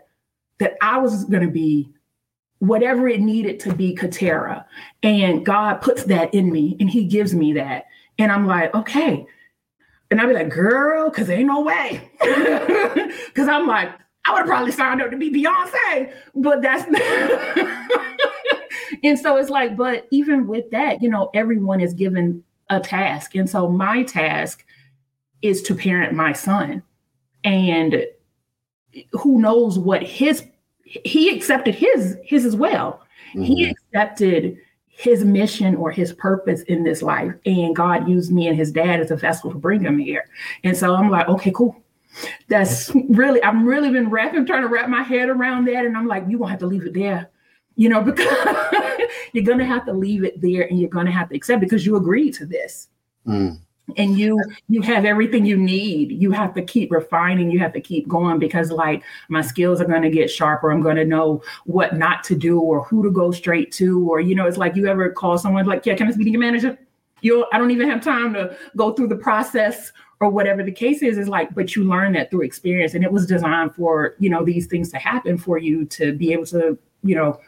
that 0.59 0.77
I 0.81 0.99
was 0.99 1.25
going 1.25 1.43
to 1.43 1.51
be 1.51 1.89
whatever 2.59 3.09
it 3.09 3.21
needed 3.21 3.59
to 3.61 3.75
be 3.75 3.95
Katera. 3.95 4.65
And 5.03 5.45
God 5.45 5.83
puts 5.83 6.05
that 6.05 6.33
in 6.33 6.53
me 6.53 6.77
and 6.79 6.89
he 6.89 7.05
gives 7.05 7.35
me 7.35 7.53
that. 7.55 7.87
And 8.19 8.31
I'm 8.31 8.47
like, 8.47 8.73
okay. 8.75 9.27
And 10.11 10.21
I'd 10.21 10.27
be 10.27 10.35
like, 10.35 10.51
girl, 10.51 11.11
because 11.11 11.27
there 11.27 11.39
ain't 11.39 11.49
no 11.49 11.63
way. 11.63 12.11
Because 13.33 13.49
I'm 13.49 13.67
like, 13.67 13.89
I 14.27 14.33
would 14.33 14.41
have 14.41 14.47
probably 14.47 14.73
signed 14.73 15.01
up 15.01 15.11
to 15.11 15.17
be 15.17 15.33
Beyonce, 15.33 16.13
but 16.35 16.61
that's 16.61 16.85
and 19.03 19.19
so 19.19 19.37
it's 19.37 19.49
like, 19.49 19.75
but 19.75 20.07
even 20.11 20.47
with 20.47 20.71
that, 20.71 21.03
you 21.03 21.09
know, 21.09 21.31
everyone 21.33 21.81
is 21.81 21.95
given 21.95 22.45
a 22.69 22.79
task. 22.79 23.35
And 23.35 23.49
so 23.49 23.69
my 23.69 24.03
task 24.03 24.67
is 25.41 25.63
to 25.63 25.75
parent 25.75 26.13
my 26.13 26.33
son. 26.33 26.83
And 27.43 28.05
who 29.13 29.41
knows 29.41 29.79
what 29.79 30.03
his 30.03 30.45
he 30.85 31.35
accepted 31.35 31.75
his 31.75 32.19
his 32.25 32.45
as 32.45 32.57
well. 32.57 33.03
Mm-hmm. 33.31 33.43
He 33.43 33.71
accepted 33.71 34.59
his 34.87 35.25
mission 35.25 35.75
or 35.75 35.91
his 35.91 36.13
purpose 36.13 36.63
in 36.63 36.85
this 36.85 37.03
life, 37.03 37.33
and 37.47 37.75
God 37.75 38.09
used 38.09 38.33
me 38.33 38.47
and 38.49 38.57
his 38.57 38.71
dad 38.71 39.01
as 39.01 39.11
a 39.11 39.17
vessel 39.17 39.51
to 39.51 39.59
bring 39.59 39.81
him 39.81 39.99
here. 39.99 40.25
And 40.65 40.77
so 40.77 40.95
I'm 40.95 41.11
like, 41.11 41.29
okay, 41.29 41.51
cool. 41.51 41.83
That's 42.49 42.93
really 43.09 43.43
I'm 43.43 43.67
really 43.67 43.91
been 43.91 44.11
wrapping, 44.11 44.45
trying 44.47 44.63
to 44.63 44.69
wrap 44.69 44.89
my 44.89 45.03
head 45.03 45.29
around 45.29 45.67
that, 45.67 45.87
and 45.87 45.97
I'm 45.97 46.07
like, 46.07 46.25
you 46.29 46.39
gonna 46.39 46.51
have 46.51 46.61
to 46.61 46.67
leave 46.67 46.87
it 46.87 46.95
there, 46.95 47.31
you 47.77 47.89
know, 47.89 48.03
because 48.11 48.29
you're 49.33 49.45
gonna 49.45 49.65
have 49.65 49.87
to 49.87 49.93
leave 49.93 50.25
it 50.25 50.41
there, 50.41 50.69
and 50.69 50.79
you're 50.79 50.91
gonna 50.91 51.11
have 51.11 51.31
to 51.31 51.37
accept 51.37 51.61
because 51.61 51.87
you 51.87 51.97
agreed 51.97 52.35
to 52.35 52.47
this. 52.47 52.89
Mm. 53.27 53.59
And 53.97 54.19
you 54.19 54.43
you 54.69 54.83
have 54.83 55.05
everything 55.05 55.47
you 55.47 55.57
need. 55.57 56.13
You 56.13 56.31
have 56.33 56.55
to 56.55 56.63
keep 56.63 56.91
refining. 56.91 57.51
You 57.51 57.59
have 57.61 57.73
to 57.75 57.81
keep 57.81 58.09
going 58.09 58.39
because 58.39 58.71
like 58.71 59.03
my 59.29 59.43
skills 59.43 59.81
are 59.81 59.87
going 59.87 60.03
to 60.03 60.11
get 60.11 60.31
sharper. 60.31 60.71
I'm 60.71 60.83
going 60.83 60.97
to 60.97 61.05
know 61.05 61.43
what 61.65 61.97
not 61.97 62.25
to 62.25 62.35
do 62.35 62.61
or 62.61 62.85
who 62.85 63.03
to 63.03 63.11
go 63.11 63.31
straight 63.31 63.73
to. 63.73 64.09
Or 64.11 64.21
you 64.21 64.35
know, 64.35 64.47
it's 64.47 64.59
like 64.59 64.77
you 64.77 64.87
ever 64.87 65.11
call 65.11 65.39
someone 65.39 65.67
like, 65.67 65.87
yeah, 65.87 65.95
can 65.95 66.09
I 66.09 66.13
speak 66.13 66.27
to 66.27 66.31
your 66.31 66.41
manager? 66.41 66.79
You, 67.21 67.47
I 67.53 67.59
don't 67.59 67.71
even 67.71 67.89
have 67.89 68.03
time 68.03 68.35
to 68.35 68.57
go 68.77 68.93
through 68.93 69.07
the 69.07 69.17
process 69.17 69.93
or 70.23 70.31
whatever 70.31 70.63
the 70.63 70.73
case 70.73 71.03
is 71.03 71.19
is 71.19 71.29
like 71.29 71.53
but 71.55 71.75
you 71.75 71.85
learn 71.85 72.13
that 72.13 72.31
through 72.31 72.43
experience 72.43 72.95
and 72.95 73.05
it 73.05 73.11
was 73.11 73.27
designed 73.27 73.75
for 73.75 74.15
you 74.21 74.31
know 74.31 74.45
these 74.45 74.67
things 74.67 74.91
to 74.91 74.97
happen 74.97 75.37
for 75.37 75.59
you 75.59 75.85
to 75.87 76.13
be 76.13 76.33
able 76.33 76.47
to 76.47 76.79
you 77.03 77.15
know 77.15 77.39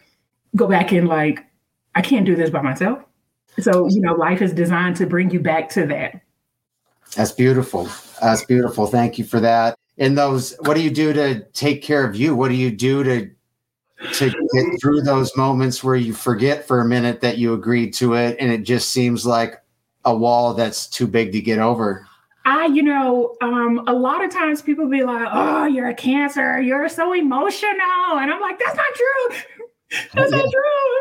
go 0.57 0.66
back 0.66 0.92
and 0.92 1.09
like 1.09 1.47
i 1.95 2.03
can't 2.03 2.26
do 2.26 2.34
this 2.34 2.51
by 2.51 2.61
myself 2.61 2.99
so 3.61 3.88
you 3.88 4.01
know 4.01 4.14
life 4.14 4.42
is 4.42 4.53
designed 4.53 4.97
to 4.97 5.07
bring 5.07 5.30
you 5.30 5.38
back 5.38 5.68
to 5.68 5.86
that 5.86 6.20
that's 7.14 7.32
beautiful. 7.32 7.88
That's 8.20 8.44
beautiful. 8.44 8.86
Thank 8.86 9.18
you 9.18 9.24
for 9.24 9.40
that. 9.40 9.76
And 9.98 10.18
those 10.18 10.57
what 10.61 10.74
do 10.74 10.82
you 10.82 10.90
do 10.90 11.12
to 11.12 11.44
take 11.52 11.82
care 11.82 12.07
of 12.07 12.16
you? 12.16 12.34
What 12.34 12.48
do 12.48 12.55
you 12.55 12.70
do 12.70 13.05
to 13.05 13.30
to 14.14 14.30
get 14.30 14.80
through 14.80 15.02
those 15.02 15.34
moments 15.36 15.82
where 15.84 15.94
you 15.94 16.12
forget 16.12 16.66
for 16.66 16.80
a 16.80 16.84
minute 16.84 17.20
that 17.20 17.38
you 17.38 17.55
agreed 17.55 17.94
to 17.94 18.14
it 18.14 18.36
and 18.40 18.50
it 18.50 18.64
just 18.64 18.90
seems 18.90 19.24
like 19.24 19.62
a 20.05 20.14
wall 20.14 20.52
that's 20.52 20.88
too 20.88 21.07
big 21.07 21.32
to 21.32 21.40
get 21.40 21.59
over? 21.59 22.07
I, 22.44 22.66
you 22.66 22.82
know, 22.82 23.36
um, 23.40 23.84
a 23.86 23.92
lot 23.94 24.22
of 24.22 24.30
times 24.30 24.61
people 24.61 24.86
be 24.86 25.02
like, 25.02 25.26
"Oh, 25.30 25.64
you're 25.64 25.88
a 25.88 25.94
cancer. 25.94 26.61
You're 26.61 26.88
so 26.90 27.14
emotional," 27.14 27.70
and 28.18 28.30
I'm 28.30 28.40
like, 28.40 28.59
"That's 28.59 28.76
not 28.76 28.86
true. 28.94 29.36
That's 30.12 30.30
not 30.30 30.40
true." 30.42 30.94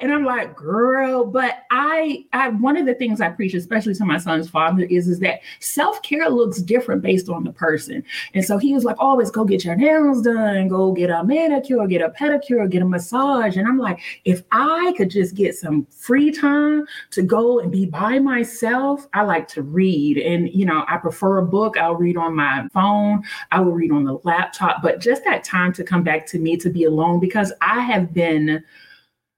And 0.00 0.12
I'm 0.12 0.24
like, 0.24 0.56
"Girl," 0.56 1.24
but 1.24 1.64
I, 1.70 2.24
I, 2.32 2.48
one 2.48 2.76
of 2.76 2.86
the 2.86 2.94
things 2.94 3.20
I 3.20 3.28
preach, 3.30 3.54
especially 3.54 3.94
to 3.94 4.04
my 4.04 4.18
son's 4.18 4.48
father, 4.48 4.84
is 4.84 5.08
is 5.08 5.18
that 5.20 5.40
self 5.60 6.02
care 6.02 6.28
looks 6.28 6.60
different 6.60 7.02
based 7.02 7.28
on 7.28 7.44
the 7.44 7.52
person. 7.52 8.02
And 8.34 8.44
so 8.44 8.58
he 8.58 8.72
was 8.72 8.84
like, 8.84 8.96
"Always 8.98 9.30
go 9.30 9.44
get 9.44 9.64
your 9.64 9.76
nails 9.76 10.22
done, 10.22 10.68
go 10.68 10.92
get 10.92 11.10
a 11.10 11.24
manicure, 11.24 11.86
get 11.86 12.02
a 12.02 12.10
pedicure, 12.10 12.70
get 12.70 12.82
a 12.82 12.86
massage." 12.86 13.56
And 13.56 13.66
I'm 13.66 13.78
like, 13.78 14.00
if 14.24 14.42
I 14.52 14.94
could 14.96 15.10
just 15.10 15.34
get 15.34 15.54
some 15.54 15.86
free 15.90 16.30
time 16.30 16.86
to 17.10 17.22
go 17.22 17.60
and 17.60 17.70
be 17.70 17.86
by 17.86 18.18
myself, 18.18 19.06
I 19.14 19.22
like 19.22 19.48
to 19.48 19.62
read, 19.62 20.18
and 20.18 20.48
you 20.52 20.66
know, 20.66 20.84
I 20.88 20.96
prefer 20.96 21.38
a 21.38 21.46
book. 21.46 21.76
I'll 21.76 21.96
read 21.96 22.16
on 22.16 22.34
my 22.34 22.68
phone. 22.72 23.22
I 23.52 23.60
will 23.60 23.72
read 23.72 23.92
on 23.92 24.04
the 24.04 24.18
laptop, 24.24 24.82
but 24.82 25.00
just 25.00 25.24
that 25.24 25.44
time 25.44 25.72
to 25.74 25.84
come 25.84 26.02
back 26.02 26.26
to 26.26 26.38
me 26.38 26.56
to 26.58 26.70
be 26.70 26.84
alone 26.84 27.20
because 27.20 27.52
I 27.60 27.80
have 27.80 28.12
been 28.12 28.62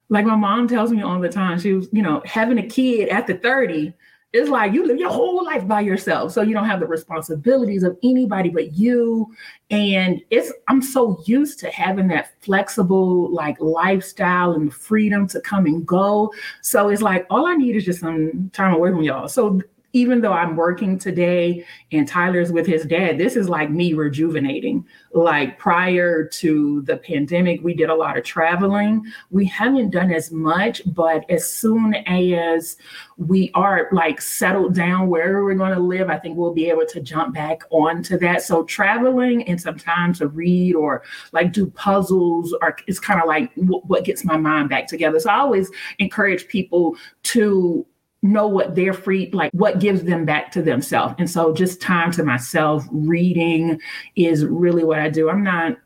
like 0.09 0.25
my 0.25 0.37
mom 0.37 0.69
tells 0.69 0.91
me 0.91 1.03
all 1.03 1.21
the 1.21 1.29
time, 1.29 1.59
she 1.59 1.75
was, 1.75 1.89
you 1.93 2.03
know, 2.03 2.23
having 2.25 2.59
a 2.59 2.67
kid 2.67 3.09
after 3.09 3.37
30 3.37 3.93
is 4.33 4.49
like 4.51 4.73
you 4.73 4.87
live 4.87 4.99
your 4.99 5.11
whole 5.11 5.45
life 5.45 5.67
by 5.67 5.81
yourself. 5.81 6.33
So 6.33 6.43
you 6.43 6.53
don't 6.53 6.67
have 6.67 6.81
the 6.81 6.87
responsibilities 6.87 7.83
of 7.83 7.97
anybody 8.03 8.51
but 8.51 8.73
you. 8.75 9.35
And 9.71 10.21
it's 10.31 10.53
I'm 10.69 10.83
so 10.83 11.23
used 11.25 11.59
to 11.61 11.71
having 11.71 12.09
that 12.09 12.33
flexible 12.41 13.33
like 13.33 13.59
lifestyle 13.61 14.53
and 14.53 14.73
freedom 14.73 15.27
to 15.29 15.41
come 15.41 15.67
and 15.67 15.87
go. 15.87 16.33
So 16.63 16.91
it's 16.91 17.03
like 17.03 17.27
all 17.31 17.47
I 17.47 17.55
need 17.55 17.77
is 17.77 17.85
just 17.85 18.01
some 18.01 18.51
time 18.53 18.75
away 18.75 18.91
from 18.91 19.03
y'all. 19.03 19.29
So 19.29 19.61
even 19.95 20.21
though 20.21 20.33
I'm 20.33 20.55
working 20.55 20.99
today 20.99 21.65
and 21.93 22.07
Tyler's 22.07 22.53
with 22.53 22.67
his 22.67 22.85
dad, 22.85 23.17
this 23.17 23.37
is 23.37 23.49
like 23.49 23.71
me 23.71 23.95
rejuvenating. 23.95 24.87
Like 25.13 25.59
prior 25.59 26.25
to 26.25 26.83
the 26.83 26.99
pandemic, 26.99 27.63
we 27.63 27.73
did 27.73 27.89
a 27.89 27.95
lot 27.95 28.19
of 28.19 28.25
traveling. 28.25 29.03
We 29.31 29.47
haven't 29.47 29.91
done 29.91 30.13
as 30.13 30.31
much, 30.31 30.83
but 30.87 31.25
as 31.31 31.51
soon 31.51 31.95
as 32.07 32.77
we 33.17 33.51
are 33.55 33.89
like 33.91 34.21
settled 34.21 34.75
down 34.75 35.09
wherever 35.09 35.43
we're 35.43 35.55
going 35.55 35.75
to 35.75 35.81
live, 35.81 36.11
I 36.11 36.19
think 36.19 36.37
we'll 36.37 36.53
be 36.53 36.69
able 36.69 36.87
to 36.87 37.01
jump 37.01 37.35
back 37.35 37.63
onto 37.71 38.19
that. 38.19 38.43
So 38.43 38.65
traveling 38.65 39.49
and 39.49 39.59
some 39.59 39.79
time 39.79 40.13
to 40.15 40.29
read 40.29 40.75
or 40.75 41.03
like 41.33 41.53
do 41.55 41.67
puzzles 41.67 42.55
or 42.61 42.77
it's 42.87 43.01
kind 43.01 43.23
of 43.23 43.27
like 43.27 43.51
what 43.55 44.05
gets 44.05 44.23
my 44.23 44.37
mind 44.37 44.69
back 44.69 44.87
together. 44.87 45.19
So 45.19 45.31
I 45.31 45.39
always 45.39 45.71
encourage 45.99 46.47
people 46.47 46.97
to 47.25 47.87
know 48.23 48.47
what 48.47 48.75
they're 48.75 48.93
free 48.93 49.31
like 49.33 49.53
what 49.53 49.79
gives 49.79 50.03
them 50.03 50.25
back 50.25 50.51
to 50.53 50.63
themselves. 50.63 51.15
And 51.19 51.31
so 51.31 51.53
just 51.53 51.81
time 51.81 52.11
to 52.13 52.25
myself 52.25 52.85
reading 52.91 53.81
is 54.17 54.45
really 54.45 54.85
what 54.85 54.99
i 54.99 55.09
do. 55.09 55.31
I'm 55.31 55.43
not 55.43 55.77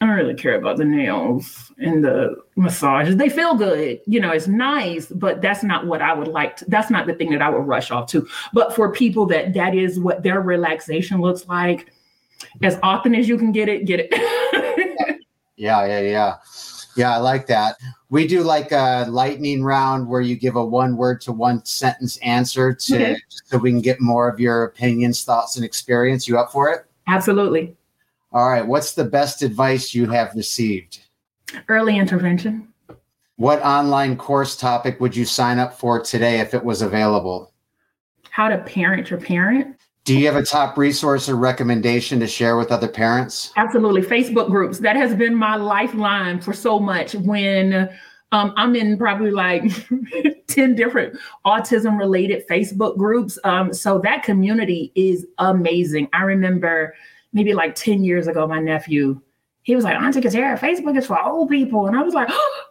i 0.00 0.06
don't 0.06 0.14
really 0.14 0.34
care 0.34 0.56
about 0.56 0.76
the 0.76 0.84
nails 0.84 1.72
and 1.78 2.04
the 2.04 2.36
massages. 2.56 3.16
They 3.16 3.28
feel 3.28 3.54
good 3.56 4.00
you 4.06 4.20
know 4.20 4.30
it's 4.30 4.46
nice 4.46 5.06
but 5.06 5.42
that's 5.42 5.62
not 5.62 5.86
what 5.86 6.02
i 6.02 6.12
would 6.12 6.28
like 6.28 6.56
to, 6.56 6.64
that's 6.66 6.90
not 6.90 7.06
the 7.06 7.14
thing 7.14 7.30
that 7.30 7.42
i 7.42 7.50
would 7.50 7.66
rush 7.66 7.90
off 7.90 8.08
to. 8.10 8.26
But 8.52 8.74
for 8.74 8.92
people 8.92 9.26
that 9.26 9.54
that 9.54 9.74
is 9.74 9.98
what 9.98 10.22
their 10.22 10.40
relaxation 10.40 11.20
looks 11.20 11.46
like 11.48 11.92
as 12.62 12.78
often 12.82 13.14
as 13.14 13.28
you 13.28 13.38
can 13.38 13.52
get 13.52 13.68
it 13.68 13.86
get 13.86 14.00
it. 14.00 14.12
Yeah 15.56 15.86
yeah 15.86 16.00
yeah 16.00 16.34
yeah, 16.96 17.14
I 17.14 17.18
like 17.18 17.46
that. 17.48 17.76
We 18.08 18.26
do 18.26 18.42
like 18.42 18.72
a 18.72 19.06
lightning 19.08 19.62
round 19.62 20.08
where 20.08 20.20
you 20.20 20.36
give 20.36 20.56
a 20.56 20.64
one 20.64 20.96
word 20.96 21.20
to 21.22 21.32
one 21.32 21.64
sentence 21.64 22.16
answer 22.18 22.72
to 22.72 22.94
okay. 22.94 23.16
so 23.44 23.58
we 23.58 23.70
can 23.70 23.80
get 23.80 24.00
more 24.00 24.28
of 24.28 24.40
your 24.40 24.64
opinions, 24.64 25.24
thoughts, 25.24 25.56
and 25.56 25.64
experience. 25.64 26.26
You 26.26 26.38
up 26.38 26.52
for 26.52 26.70
it? 26.70 26.86
Absolutely. 27.08 27.76
All 28.32 28.48
right. 28.48 28.66
What's 28.66 28.94
the 28.94 29.04
best 29.04 29.42
advice 29.42 29.94
you 29.94 30.06
have 30.10 30.34
received? 30.34 31.00
Early 31.68 31.96
intervention. 31.96 32.68
What 33.36 33.62
online 33.62 34.16
course 34.16 34.56
topic 34.56 34.98
would 35.00 35.14
you 35.14 35.24
sign 35.24 35.58
up 35.58 35.78
for 35.78 36.00
today 36.00 36.40
if 36.40 36.54
it 36.54 36.64
was 36.64 36.82
available? 36.82 37.52
How 38.30 38.48
to 38.48 38.58
parent 38.58 39.10
your 39.10 39.20
parent. 39.20 39.75
Do 40.06 40.16
you 40.16 40.26
have 40.26 40.36
a 40.36 40.44
top 40.44 40.78
resource 40.78 41.28
or 41.28 41.34
recommendation 41.34 42.20
to 42.20 42.28
share 42.28 42.56
with 42.56 42.70
other 42.70 42.86
parents? 42.86 43.52
Absolutely. 43.56 44.02
Facebook 44.02 44.48
groups. 44.48 44.78
That 44.78 44.94
has 44.94 45.16
been 45.16 45.34
my 45.34 45.56
lifeline 45.56 46.40
for 46.40 46.52
so 46.52 46.78
much 46.78 47.16
when 47.16 47.90
um, 48.30 48.54
I'm 48.56 48.76
in 48.76 48.96
probably 48.98 49.32
like 49.32 49.64
10 50.46 50.76
different 50.76 51.18
autism 51.44 51.98
related 51.98 52.46
Facebook 52.46 52.96
groups. 52.96 53.36
Um, 53.42 53.74
so 53.74 53.98
that 54.04 54.22
community 54.22 54.92
is 54.94 55.26
amazing. 55.38 56.08
I 56.12 56.22
remember 56.22 56.94
maybe 57.32 57.52
like 57.52 57.74
10 57.74 58.04
years 58.04 58.28
ago, 58.28 58.46
my 58.46 58.60
nephew, 58.60 59.20
he 59.64 59.74
was 59.74 59.84
like, 59.84 60.00
Auntie 60.00 60.20
Katera, 60.20 60.56
Facebook 60.56 60.96
is 60.96 61.06
for 61.06 61.20
old 61.20 61.48
people. 61.48 61.88
And 61.88 61.96
I 61.96 62.02
was 62.02 62.14
like, 62.14 62.28
oh, 62.30 62.62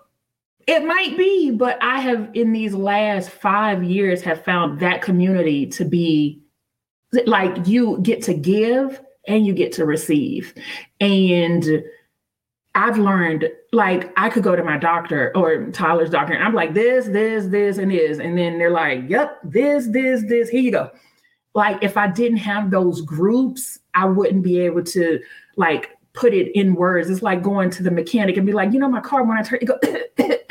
it 0.67 0.85
might 0.85 1.17
be, 1.17 1.51
but 1.51 1.77
I 1.83 1.99
have 1.99 2.29
in 2.33 2.53
these 2.53 2.73
last 2.73 3.29
five 3.29 3.83
years 3.83 4.21
have 4.21 4.41
found 4.45 4.79
that 4.79 5.01
community 5.01 5.65
to 5.67 5.83
be 5.83 6.41
like 7.25 7.67
you 7.67 7.99
get 8.01 8.21
to 8.23 8.33
give 8.33 9.01
and 9.27 9.45
you 9.45 9.53
get 9.53 9.71
to 9.73 9.85
receive. 9.85 10.53
And 10.99 11.83
I've 12.75 12.97
learned 12.97 13.49
like 13.71 14.11
I 14.17 14.29
could 14.29 14.43
go 14.43 14.55
to 14.55 14.63
my 14.63 14.77
doctor 14.77 15.31
or 15.35 15.71
Tyler's 15.71 16.09
doctor 16.09 16.33
and 16.33 16.43
I'm 16.43 16.53
like 16.53 16.73
this, 16.73 17.05
this, 17.05 17.47
this, 17.47 17.77
and 17.77 17.91
this. 17.91 18.19
And 18.19 18.37
then 18.37 18.57
they're 18.57 18.71
like, 18.71 19.03
yep, 19.07 19.39
this, 19.43 19.87
this, 19.87 20.23
this, 20.27 20.49
here 20.49 20.61
you 20.61 20.71
go. 20.71 20.91
Like 21.53 21.81
if 21.81 21.95
I 21.95 22.07
didn't 22.07 22.39
have 22.39 22.69
those 22.69 23.01
groups, 23.01 23.79
I 23.93 24.05
wouldn't 24.05 24.43
be 24.43 24.59
able 24.59 24.83
to 24.83 25.19
like 25.55 25.91
put 26.13 26.33
it 26.33 26.51
in 26.53 26.75
words. 26.75 27.09
It's 27.09 27.21
like 27.21 27.41
going 27.41 27.69
to 27.71 27.83
the 27.83 27.91
mechanic 27.91 28.35
and 28.35 28.45
be 28.45 28.53
like, 28.53 28.73
you 28.73 28.79
know, 28.79 28.89
my 28.89 29.01
car 29.01 29.23
when 29.23 29.37
I 29.37 29.41
turn 29.41 29.59
it 29.61 29.65
go 29.65 29.79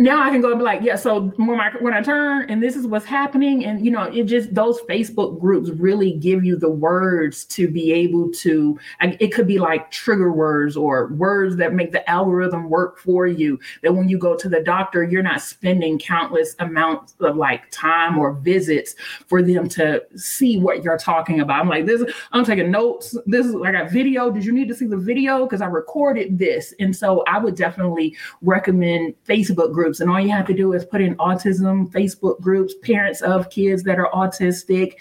now 0.00 0.22
I 0.22 0.30
can 0.30 0.40
go 0.40 0.50
and 0.50 0.60
be 0.60 0.64
like, 0.64 0.80
yeah, 0.80 0.94
so 0.94 1.22
when 1.38 1.58
I, 1.58 1.72
when 1.80 1.92
I 1.92 2.00
turn 2.00 2.48
and 2.48 2.62
this 2.62 2.76
is 2.76 2.86
what's 2.86 3.04
happening. 3.04 3.64
And, 3.64 3.84
you 3.84 3.90
know, 3.90 4.04
it 4.04 4.24
just, 4.24 4.54
those 4.54 4.80
Facebook 4.82 5.40
groups 5.40 5.70
really 5.70 6.12
give 6.12 6.44
you 6.44 6.56
the 6.56 6.70
words 6.70 7.44
to 7.46 7.66
be 7.66 7.92
able 7.92 8.30
to, 8.34 8.78
it 9.00 9.34
could 9.34 9.48
be 9.48 9.58
like 9.58 9.90
trigger 9.90 10.30
words 10.30 10.76
or 10.76 11.08
words 11.14 11.56
that 11.56 11.74
make 11.74 11.90
the 11.90 12.08
algorithm 12.08 12.70
work 12.70 13.00
for 13.00 13.26
you. 13.26 13.58
That 13.82 13.92
when 13.92 14.08
you 14.08 14.18
go 14.18 14.36
to 14.36 14.48
the 14.48 14.60
doctor, 14.60 15.02
you're 15.02 15.24
not 15.24 15.42
spending 15.42 15.98
countless 15.98 16.54
amounts 16.60 17.16
of 17.18 17.36
like 17.36 17.68
time 17.72 18.18
or 18.18 18.34
visits 18.34 18.94
for 19.26 19.42
them 19.42 19.68
to 19.70 20.00
see 20.14 20.60
what 20.60 20.84
you're 20.84 20.96
talking 20.96 21.40
about. 21.40 21.60
I'm 21.60 21.68
like, 21.68 21.86
this, 21.86 22.04
I'm 22.30 22.44
taking 22.44 22.70
notes. 22.70 23.16
This 23.26 23.46
is, 23.46 23.56
I 23.64 23.72
got 23.72 23.90
video. 23.90 24.30
Did 24.30 24.44
you 24.44 24.52
need 24.52 24.68
to 24.68 24.76
see 24.76 24.86
the 24.86 24.96
video? 24.96 25.44
Because 25.44 25.60
I 25.60 25.66
recorded 25.66 26.38
this. 26.38 26.72
And 26.78 26.94
so 26.94 27.24
I 27.26 27.38
would 27.38 27.56
definitely 27.56 28.16
recommend 28.42 29.14
Facebook 29.26 29.72
groups 29.72 29.87
groups. 29.88 30.00
And 30.00 30.10
all 30.10 30.20
you 30.20 30.30
have 30.30 30.46
to 30.46 30.54
do 30.54 30.74
is 30.74 30.84
put 30.84 31.00
in 31.00 31.16
autism 31.16 31.90
Facebook 31.90 32.40
groups, 32.40 32.74
parents 32.82 33.22
of 33.22 33.48
kids 33.48 33.82
that 33.84 33.98
are 33.98 34.10
autistic. 34.10 34.94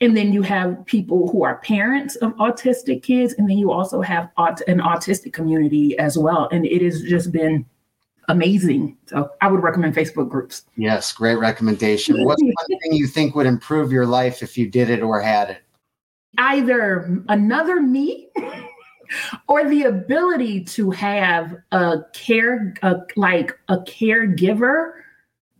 And 0.00 0.16
then 0.16 0.32
you 0.32 0.42
have 0.42 0.84
people 0.86 1.30
who 1.30 1.44
are 1.44 1.58
parents 1.58 2.16
of 2.16 2.34
autistic 2.36 3.04
kids. 3.04 3.34
And 3.34 3.48
then 3.48 3.56
you 3.56 3.70
also 3.70 4.00
have 4.00 4.30
aut- 4.36 4.62
an 4.66 4.80
autistic 4.80 5.32
community 5.32 5.96
as 5.98 6.18
well. 6.18 6.48
And 6.50 6.66
it 6.66 6.82
has 6.82 7.02
just 7.02 7.30
been 7.30 7.64
amazing. 8.28 8.96
So 9.06 9.30
I 9.40 9.48
would 9.48 9.62
recommend 9.62 9.94
Facebook 9.94 10.28
groups. 10.28 10.64
Yes, 10.76 11.12
great 11.12 11.36
recommendation. 11.36 12.24
What's 12.24 12.42
one 12.68 12.80
thing 12.82 12.92
you 12.94 13.06
think 13.06 13.36
would 13.36 13.46
improve 13.46 13.92
your 13.92 14.06
life 14.06 14.42
if 14.42 14.58
you 14.58 14.68
did 14.68 14.90
it 14.90 15.02
or 15.02 15.20
had 15.20 15.50
it? 15.50 15.62
Either 16.38 17.22
another 17.28 17.80
me 17.80 18.28
or 19.48 19.68
the 19.68 19.84
ability 19.84 20.64
to 20.64 20.90
have 20.90 21.56
a 21.72 21.98
care 22.12 22.74
a, 22.82 22.96
like 23.16 23.58
a 23.68 23.78
caregiver 23.78 24.92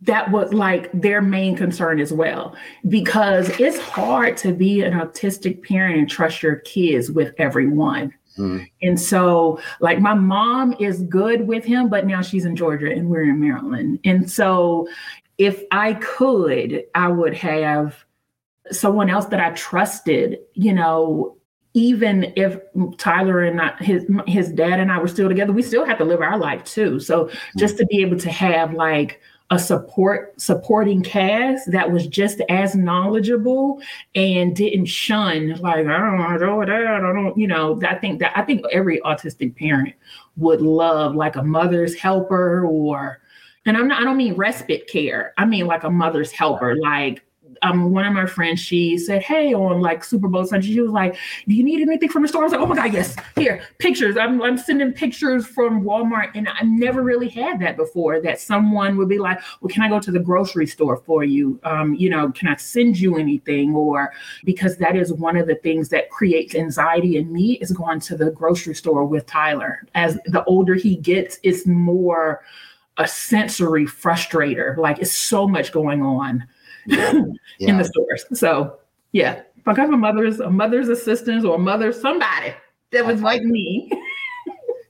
that 0.01 0.31
was 0.31 0.51
like 0.53 0.91
their 0.99 1.21
main 1.21 1.55
concern 1.55 1.99
as 1.99 2.11
well. 2.11 2.55
Because 2.87 3.49
it's 3.59 3.79
hard 3.79 4.35
to 4.37 4.51
be 4.51 4.81
an 4.81 4.93
autistic 4.93 5.63
parent 5.63 5.97
and 5.97 6.09
trust 6.09 6.41
your 6.41 6.57
kids 6.57 7.11
with 7.11 7.33
everyone. 7.37 8.13
Mm. 8.37 8.65
and 8.81 8.97
so 8.97 9.59
like 9.81 9.99
my 9.99 10.13
mom 10.13 10.73
is 10.79 11.01
good 11.01 11.47
with 11.47 11.65
him 11.65 11.89
but 11.89 12.07
now 12.07 12.21
she's 12.21 12.45
in 12.45 12.55
georgia 12.55 12.89
and 12.89 13.09
we're 13.09 13.23
in 13.23 13.41
maryland. 13.41 13.99
And 14.05 14.31
so 14.31 14.87
if 15.37 15.61
i 15.71 15.95
could 15.95 16.85
i 16.95 17.09
would 17.09 17.33
have 17.33 18.05
someone 18.71 19.09
else 19.09 19.25
that 19.25 19.41
i 19.41 19.49
trusted 19.51 20.39
you 20.53 20.71
know 20.71 21.35
even 21.73 22.33
if 22.35 22.59
Tyler 22.97 23.41
and 23.41 23.61
I, 23.61 23.75
his 23.77 24.05
his 24.27 24.51
dad 24.51 24.79
and 24.79 24.91
I 24.91 24.99
were 24.99 25.07
still 25.07 25.29
together, 25.29 25.53
we 25.53 25.61
still 25.61 25.85
have 25.85 25.97
to 25.99 26.05
live 26.05 26.21
our 26.21 26.37
life 26.37 26.63
too. 26.63 26.99
So 26.99 27.25
mm-hmm. 27.25 27.59
just 27.59 27.77
to 27.77 27.85
be 27.85 28.01
able 28.01 28.17
to 28.19 28.31
have 28.31 28.73
like 28.73 29.21
a 29.51 29.59
support 29.59 30.39
supporting 30.39 31.03
cast 31.03 31.69
that 31.71 31.91
was 31.91 32.07
just 32.07 32.39
as 32.49 32.73
knowledgeable 32.73 33.81
and 34.15 34.55
didn't 34.55 34.85
shun 34.85 35.49
like 35.59 35.85
I 35.85 36.37
don't 36.37 36.39
know 36.39 36.59
that 36.61 36.69
I 36.69 36.99
don't 37.01 37.37
you 37.37 37.47
know 37.47 37.77
I 37.85 37.95
think 37.95 38.19
that 38.19 38.31
I 38.33 38.43
think 38.43 38.63
every 38.71 39.01
autistic 39.01 39.57
parent 39.57 39.93
would 40.37 40.61
love 40.61 41.15
like 41.15 41.35
a 41.35 41.43
mother's 41.43 41.95
helper 41.95 42.65
or 42.65 43.19
and 43.65 43.75
I'm 43.75 43.89
not 43.89 44.01
I 44.01 44.05
don't 44.05 44.15
mean 44.15 44.35
respite 44.35 44.87
care 44.87 45.33
I 45.37 45.43
mean 45.43 45.67
like 45.67 45.83
a 45.83 45.89
mother's 45.89 46.31
helper 46.31 46.77
like 46.77 47.21
um, 47.63 47.91
one 47.91 48.05
of 48.05 48.13
my 48.13 48.25
friends, 48.25 48.59
she 48.59 48.97
said, 48.97 49.21
Hey, 49.21 49.53
on 49.53 49.81
like 49.81 50.03
Super 50.03 50.27
Bowl 50.27 50.45
Sunday, 50.45 50.67
she 50.67 50.81
was 50.81 50.91
like, 50.91 51.15
Do 51.47 51.53
you 51.53 51.63
need 51.63 51.81
anything 51.81 52.09
from 52.09 52.23
the 52.23 52.27
store? 52.27 52.41
I 52.41 52.45
was 52.45 52.53
like, 52.53 52.61
Oh 52.61 52.65
my 52.65 52.75
God, 52.75 52.93
yes. 52.93 53.15
Here, 53.35 53.61
pictures. 53.77 54.17
I'm, 54.17 54.41
I'm 54.41 54.57
sending 54.57 54.91
pictures 54.91 55.45
from 55.45 55.83
Walmart. 55.83 56.31
And 56.33 56.47
I 56.49 56.63
never 56.63 57.03
really 57.03 57.29
had 57.29 57.59
that 57.59 57.77
before 57.77 58.19
that 58.21 58.39
someone 58.39 58.97
would 58.97 59.09
be 59.09 59.19
like, 59.19 59.39
Well, 59.61 59.69
can 59.69 59.83
I 59.83 59.89
go 59.89 59.99
to 59.99 60.11
the 60.11 60.19
grocery 60.19 60.65
store 60.65 60.97
for 60.97 61.23
you? 61.23 61.59
Um, 61.63 61.93
you 61.95 62.09
know, 62.09 62.31
can 62.31 62.47
I 62.47 62.55
send 62.55 62.99
you 62.99 63.17
anything? 63.17 63.75
Or 63.75 64.11
because 64.43 64.77
that 64.77 64.95
is 64.95 65.13
one 65.13 65.37
of 65.37 65.47
the 65.47 65.55
things 65.55 65.89
that 65.89 66.09
creates 66.09 66.55
anxiety 66.55 67.17
in 67.17 67.31
me 67.31 67.53
is 67.53 67.71
going 67.71 67.99
to 68.01 68.17
the 68.17 68.31
grocery 68.31 68.73
store 68.73 69.05
with 69.05 69.25
Tyler. 69.27 69.85
As 69.93 70.17
the 70.25 70.43
older 70.45 70.73
he 70.73 70.95
gets, 70.95 71.39
it's 71.43 71.67
more 71.67 72.41
a 72.97 73.07
sensory 73.07 73.85
frustrator. 73.85 74.77
Like 74.77 74.99
it's 74.99 75.15
so 75.15 75.47
much 75.47 75.71
going 75.71 76.01
on 76.01 76.47
yeah. 76.85 77.13
in 77.59 77.77
the 77.77 77.83
stores. 77.83 78.25
So 78.33 78.77
yeah, 79.11 79.41
if 79.57 79.67
I 79.67 79.73
have 79.75 79.91
a 79.91 79.97
mother's 79.97 80.39
a 80.39 80.49
mother's 80.49 80.89
assistant 80.89 81.45
or 81.45 81.55
a 81.55 81.59
mother 81.59 81.91
somebody 81.91 82.53
that 82.91 83.05
was 83.05 83.21
like 83.21 83.41
me. 83.43 83.91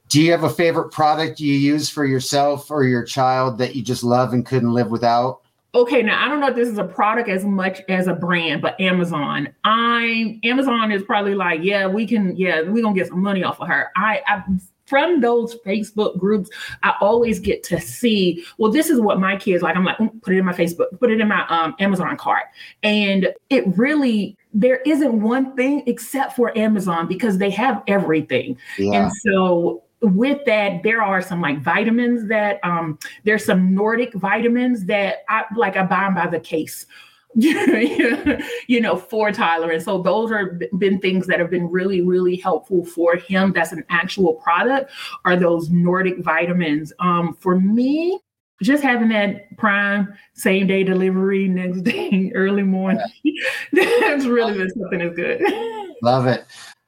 Do 0.10 0.22
you 0.22 0.32
have 0.32 0.44
a 0.44 0.50
favorite 0.50 0.90
product 0.90 1.40
you 1.40 1.54
use 1.54 1.90
for 1.90 2.04
yourself 2.04 2.70
or 2.70 2.84
your 2.84 3.04
child 3.04 3.58
that 3.60 3.78
you 3.78 3.82
just 3.82 4.04
love 4.04 4.34
and 4.34 4.46
couldn't 4.46 4.74
live 4.74 4.92
without? 4.92 5.40
Okay, 5.74 6.02
now 6.02 6.26
I 6.26 6.28
don't 6.28 6.42
know 6.42 6.50
if 6.50 6.56
this 6.56 6.68
is 6.68 6.78
a 6.78 6.84
product 6.84 7.30
as 7.30 7.46
much 7.46 7.82
as 7.88 8.08
a 8.08 8.14
brand, 8.14 8.62
but 8.62 8.80
Amazon. 8.82 9.48
I 9.64 10.38
Amazon 10.44 10.92
is 10.92 11.02
probably 11.04 11.34
like, 11.34 11.62
yeah, 11.64 11.88
we 11.88 12.06
can, 12.06 12.36
yeah, 12.36 12.62
we're 12.62 12.84
gonna 12.84 12.94
get 12.94 13.08
some 13.08 13.22
money 13.22 13.42
off 13.42 13.62
of 13.62 13.70
her. 13.70 13.90
I, 13.96 14.22
I 14.28 14.44
from 14.92 15.22
those 15.22 15.56
Facebook 15.66 16.20
groups, 16.20 16.50
I 16.84 16.96
always 17.00 17.40
get 17.40 17.64
to 17.64 17.80
see, 17.80 18.44
well, 18.58 18.74
this 18.74 18.90
is 18.90 19.00
what 19.00 19.22
my 19.22 19.38
kids 19.38 19.64
like. 19.64 19.78
I'm 19.78 19.86
like, 19.86 19.96
mm, 20.00 20.22
put 20.22 20.34
it 20.34 20.40
in 20.40 20.44
my 20.44 20.52
Facebook, 20.52 21.00
put 21.00 21.10
it 21.10 21.22
in 21.22 21.30
my 21.30 21.48
um, 21.48 21.74
Amazon 21.80 22.18
cart. 22.18 22.44
And 22.84 23.30
it 23.50 23.64
really, 23.78 24.36
there 24.54 24.82
isn't 24.86 25.22
one 25.22 25.56
thing 25.56 25.84
except 25.88 26.36
for 26.36 26.56
Amazon 26.58 27.08
because 27.08 27.38
they 27.38 27.50
have 27.52 27.82
everything. 27.88 28.58
Yeah. 28.78 29.04
And 29.04 29.12
so 29.24 29.84
with 30.02 30.44
that, 30.46 30.84
there 30.84 31.02
are 31.02 31.22
some 31.22 31.40
like 31.40 31.62
vitamins 31.62 32.28
that 32.28 32.60
um 32.64 33.00
there's 33.24 33.46
some 33.46 33.74
Nordic 33.74 34.14
vitamins 34.16 34.86
that 34.88 35.20
I 35.30 35.46
like 35.56 35.78
I 35.78 35.84
buy 35.84 36.02
them 36.02 36.16
by 36.16 36.28
the 36.28 36.40
case 36.40 36.86
you 38.68 38.82
know, 38.82 38.98
for 38.98 39.32
Tyler. 39.32 39.72
And 39.72 39.82
so 39.82 40.02
those 40.02 40.32
are 40.32 40.60
been 40.78 41.00
things 41.00 41.28
that 41.28 41.40
have 41.40 41.50
been 41.50 41.70
really, 41.70 42.02
really 42.02 42.36
helpful 42.36 42.86
for 42.86 43.16
him. 43.16 43.54
That's 43.54 43.72
an 43.72 43.86
actual 43.90 44.36
product, 44.36 44.92
are 45.26 45.38
those 45.38 45.70
Nordic 45.70 46.20
vitamins. 46.20 46.92
Um, 47.00 47.38
for 47.40 47.60
me, 47.60 48.20
just 48.62 48.84
having 48.84 49.10
that 49.10 49.58
prime 49.58 50.14
same 50.34 50.68
day 50.68 50.84
delivery 50.84 51.48
next 51.48 51.82
day, 51.84 52.32
early 52.36 52.64
morning, 52.64 53.04
that's 53.74 54.26
really 54.26 54.58
been 54.58 54.70
something 54.70 55.00
that's 55.00 55.16
good. 55.16 55.42
Love 56.04 56.28
it. 56.28 56.46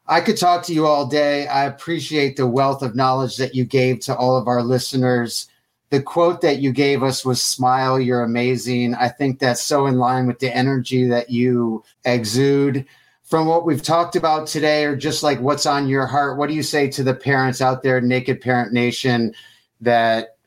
I 0.07 0.19
could 0.19 0.37
talk 0.37 0.65
to 0.65 0.73
you 0.73 0.85
all 0.85 1.05
day. 1.05 1.47
I 1.47 1.65
appreciate 1.65 2.35
the 2.35 2.45
wealth 2.45 2.81
of 2.81 2.95
knowledge 2.95 3.37
that 3.37 3.55
you 3.55 3.63
gave 3.63 4.01
to 4.01 4.15
all 4.15 4.35
of 4.35 4.47
our 4.47 4.61
listeners 4.61 5.47
the 5.93 6.01
quote 6.01 6.41
that 6.41 6.57
you 6.57 6.71
gave 6.71 7.03
us 7.03 7.23
was 7.23 7.39
smile 7.39 7.99
you're 7.99 8.23
amazing. 8.23 8.95
I 8.95 9.09
think 9.09 9.37
that's 9.37 9.61
so 9.61 9.85
in 9.85 9.99
line 9.99 10.25
with 10.25 10.39
the 10.39 10.51
energy 10.51 11.05
that 11.05 11.29
you 11.29 11.83
exude. 12.03 12.87
From 13.21 13.45
what 13.45 13.63
we've 13.63 13.83
talked 13.83 14.15
about 14.15 14.47
today 14.47 14.85
or 14.85 14.95
just 14.95 15.21
like 15.21 15.39
what's 15.39 15.67
on 15.67 15.87
your 15.87 16.07
heart 16.07 16.39
what 16.39 16.49
do 16.49 16.55
you 16.55 16.63
say 16.63 16.89
to 16.89 17.03
the 17.03 17.13
parents 17.13 17.61
out 17.61 17.83
there 17.83 18.01
naked 18.01 18.41
parent 18.41 18.73
nation 18.73 19.35
that 19.81 20.37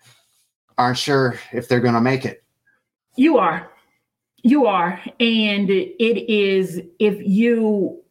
aren't 0.79 0.99
sure 0.99 1.39
if 1.53 1.69
they're 1.69 1.79
going 1.79 1.95
to 1.95 2.01
make 2.01 2.25
it? 2.25 2.43
You 3.15 3.39
are. 3.39 3.71
You 4.43 4.67
are. 4.67 5.01
And 5.21 5.71
it 5.71 6.29
is 6.29 6.83
if 6.99 7.25
you 7.25 8.03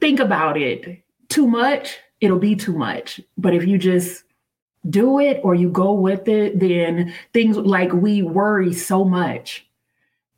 think 0.00 0.18
about 0.18 0.56
it 0.56 1.00
too 1.28 1.46
much 1.46 2.00
it'll 2.20 2.38
be 2.38 2.56
too 2.56 2.72
much. 2.72 3.20
But 3.36 3.54
if 3.54 3.66
you 3.66 3.78
just 3.78 4.24
do 4.88 5.18
it 5.20 5.40
or 5.44 5.54
you 5.54 5.70
go 5.70 5.92
with 5.92 6.28
it, 6.28 6.58
then 6.58 7.12
things 7.32 7.56
like 7.56 7.92
we 7.92 8.22
worry 8.22 8.72
so 8.72 9.04
much. 9.04 9.66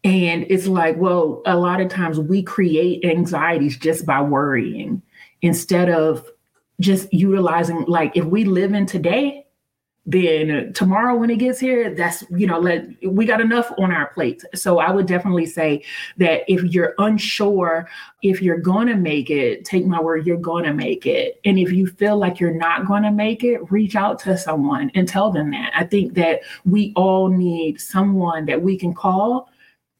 And 0.02 0.46
it's 0.50 0.66
like, 0.66 0.96
well, 0.98 1.40
a 1.46 1.56
lot 1.56 1.80
of 1.80 1.88
times 1.88 2.20
we 2.20 2.42
create 2.42 3.04
anxieties 3.04 3.78
just 3.78 4.04
by 4.04 4.20
worrying 4.20 5.00
instead 5.40 5.88
of 5.88 6.28
just 6.80 7.12
utilizing, 7.12 7.84
like, 7.86 8.16
if 8.16 8.24
we 8.24 8.44
live 8.44 8.74
in 8.74 8.84
today, 8.84 9.43
then 10.06 10.72
tomorrow 10.74 11.16
when 11.16 11.30
it 11.30 11.38
gets 11.38 11.58
here 11.58 11.94
that's 11.94 12.24
you 12.30 12.46
know 12.46 12.58
let 12.58 12.86
we 13.06 13.24
got 13.24 13.40
enough 13.40 13.72
on 13.78 13.90
our 13.90 14.08
plates. 14.08 14.44
So 14.54 14.78
i 14.78 14.90
would 14.90 15.06
definitely 15.06 15.46
say 15.46 15.82
that 16.18 16.42
if 16.46 16.62
you're 16.64 16.94
unsure 16.98 17.88
if 18.22 18.42
you're 18.42 18.58
going 18.58 18.86
to 18.86 18.96
make 18.96 19.30
it 19.30 19.64
take 19.64 19.86
my 19.86 20.00
word 20.00 20.26
you're 20.26 20.36
going 20.36 20.64
to 20.64 20.74
make 20.74 21.06
it. 21.06 21.40
And 21.44 21.58
if 21.58 21.72
you 21.72 21.86
feel 21.86 22.18
like 22.18 22.38
you're 22.38 22.54
not 22.54 22.86
going 22.86 23.02
to 23.02 23.10
make 23.10 23.44
it 23.44 23.70
reach 23.70 23.96
out 23.96 24.18
to 24.20 24.36
someone 24.36 24.90
and 24.94 25.08
tell 25.08 25.30
them 25.30 25.50
that. 25.52 25.72
I 25.74 25.84
think 25.84 26.14
that 26.14 26.40
we 26.64 26.92
all 26.96 27.28
need 27.28 27.80
someone 27.80 28.44
that 28.46 28.60
we 28.60 28.78
can 28.78 28.92
call 28.92 29.48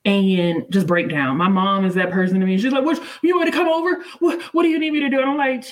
and 0.04 0.66
just 0.70 0.86
break 0.86 1.08
down. 1.08 1.38
My 1.38 1.48
mom 1.48 1.86
is 1.86 1.94
that 1.94 2.10
person 2.10 2.40
to 2.40 2.46
me. 2.46 2.58
She's 2.58 2.72
like 2.72 2.84
what 2.84 3.02
you 3.22 3.36
want 3.36 3.50
to 3.50 3.58
come 3.58 3.68
over? 3.68 4.04
What, 4.18 4.42
what 4.52 4.64
do 4.64 4.68
you 4.68 4.78
need 4.78 4.92
me 4.92 5.00
to 5.00 5.08
do? 5.08 5.20
And 5.20 5.30
i'm 5.30 5.36
like 5.38 5.64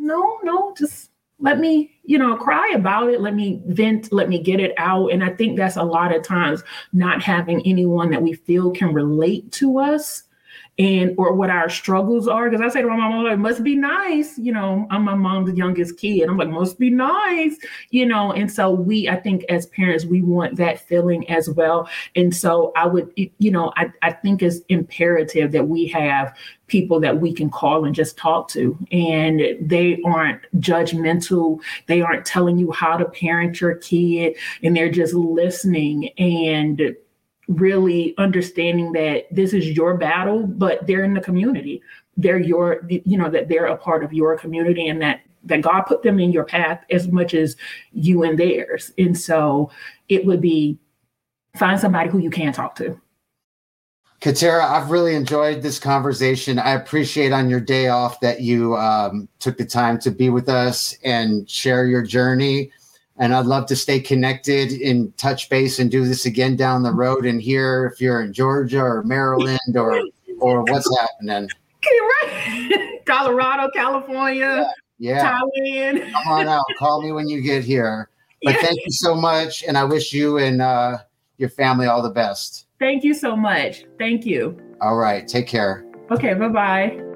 no 0.00 0.38
no 0.42 0.74
just 0.76 1.09
let 1.40 1.58
me 1.58 1.90
you 2.04 2.18
know 2.18 2.36
cry 2.36 2.70
about 2.74 3.08
it 3.08 3.20
let 3.20 3.34
me 3.34 3.60
vent 3.66 4.12
let 4.12 4.28
me 4.28 4.38
get 4.38 4.60
it 4.60 4.72
out. 4.76 5.08
And 5.08 5.24
i 5.24 5.30
think 5.30 5.56
that's 5.56 5.76
a 5.76 5.82
lot 5.82 6.14
of 6.14 6.22
times 6.22 6.62
not 6.92 7.22
having 7.22 7.66
anyone 7.66 8.10
that 8.10 8.22
we 8.22 8.34
feel 8.34 8.70
can 8.70 8.92
relate 8.92 9.50
to 9.52 9.78
us 9.78 10.24
and 10.80 11.14
or 11.18 11.34
what 11.34 11.50
our 11.50 11.68
struggles 11.68 12.26
are. 12.26 12.48
Because 12.48 12.64
I 12.64 12.72
say 12.72 12.80
to 12.80 12.88
my 12.88 12.96
mom, 12.96 13.22
like, 13.22 13.38
must 13.38 13.62
be 13.62 13.76
nice, 13.76 14.38
you 14.38 14.50
know. 14.50 14.86
I'm 14.90 15.04
my 15.04 15.14
mom's 15.14 15.54
youngest 15.56 15.98
kid. 15.98 16.26
I'm 16.26 16.38
like, 16.38 16.48
must 16.48 16.78
be 16.78 16.88
nice, 16.88 17.58
you 17.90 18.06
know. 18.06 18.32
And 18.32 18.50
so 18.50 18.70
we, 18.70 19.06
I 19.06 19.16
think, 19.16 19.44
as 19.50 19.66
parents, 19.66 20.06
we 20.06 20.22
want 20.22 20.56
that 20.56 20.80
feeling 20.80 21.28
as 21.28 21.50
well. 21.50 21.86
And 22.16 22.34
so 22.34 22.72
I 22.76 22.86
would, 22.86 23.12
you 23.16 23.50
know, 23.50 23.72
I, 23.76 23.92
I 24.00 24.12
think 24.12 24.42
it's 24.42 24.60
imperative 24.70 25.52
that 25.52 25.68
we 25.68 25.86
have 25.88 26.34
people 26.66 26.98
that 27.00 27.20
we 27.20 27.34
can 27.34 27.50
call 27.50 27.84
and 27.84 27.94
just 27.94 28.16
talk 28.16 28.48
to. 28.48 28.78
And 28.90 29.42
they 29.60 30.00
aren't 30.06 30.40
judgmental. 30.60 31.60
They 31.88 32.00
aren't 32.00 32.24
telling 32.24 32.56
you 32.56 32.72
how 32.72 32.96
to 32.96 33.04
parent 33.04 33.60
your 33.60 33.74
kid, 33.74 34.36
and 34.62 34.74
they're 34.74 34.90
just 34.90 35.12
listening 35.12 36.08
and 36.16 36.96
really 37.50 38.14
understanding 38.16 38.92
that 38.92 39.26
this 39.30 39.52
is 39.52 39.70
your 39.70 39.96
battle, 39.96 40.46
but 40.46 40.86
they're 40.86 41.04
in 41.04 41.14
the 41.14 41.20
community. 41.20 41.82
They're 42.16 42.38
your, 42.38 42.86
you 42.88 43.18
know, 43.18 43.28
that 43.28 43.48
they're 43.48 43.66
a 43.66 43.76
part 43.76 44.04
of 44.04 44.12
your 44.12 44.38
community 44.38 44.88
and 44.88 45.02
that 45.02 45.20
that 45.44 45.62
God 45.62 45.82
put 45.82 46.02
them 46.02 46.20
in 46.20 46.32
your 46.32 46.44
path 46.44 46.84
as 46.90 47.08
much 47.08 47.32
as 47.32 47.56
you 47.92 48.22
and 48.24 48.38
theirs. 48.38 48.92
And 48.98 49.18
so 49.18 49.70
it 50.10 50.26
would 50.26 50.42
be 50.42 50.78
find 51.56 51.80
somebody 51.80 52.10
who 52.10 52.18
you 52.18 52.30
can 52.30 52.52
talk 52.52 52.74
to. 52.76 53.00
Katera, 54.20 54.60
I've 54.60 54.90
really 54.90 55.14
enjoyed 55.14 55.62
this 55.62 55.78
conversation. 55.78 56.58
I 56.58 56.72
appreciate 56.72 57.32
on 57.32 57.48
your 57.48 57.58
day 57.58 57.88
off 57.88 58.20
that 58.20 58.42
you 58.42 58.76
um, 58.76 59.30
took 59.38 59.56
the 59.56 59.64
time 59.64 59.98
to 60.00 60.10
be 60.10 60.28
with 60.28 60.50
us 60.50 60.94
and 61.04 61.48
share 61.48 61.86
your 61.86 62.02
journey 62.02 62.70
and 63.20 63.34
I'd 63.34 63.46
love 63.46 63.66
to 63.66 63.76
stay 63.76 64.00
connected 64.00 64.72
in 64.72 65.12
touch 65.12 65.50
base 65.50 65.78
and 65.78 65.90
do 65.90 66.04
this 66.04 66.24
again 66.24 66.56
down 66.56 66.82
the 66.82 66.92
road 66.92 67.26
and 67.26 67.40
hear 67.40 67.86
if 67.92 68.00
you're 68.00 68.22
in 68.22 68.32
Georgia 68.32 68.80
or 68.80 69.04
Maryland 69.04 69.76
or 69.76 70.02
or 70.40 70.62
what's 70.64 70.90
happening. 70.98 71.48
Right. 72.22 73.00
Colorado, 73.06 73.70
California, 73.74 74.70
yeah. 74.98 75.14
yeah. 75.16 75.40
Thailand. 75.40 76.12
Come 76.12 76.28
on 76.28 76.46
out. 76.46 76.64
Call 76.78 77.00
me 77.00 77.10
when 77.10 77.26
you 77.26 77.40
get 77.40 77.64
here. 77.64 78.10
But 78.42 78.56
yeah. 78.56 78.60
thank 78.60 78.80
you 78.84 78.92
so 78.92 79.14
much. 79.14 79.64
And 79.64 79.78
I 79.78 79.84
wish 79.84 80.12
you 80.12 80.36
and 80.36 80.60
uh, 80.60 80.98
your 81.38 81.48
family 81.48 81.86
all 81.86 82.02
the 82.02 82.10
best. 82.10 82.66
Thank 82.78 83.02
you 83.02 83.14
so 83.14 83.34
much. 83.34 83.86
Thank 83.98 84.26
you. 84.26 84.60
All 84.82 84.96
right. 84.96 85.26
Take 85.26 85.46
care. 85.46 85.86
Okay. 86.10 86.34
Bye 86.34 86.48
bye. 86.48 87.09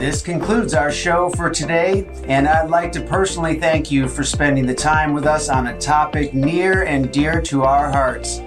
This 0.00 0.22
concludes 0.22 0.72
our 0.72 0.90
show 0.90 1.28
for 1.28 1.50
today, 1.50 2.08
and 2.24 2.48
I'd 2.48 2.70
like 2.70 2.90
to 2.92 3.02
personally 3.02 3.60
thank 3.60 3.90
you 3.90 4.08
for 4.08 4.24
spending 4.24 4.64
the 4.64 4.74
time 4.74 5.12
with 5.12 5.26
us 5.26 5.50
on 5.50 5.66
a 5.66 5.78
topic 5.78 6.32
near 6.32 6.84
and 6.84 7.12
dear 7.12 7.42
to 7.42 7.64
our 7.64 7.92
hearts. 7.92 8.40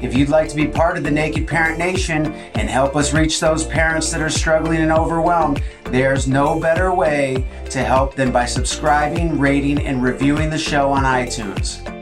If 0.00 0.14
you'd 0.14 0.28
like 0.28 0.48
to 0.50 0.54
be 0.54 0.68
part 0.68 0.96
of 0.96 1.02
the 1.02 1.10
Naked 1.10 1.48
Parent 1.48 1.76
Nation 1.76 2.26
and 2.54 2.70
help 2.70 2.94
us 2.94 3.12
reach 3.12 3.40
those 3.40 3.66
parents 3.66 4.12
that 4.12 4.22
are 4.22 4.30
struggling 4.30 4.80
and 4.80 4.92
overwhelmed, 4.92 5.60
there's 5.86 6.28
no 6.28 6.60
better 6.60 6.94
way 6.94 7.44
to 7.70 7.82
help 7.82 8.14
than 8.14 8.30
by 8.30 8.46
subscribing, 8.46 9.40
rating, 9.40 9.84
and 9.84 10.04
reviewing 10.04 10.50
the 10.50 10.58
show 10.58 10.92
on 10.92 11.02
iTunes. 11.02 12.01